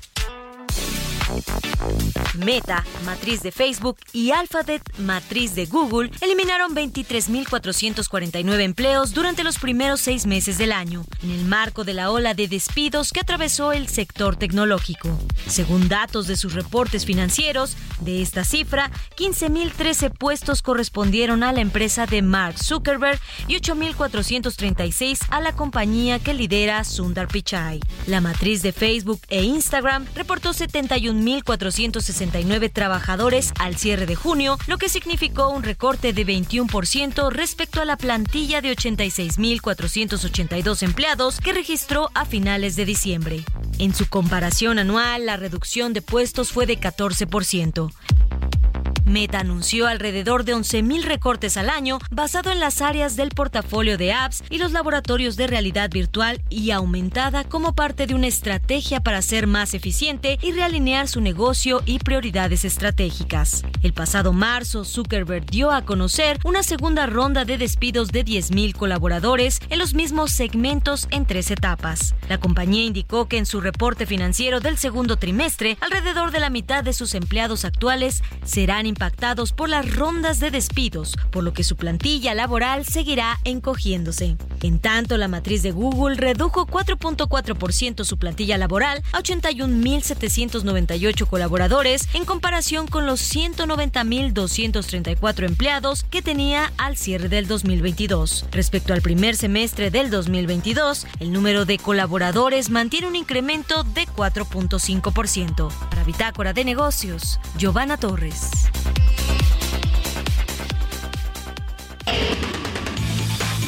Meta, 2.38 2.84
matriz 3.06 3.42
de 3.42 3.52
Facebook, 3.52 3.98
y 4.12 4.32
Alphabet, 4.32 4.82
matriz 4.98 5.54
de 5.56 5.66
Google, 5.66 6.10
eliminaron 6.22 6.76
23.449 6.76 8.62
empleos 8.62 9.14
durante 9.14 9.44
los 9.44 9.60
primeros 9.60 10.02
seis 10.02 10.26
meses 10.26 10.58
del 10.58 10.72
año, 10.72 11.06
en 11.22 11.32
el 11.32 11.46
marco 11.46 11.84
de 11.84 11.94
la 11.94 12.12
ola 12.12 12.34
de 12.34 12.48
despidos 12.48 13.12
que 13.12 13.20
atravesó 13.20 13.72
el 13.72 13.88
sector 13.88 14.36
tecnológico. 14.36 15.10
Según 15.48 15.90
datos 15.90 16.28
de 16.28 16.36
sus 16.36 16.54
reportes 16.54 17.06
financieros, 17.06 17.78
de 18.02 18.22
esta 18.22 18.44
cifra, 18.44 18.92
15.013 19.18 20.12
puestos 20.12 20.62
correspondieron 20.62 21.44
a 21.44 21.54
la 21.54 21.62
empresa 21.62 22.06
de 22.06 22.22
Mark 22.22 22.58
Zuckerberg 22.58 23.20
y 23.48 23.56
8.436 23.56 25.20
a 25.30 25.42
la 25.42 25.54
compañía 25.56 26.20
que 26.20 26.34
lidera 26.34 26.84
Sundar 26.84 27.28
Pichai. 27.28 27.80
La 28.08 28.22
matriz 28.22 28.62
de 28.62 28.74
Facebook 28.74 29.22
e 29.30 29.44
Instagram 29.44 30.06
reportó 30.16 30.54
71 30.54 31.23
1.469 31.26 32.72
trabajadores 32.72 33.52
al 33.60 33.78
cierre 33.78 34.06
de 34.06 34.16
junio, 34.16 34.58
lo 34.68 34.78
que 34.78 34.90
significó 34.90 35.50
un 35.50 35.64
recorte 35.64 36.14
de 36.14 36.26
21% 36.26 37.32
respecto 37.32 37.82
a 37.82 37.86
la 37.86 37.98
plantilla 37.98 38.62
de 38.62 38.76
86.482 38.76 40.84
empleados 40.84 41.40
que 41.40 41.54
registró 41.54 42.12
a 42.14 42.26
finales 42.26 42.76
de 42.76 42.86
diciembre. 42.86 43.44
En 43.80 43.96
su 43.96 44.08
comparación 44.08 44.80
anual, 44.80 45.26
la 45.26 45.38
reducción 45.38 45.94
de 45.94 46.02
puestos 46.02 46.52
fue 46.52 46.66
de 46.66 46.80
14%. 46.80 47.92
Meta 49.06 49.40
anunció 49.40 49.88
alrededor 49.88 50.46
de 50.46 50.56
11.000 50.56 51.04
recortes 51.04 51.58
al 51.58 51.70
año 51.70 52.00
basado 52.10 52.52
en 52.52 52.60
las 52.60 52.82
áreas 52.82 53.16
del 53.16 53.30
portafolio 53.30 53.98
de 53.98 54.14
apps 54.14 54.44
y 54.50 54.58
los 54.58 54.72
laboratorios 54.72 55.36
de 55.36 55.48
realidad 55.48 55.90
virtual 55.92 56.42
y 56.50 56.72
aumentada 56.72 57.44
como 57.44 57.74
parte 57.74 58.08
de 58.08 58.16
una 58.16 58.28
estrategia 58.28 59.02
para 59.02 59.22
ser 59.22 59.48
más 59.48 59.74
eficiente 59.74 60.40
y 60.42 60.52
realinear 60.52 61.08
su 61.08 61.20
negocio 61.22 61.82
y 61.86 62.00
prioridades 62.00 62.66
estratégicas. 62.66 63.64
El 63.82 63.94
pasado 63.94 64.32
marzo, 64.32 64.86
Zuckerberg 64.86 65.46
dio 65.48 65.72
a 65.72 65.84
conocer 65.84 66.40
una 66.46 66.64
segunda 66.64 67.06
ronda 67.06 67.44
de 67.44 67.58
despidos 67.58 68.10
de 68.10 68.24
10.000 68.24 68.74
colaboradores 68.74 69.60
en 69.70 69.80
los 69.80 69.94
mismos 69.94 70.32
segmentos 70.32 71.08
en 71.12 71.26
tres 71.26 71.52
etapas. 71.52 72.16
La 72.30 72.40
compañía 72.40 72.84
indicó 72.84 73.28
que 73.28 73.38
en 73.38 73.46
su 73.46 73.60
reporte 73.60 74.06
financiero 74.06 74.62
del 74.62 74.78
segundo 74.78 75.18
trimestre, 75.18 75.78
alrededor 75.82 76.32
de 76.32 76.40
la 76.40 76.50
mitad 76.50 76.84
de 76.84 76.94
sus 76.94 77.14
empleados 77.16 77.66
actuales 77.66 78.24
serán 78.46 78.86
impactados 78.94 79.54
por 79.54 79.70
las 79.70 79.96
rondas 79.96 80.40
de 80.40 80.52
despidos, 80.52 81.16
por 81.32 81.44
lo 81.44 81.52
que 81.52 81.64
su 81.64 81.76
plantilla 81.76 82.36
laboral 82.36 82.86
seguirá 82.86 83.40
encogiéndose. 83.44 84.38
En 84.62 84.78
tanto, 84.78 85.18
la 85.18 85.28
matriz 85.28 85.64
de 85.64 85.72
Google 85.72 86.16
redujo 86.16 86.68
4.4% 86.68 88.04
su 88.04 88.20
plantilla 88.20 88.60
laboral 88.60 89.02
a 89.12 89.24
81.798 89.24 91.28
colaboradores 91.28 92.08
en 92.14 92.26
comparación 92.26 92.86
con 92.88 93.08
los 93.08 93.22
190.234 93.34 95.46
empleados 95.46 96.04
que 96.04 96.22
tenía 96.22 96.72
al 96.78 96.96
cierre 96.96 97.30
del 97.30 97.48
2022. 97.48 98.46
Respecto 98.52 98.94
al 98.94 99.02
primer 99.02 99.36
semestre 99.36 99.90
del 99.90 100.12
2022, 100.12 101.08
el 101.20 101.34
número 101.34 101.66
de 101.66 101.80
colaboradores 101.80 102.70
mantiene 102.70 103.08
un 103.08 103.16
incremento 103.16 103.84
de 103.84 104.06
4.5%. 104.06 105.72
Para 105.90 106.04
Bitácora 106.04 106.54
de 106.54 106.64
Negocios, 106.64 107.40
Giovanna 107.58 107.98
Torres. 107.98 108.52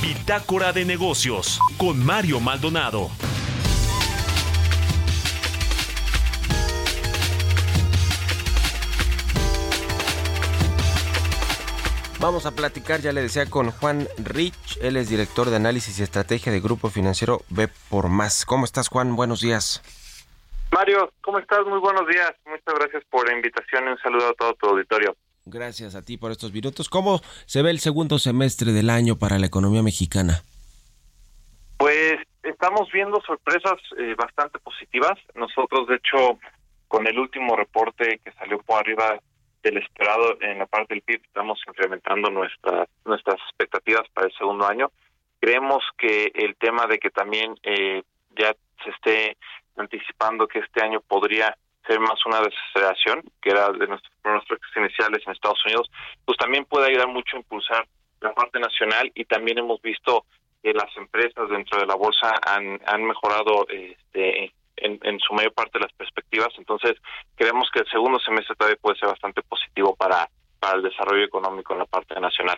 Bitácora 0.01 0.73
de 0.73 0.85
negocios 0.85 1.59
con 1.77 2.03
Mario 2.03 2.39
Maldonado. 2.39 3.11
Vamos 12.19 12.47
a 12.47 12.51
platicar, 12.51 13.01
ya 13.01 13.11
le 13.11 13.21
decía, 13.21 13.45
con 13.45 13.69
Juan 13.69 14.07
Rich. 14.17 14.79
Él 14.81 14.97
es 14.97 15.09
director 15.09 15.51
de 15.51 15.57
análisis 15.57 15.99
y 15.99 16.03
estrategia 16.03 16.51
de 16.51 16.59
Grupo 16.59 16.89
Financiero 16.89 17.43
B 17.49 17.67
por 17.89 18.09
Más. 18.09 18.45
¿Cómo 18.45 18.65
estás, 18.65 18.87
Juan? 18.87 19.15
Buenos 19.15 19.41
días. 19.41 19.83
Mario, 20.75 21.09
¿cómo 21.21 21.39
estás? 21.39 21.65
Muy 21.65 21.79
buenos 21.79 22.05
días. 22.05 22.33
Muchas 22.45 22.75
gracias 22.77 23.01
por 23.09 23.25
la 23.25 23.33
invitación 23.33 23.85
y 23.85 23.91
un 23.91 23.97
saludo 23.99 24.27
a 24.27 24.33
todo 24.33 24.53
tu 24.55 24.67
auditorio. 24.67 25.15
Gracias 25.45 25.95
a 25.95 26.03
ti 26.03 26.17
por 26.17 26.31
estos 26.31 26.51
minutos. 26.51 26.89
¿Cómo 26.89 27.21
se 27.45 27.61
ve 27.61 27.69
el 27.69 27.79
segundo 27.79 28.19
semestre 28.19 28.73
del 28.73 28.89
año 28.89 29.15
para 29.15 29.39
la 29.39 29.45
economía 29.45 29.81
mexicana? 29.81 30.43
Pues 31.77 32.17
estamos 32.43 32.91
viendo 32.91 33.21
sorpresas 33.21 33.77
eh, 33.97 34.15
bastante 34.17 34.59
positivas. 34.59 35.17
Nosotros, 35.33 35.87
de 35.87 35.95
hecho, 35.95 36.39
con 36.89 37.07
el 37.07 37.17
último 37.19 37.55
reporte 37.55 38.19
que 38.21 38.33
salió 38.33 38.59
por 38.59 38.81
arriba 38.81 39.17
del 39.63 39.77
esperado 39.77 40.37
en 40.41 40.59
la 40.59 40.65
parte 40.65 40.93
del 40.93 41.03
PIB, 41.03 41.21
estamos 41.23 41.57
incrementando 41.69 42.29
nuestra, 42.29 42.85
nuestras 43.05 43.37
expectativas 43.47 44.09
para 44.13 44.27
el 44.27 44.33
segundo 44.33 44.67
año. 44.67 44.91
Creemos 45.39 45.85
que 45.97 46.33
el 46.35 46.57
tema 46.57 46.85
de 46.85 46.99
que 46.99 47.11
también 47.11 47.55
eh, 47.63 48.03
ya 48.37 48.53
se 48.83 48.89
esté 48.89 49.37
anticipando 49.77 50.47
que 50.47 50.59
este 50.59 50.83
año 50.83 51.01
podría 51.01 51.55
ser 51.85 51.99
más 51.99 52.25
una 52.25 52.41
desaceleración, 52.41 53.23
que 53.41 53.51
era 53.51 53.71
de 53.71 53.87
nuestros 53.87 54.13
pronósticos 54.21 54.69
iniciales 54.75 55.21
en 55.25 55.33
Estados 55.33 55.63
Unidos, 55.65 55.89
pues 56.25 56.37
también 56.37 56.65
puede 56.65 56.87
ayudar 56.87 57.07
mucho 57.07 57.35
a 57.35 57.39
impulsar 57.39 57.87
la 58.21 58.33
parte 58.33 58.59
nacional 58.59 59.11
y 59.13 59.25
también 59.25 59.59
hemos 59.59 59.81
visto 59.81 60.25
que 60.63 60.73
las 60.73 60.95
empresas 60.97 61.47
dentro 61.49 61.79
de 61.79 61.85
la 61.85 61.95
bolsa 61.95 62.33
han, 62.41 63.03
mejorado 63.03 63.67
este, 63.69 64.51
en, 64.77 65.19
su 65.19 65.33
mayor 65.33 65.53
parte 65.53 65.79
las 65.79 65.93
perspectivas. 65.93 66.49
Entonces, 66.57 66.93
creemos 67.35 67.69
que 67.71 67.81
el 67.81 67.89
segundo 67.89 68.19
semestre 68.19 68.55
todavía 68.55 68.79
puede 68.81 68.97
ser 68.97 69.09
bastante 69.09 69.43
positivo 69.43 69.95
para, 69.95 70.27
para 70.59 70.77
el 70.77 70.83
desarrollo 70.83 71.23
económico 71.23 71.73
en 71.73 71.79
la 71.79 71.85
parte 71.85 72.19
nacional. 72.19 72.57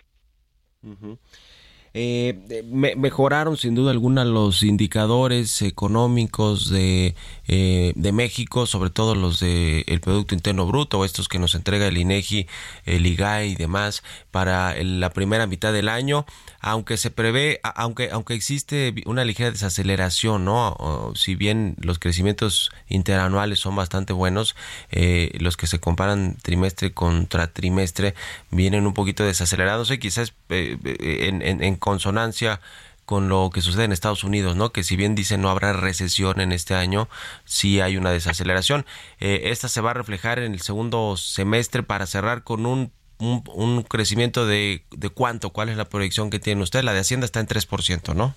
Eh, 1.94 2.64
mejoraron 2.96 3.56
sin 3.56 3.74
duda 3.74 3.90
alguna 3.90 4.24
los 4.24 4.62
indicadores 4.62 5.62
económicos 5.62 6.70
de, 6.70 7.14
eh, 7.46 7.92
de 7.96 8.12
México, 8.12 8.66
sobre 8.66 8.90
todo 8.90 9.14
los 9.14 9.40
del 9.40 9.84
el 9.86 10.00
Producto 10.00 10.34
Interno 10.34 10.66
Bruto, 10.66 11.04
estos 11.04 11.28
que 11.28 11.38
nos 11.38 11.54
entrega 11.54 11.86
el 11.86 11.98
INEGI, 11.98 12.46
el 12.84 13.06
IGAI 13.06 13.52
y 13.52 13.54
demás, 13.54 14.02
para 14.30 14.74
la 14.82 15.10
primera 15.10 15.46
mitad 15.46 15.72
del 15.72 15.88
año 15.88 16.26
aunque 16.60 16.96
se 16.96 17.10
prevé, 17.10 17.60
aunque, 17.62 18.10
aunque 18.10 18.34
existe 18.34 18.94
una 19.06 19.24
ligera 19.24 19.50
desaceleración, 19.50 20.44
¿no? 20.44 21.12
si 21.14 21.36
bien 21.36 21.76
los 21.80 21.98
crecimientos 21.98 22.70
interanuales 22.88 23.60
son 23.60 23.76
bastante 23.76 24.12
buenos, 24.12 24.56
eh, 24.90 25.30
los 25.38 25.56
que 25.56 25.66
se 25.66 25.78
comparan 25.78 26.36
trimestre 26.42 26.92
contra 26.92 27.52
trimestre 27.52 28.14
vienen 28.50 28.86
un 28.86 28.94
poquito 28.94 29.24
desacelerados 29.24 29.90
y 29.90 29.98
quizás 29.98 30.34
en, 30.48 31.76
consonancia 31.88 32.60
con 33.06 33.30
lo 33.30 33.48
que 33.50 33.62
sucede 33.62 33.84
en 33.84 33.92
Estados 33.92 34.22
Unidos, 34.22 34.54
¿no? 34.54 34.70
Que 34.70 34.82
si 34.82 34.94
bien 34.94 35.14
dicen 35.14 35.40
no 35.40 35.48
habrá 35.48 35.72
recesión 35.72 36.40
en 36.40 36.52
este 36.52 36.74
año, 36.74 37.08
sí 37.46 37.80
hay 37.80 37.96
una 37.96 38.10
desaceleración. 38.10 38.84
Eh, 39.20 39.44
esta 39.44 39.68
se 39.68 39.80
va 39.80 39.92
a 39.92 39.94
reflejar 39.94 40.38
en 40.38 40.52
el 40.52 40.60
segundo 40.60 41.16
semestre 41.16 41.82
para 41.82 42.04
cerrar 42.04 42.44
con 42.44 42.66
un 42.66 42.92
un, 43.20 43.82
crecimiento 43.82 44.46
de, 44.46 44.84
de 44.90 45.08
cuánto, 45.08 45.50
cuál 45.50 45.70
es 45.70 45.76
la 45.76 45.86
proyección 45.86 46.30
que 46.30 46.38
tiene 46.38 46.62
usted. 46.62 46.84
La 46.84 46.92
de 46.92 47.00
Hacienda 47.00 47.24
está 47.24 47.40
en 47.40 47.48
3%, 47.48 48.14
¿no? 48.14 48.32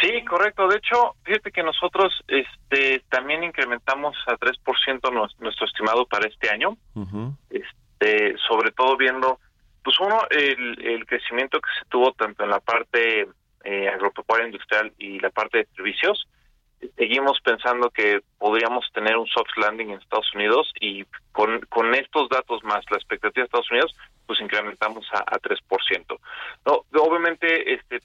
Sí, 0.00 0.24
correcto. 0.24 0.68
De 0.68 0.76
hecho, 0.76 1.16
fíjate 1.24 1.50
que 1.50 1.64
nosotros 1.64 2.12
este, 2.28 3.02
también 3.08 3.42
incrementamos 3.42 4.16
a 4.28 4.36
3% 4.36 5.32
nuestro 5.40 5.66
estimado 5.66 6.06
para 6.06 6.28
este 6.28 6.48
año, 6.50 6.76
este, 7.50 8.36
sobre 8.46 8.70
todo 8.70 8.96
viendo 8.96 9.40
Pues 9.84 10.00
uno, 10.00 10.18
el, 10.30 11.04
crecimiento 11.06 11.60
que 11.60 11.68
se 11.78 11.84
tuvo 11.90 12.12
tanto 12.12 12.42
en 12.42 12.50
la 12.50 12.60
parte 12.60 13.28
eh, 13.64 13.88
agropecuaria 13.88 14.46
industrial 14.46 14.90
y 14.98 15.20
la 15.20 15.28
parte 15.28 15.58
de 15.58 15.66
servicios, 15.76 16.26
seguimos 16.96 17.38
pensando 17.42 17.90
que 17.90 18.20
podríamos 18.38 18.90
tener 18.94 19.18
un 19.18 19.26
soft 19.26 19.56
landing 19.56 19.90
en 19.90 20.00
Estados 20.00 20.34
Unidos 20.34 20.72
y 20.80 21.04
con, 21.32 21.94
estos 21.94 22.30
datos 22.30 22.64
más 22.64 22.82
la 22.90 22.96
expectativa 22.96 23.42
de 23.42 23.44
Estados 23.44 23.70
Unidos, 23.70 23.94
pues 24.26 24.40
incrementamos 24.40 25.06
a, 25.12 25.18
a 25.18 25.38
3%. 25.38 26.18
No, 26.64 26.84
obviamente 27.02 27.74
este, 27.74 28.00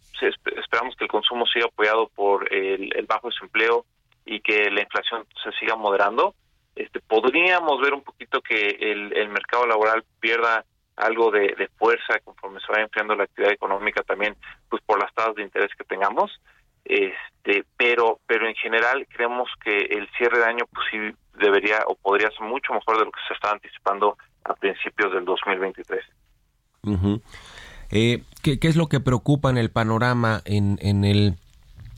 esperamos 0.60 0.98
que 0.98 1.06
el 1.06 1.10
consumo 1.10 1.46
siga 1.48 1.68
apoyado 1.68 2.10
por 2.10 2.54
el, 2.54 3.06
bajo 3.08 3.30
desempleo 3.30 3.86
y 4.26 4.42
que 4.42 4.70
la 4.70 4.82
inflación 4.82 5.26
se 5.42 5.52
siga 5.54 5.78
moderando. 5.78 6.36
Este, 6.76 7.00
podríamos 7.00 7.80
ver 7.80 7.94
un 7.94 8.04
poquito 8.04 8.42
que 8.42 8.68
el 8.82 9.30
mercado 9.30 9.66
laboral 9.66 10.04
pierda 10.20 10.66
algo 11.00 11.32
de, 11.32 11.56
de, 11.58 11.68
fuerza 11.78 12.20
conforme 12.24 12.60
se 12.60 12.72
va 12.72 12.82
enfriando 12.82 13.16
la 13.16 13.24
actividad 13.24 13.54
económica 13.54 14.04
también, 14.04 14.36
pues 14.70 14.82
por 14.86 15.00
las 15.00 15.14
tasas 15.14 15.36
de 15.36 15.44
interés 15.44 15.72
que 15.78 15.84
tengamos 15.86 16.40
este 16.90 17.66
pero 17.78 18.20
pero 18.26 18.48
en 18.48 18.56
general 18.56 19.06
creemos 19.10 19.50
que 19.64 19.78
el 19.78 20.10
cierre 20.18 20.40
de 20.40 20.46
año 20.46 20.66
pues 20.74 20.88
sí 20.92 20.98
debería 21.40 21.84
o 21.88 21.96
podría 21.96 22.30
ser 22.32 22.42
mucho 22.42 22.74
mejor 22.74 22.98
de 22.98 23.06
lo 23.06 23.12
que 23.12 23.20
se 23.28 23.34
estaba 23.34 23.54
anticipando 23.54 24.18
a 24.44 24.54
principios 24.56 25.14
del 25.14 25.26
2023. 25.26 26.04
eh, 27.92 28.24
¿qué, 28.42 28.58
es 28.62 28.76
lo 28.76 28.88
que 28.88 29.00
preocupa 29.00 29.50
en 29.50 29.58
el 29.58 29.70
panorama 29.70 30.42
en, 30.46 30.80
en 30.82 31.06
el 31.06 31.36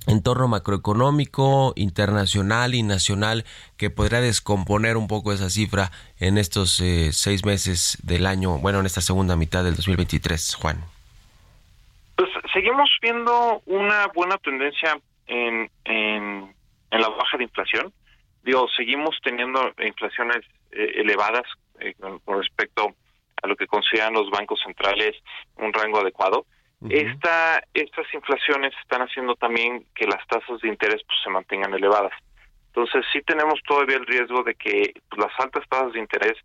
entorno 0.08 0.48
macroeconómico, 0.48 1.74
internacional 1.76 2.74
y 2.76 2.84
nacional 2.84 3.46
que 3.78 3.90
podría 3.90 4.22
descomponer 4.22 4.98
un 4.98 5.08
poco 5.08 5.32
esa 5.34 5.50
cifra 5.50 5.92
en 6.20 6.38
estos 6.38 6.80
eh, 6.80 7.12
seis 7.14 7.46
meses 7.46 7.98
del 8.04 8.26
año, 8.26 8.58
bueno, 8.60 8.80
en 8.80 8.86
esta 8.86 9.02
segunda 9.02 9.36
mitad 9.36 9.64
del 9.64 9.76
2023, 9.76 10.56
Juan? 10.56 10.84
seguimos 12.54 12.90
viendo 13.02 13.62
una 13.66 14.08
buena 14.08 14.38
tendencia 14.38 15.00
en, 15.28 15.70
en, 15.86 16.54
la 16.92 17.10
baja 17.10 17.38
de 17.38 17.46
inflación. 17.46 17.94
Digo, 18.44 18.68
seguimos 18.76 19.18
teniendo 19.24 19.72
inflaciones 19.84 20.46
eh, 20.72 20.94
elevadas 20.98 21.44
eh, 21.80 21.94
con, 22.00 22.20
respecto 22.38 22.94
a 23.42 23.48
lo 23.48 23.56
que 23.56 23.68
consideran 23.68 24.14
los 24.14 24.30
bancos 24.30 24.60
centrales 24.64 25.16
un 25.58 25.74
rango 25.74 26.00
adecuado. 26.00 26.46
Esta, 26.90 27.62
estas 27.74 28.12
inflaciones 28.14 28.74
están 28.82 29.02
haciendo 29.02 29.36
también 29.36 29.86
que 29.94 30.08
las 30.08 30.26
tasas 30.28 30.60
de 30.62 30.68
interés 30.68 31.02
pues, 31.06 31.20
se 31.24 31.30
mantengan 31.30 31.74
elevadas. 31.74 32.14
Entonces 32.68 33.06
sí 33.14 33.22
tenemos 33.22 33.62
todavía 33.68 33.98
el 33.98 34.08
riesgo 34.08 34.44
de 34.44 34.56
que 34.56 34.94
pues, 35.10 35.22
las 35.22 35.40
altas 35.40 35.68
tasas 35.70 35.94
de 35.94 36.00
interés 36.00 36.38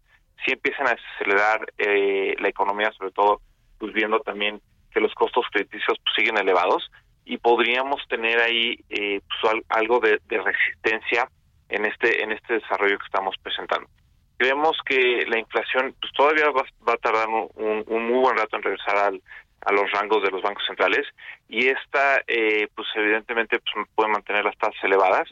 sí 0.44 0.52
empiecen 0.52 0.88
a 0.88 0.96
acelerar 1.16 1.66
eh, 1.78 2.34
la 2.38 2.48
economía, 2.48 2.92
sobre 2.92 3.12
todo 3.12 3.40
pues 3.78 3.92
viendo 3.92 4.20
también 4.20 4.60
que 4.92 5.00
los 5.00 5.14
costos 5.14 5.46
crediticios 5.50 5.98
pues, 6.02 6.14
siguen 6.16 6.36
elevados 6.36 6.90
y 7.24 7.38
podríamos 7.38 8.00
tener 8.08 8.38
ahí 8.40 8.78
eh, 8.90 9.20
pues, 9.40 9.54
algo 9.68 10.00
de, 10.00 10.20
resistencia 10.28 11.28
en 11.68 11.84
este 11.84 12.22
en 12.22 12.32
este 12.32 12.54
desarrollo 12.54 12.98
que 12.98 13.06
estamos 13.06 13.34
presentando. 13.42 13.88
Creemos 14.36 14.76
que 14.84 15.24
la 15.28 15.38
inflación 15.38 15.94
pues, 16.00 16.12
todavía 16.12 16.50
va, 16.50 16.92
a 16.92 16.96
tardar 16.98 17.26
un, 17.28 17.84
muy 17.86 18.18
buen 18.20 18.36
rato 18.36 18.56
en 18.56 18.62
regresar 18.62 18.96
al, 18.96 19.22
a 19.60 19.72
los 19.72 19.90
rangos 19.92 20.22
de 20.22 20.30
los 20.30 20.42
bancos 20.42 20.64
centrales 20.66 21.06
y 21.48 21.68
esta 21.68 22.22
eh, 22.26 22.68
pues 22.74 22.88
evidentemente 22.94 23.58
pues, 23.58 23.88
puede 23.94 24.10
mantener 24.10 24.44
las 24.44 24.56
tasas 24.58 24.82
elevadas 24.84 25.28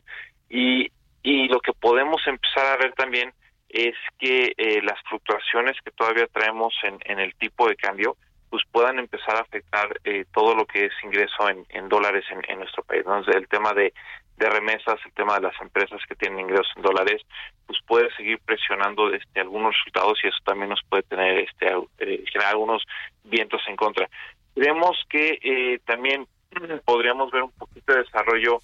y, 0.49 0.91
y 1.23 1.49
lo 1.49 1.61
que 1.61 1.73
podemos 1.73 2.21
empezar 2.27 2.67
a 2.67 2.77
ver 2.77 2.93
también 2.95 3.33
es 3.69 3.95
que 4.19 4.53
eh, 4.57 4.81
las 4.83 5.01
fluctuaciones 5.09 5.77
que 5.85 5.91
todavía 5.91 6.27
traemos 6.29 6.75
en, 6.85 6.99
en 7.05 7.19
el 7.19 7.35
tipo 7.37 7.69
de 7.69 7.77
cambio 7.77 8.17
pues 8.55 8.63
puedan 8.71 9.01
empezar 9.01 9.35
a 9.35 9.41
afectar 9.41 10.01
eh, 10.05 10.27
todo 10.33 10.55
lo 10.55 10.65
que 10.65 10.87
es 10.87 10.93
ingreso 11.03 11.49
en, 11.49 11.89
dólares 11.89 12.25
en, 12.31 12.59
nuestro 12.61 12.85
país. 12.85 13.05
¿no? 13.05 13.19
el 13.19 13.49
tema 13.49 13.73
de, 13.73 13.93
remesas, 14.39 14.99
el 15.05 15.13
tema 15.13 15.35
de 15.37 15.43
las 15.43 15.61
empresas 15.61 16.01
que 16.09 16.15
tienen 16.15 16.41
ingresos 16.41 16.71
en 16.77 16.83
dólares, 16.83 17.23
pues 17.67 17.79
puede 17.87 18.15
seguir 18.17 18.39
presionando 18.45 19.13
este, 19.13 19.41
algunos 19.41 19.75
resultados 19.77 20.19
y 20.23 20.29
eso 20.29 20.39
también 20.45 20.71
nos 20.71 20.83
puede 20.89 21.03
tener 21.05 21.39
este 21.39 21.67
eh, 21.99 22.25
generar 22.31 22.53
algunos 22.53 22.83
vientos 23.25 23.63
en 23.69 23.77
contra. 23.77 24.09
Creemos 24.55 24.97
que 25.09 25.39
eh, 25.43 25.81
también 25.87 26.27
podríamos 26.85 27.31
ver 27.31 27.45
un 27.45 27.53
poquito 27.53 27.93
de 27.93 28.03
desarrollo 28.03 28.61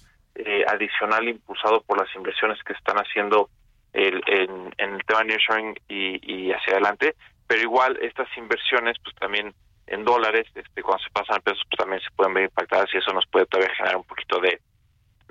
adicional 0.67 1.27
impulsado 1.27 1.81
por 1.81 1.99
las 1.99 2.15
inversiones 2.15 2.57
que 2.63 2.71
están 2.71 2.95
haciendo 2.95 3.49
el, 3.91 4.21
en, 4.27 4.73
el 4.77 5.03
tema 5.03 5.19
de 5.19 5.25
nearshoring 5.25 5.75
y, 5.89 6.33
y 6.33 6.51
hacia 6.53 6.73
adelante, 6.73 7.15
pero 7.47 7.61
igual 7.61 7.99
estas 8.01 8.29
inversiones 8.37 8.95
pues 9.03 9.13
también 9.17 9.53
en 9.91 10.05
dólares, 10.05 10.47
este, 10.55 10.81
cuando 10.81 11.03
se 11.03 11.09
pasan 11.11 11.37
a 11.37 11.39
pesos, 11.41 11.61
pues 11.69 11.77
también 11.77 12.01
se 12.01 12.09
pueden 12.15 12.33
ver 12.33 12.45
impactadas 12.45 12.87
y 12.93 12.97
eso 12.97 13.11
nos 13.11 13.27
puede 13.27 13.45
todavía 13.45 13.75
generar 13.75 13.97
un 13.97 14.05
poquito 14.05 14.39
de, 14.39 14.61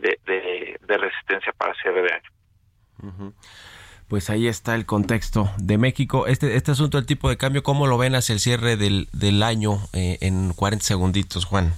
de, 0.00 0.78
resistencia 0.86 1.52
para 1.52 1.74
cierre 1.74 2.02
de 2.02 2.12
año. 2.12 3.32
Pues 4.08 4.28
ahí 4.28 4.48
está 4.48 4.74
el 4.74 4.86
contexto 4.86 5.50
de 5.58 5.78
México. 5.78 6.26
Este, 6.26 6.56
este 6.56 6.72
asunto 6.72 6.98
del 6.98 7.06
tipo 7.06 7.28
de 7.28 7.36
cambio, 7.36 7.62
¿cómo 7.62 7.86
lo 7.86 7.96
ven 7.96 8.14
hacia 8.14 8.32
el 8.32 8.40
cierre 8.40 8.76
del, 8.76 9.08
del 9.12 9.42
año 9.42 9.78
eh, 9.92 10.18
en 10.20 10.52
40 10.52 10.84
segunditos, 10.84 11.44
Juan? 11.44 11.72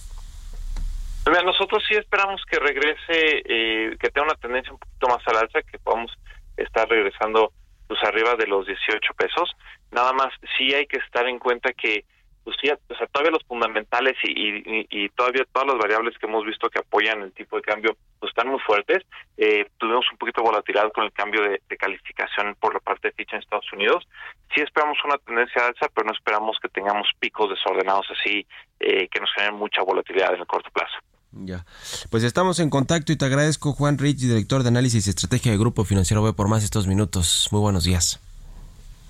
Pues 1.25 1.45
nosotros 1.45 1.85
sí 1.87 1.95
esperamos 1.95 2.43
que 2.51 2.59
regrese, 2.59 3.43
eh, 3.45 3.97
que 4.01 4.09
tenga 4.09 4.29
una 4.29 4.35
tendencia 4.37 4.73
un 4.73 4.79
poquito 4.79 5.09
más 5.09 5.19
al 5.27 5.37
alza, 5.37 5.63
que 5.63 5.79
podamos 5.79 6.11
estar 6.57 6.89
regresando 6.89 7.53
pues 7.87 8.03
arriba 8.05 8.35
de 8.35 8.47
los 8.47 8.67
18 8.67 9.15
pesos. 9.15 9.51
Nada 9.91 10.13
más 10.13 10.29
sí 10.57 10.73
hay 10.75 10.87
que 10.87 10.97
estar 10.97 11.29
en 11.29 11.39
cuenta 11.39 11.73
que 11.75 12.05
pues 12.45 12.57
sí, 12.61 12.69
o 12.71 12.95
sea, 12.97 13.07
todavía 13.07 13.31
los 13.31 13.45
fundamentales 13.45 14.17
y, 14.25 14.85
y, 14.91 15.09
todavía 15.11 15.45
todas 15.53 15.69
las 15.69 15.79
variables 15.79 16.19
que 16.19 16.27
hemos 16.27 16.45
visto 16.45 16.69
que 16.69 16.81
apoyan 16.81 17.23
el 17.23 17.33
tipo 17.33 17.57
de 17.57 17.63
cambio 17.63 17.97
pues 18.19 18.31
están 18.31 18.49
muy 18.49 18.59
fuertes. 18.61 19.05
Eh, 19.37 19.67
tuvimos 19.79 20.05
un 20.11 20.19
poquito 20.19 20.41
de 20.41 20.49
volatilidad 20.49 20.91
con 20.93 21.05
el 21.05 21.13
cambio 21.13 21.43
de, 21.43 21.61
calificación 21.77 22.57
por 22.61 22.75
la 22.75 22.81
parte 22.81 23.09
de 23.09 23.15
ficha 23.15 23.37
en 23.37 23.43
Estados 23.43 23.73
Unidos. 23.73 24.07
Sí 24.55 24.61
esperamos 24.61 24.99
una 25.05 25.19
tendencia 25.19 25.67
alza, 25.67 25.87
pero 25.95 26.07
no 26.07 26.13
esperamos 26.13 26.57
que 26.61 26.69
tengamos 26.69 27.09
picos 27.19 27.51
desordenados 27.51 28.07
así 28.11 28.47
eh, 28.81 29.09
que 29.09 29.21
nos 29.21 29.33
generen 29.35 29.57
mucha 29.57 29.83
volatilidad 29.83 30.35
en 30.35 30.41
el 30.41 30.47
corto 30.47 30.71
plazo. 30.71 30.99
Ya. 31.33 31.65
Pues 32.11 32.25
estamos 32.25 32.61
en 32.61 32.71
contacto 32.71 33.13
y 33.13 33.17
te 33.17 33.25
agradezco, 33.25 33.73
Juan 33.73 33.99
Rich, 33.99 34.19
director 34.19 34.63
de 34.63 34.69
análisis 34.69 35.07
y 35.07 35.11
estrategia 35.11 35.53
de 35.53 35.59
Grupo 35.59 35.85
Financiero 35.85 36.23
B, 36.23 36.33
por 36.35 36.49
más 36.49 36.63
estos 36.63 36.87
minutos. 36.87 37.49
Muy 37.51 37.61
buenos 37.61 37.85
días. 37.85 38.21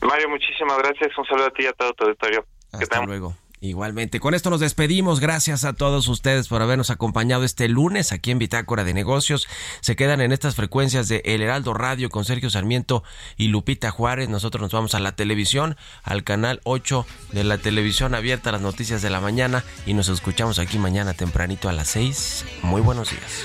Mario, 0.00 0.28
muchísimas 0.28 0.78
gracias. 0.78 1.16
Un 1.16 1.24
saludo 1.26 1.46
a 1.46 1.50
ti 1.50 1.64
y 1.64 1.66
a 1.66 1.72
todo 1.72 1.92
tu 1.92 2.04
auditorio. 2.04 2.44
Hasta 2.72 3.04
luego. 3.04 3.34
Igualmente, 3.62 4.18
con 4.18 4.34
esto 4.34 4.50
nos 4.50 4.58
despedimos. 4.58 5.20
Gracias 5.20 5.62
a 5.62 5.72
todos 5.72 6.08
ustedes 6.08 6.48
por 6.48 6.62
habernos 6.62 6.90
acompañado 6.90 7.44
este 7.44 7.68
lunes 7.68 8.10
aquí 8.10 8.32
en 8.32 8.40
Bitácora 8.40 8.82
de 8.82 8.92
Negocios. 8.92 9.46
Se 9.80 9.94
quedan 9.94 10.20
en 10.20 10.32
estas 10.32 10.56
frecuencias 10.56 11.06
de 11.06 11.22
El 11.24 11.42
Heraldo 11.42 11.72
Radio 11.72 12.10
con 12.10 12.24
Sergio 12.24 12.50
Sarmiento 12.50 13.04
y 13.36 13.46
Lupita 13.46 13.92
Juárez. 13.92 14.28
Nosotros 14.28 14.62
nos 14.62 14.72
vamos 14.72 14.96
a 14.96 14.98
la 14.98 15.14
televisión, 15.14 15.76
al 16.02 16.24
canal 16.24 16.60
8 16.64 17.06
de 17.30 17.44
la 17.44 17.56
televisión 17.56 18.16
abierta, 18.16 18.50
las 18.50 18.62
noticias 18.62 19.00
de 19.00 19.10
la 19.10 19.20
mañana 19.20 19.62
y 19.86 19.94
nos 19.94 20.08
escuchamos 20.08 20.58
aquí 20.58 20.80
mañana 20.80 21.14
tempranito 21.14 21.68
a 21.68 21.72
las 21.72 21.86
6. 21.86 22.44
Muy 22.62 22.80
buenos 22.80 23.10
días. 23.10 23.44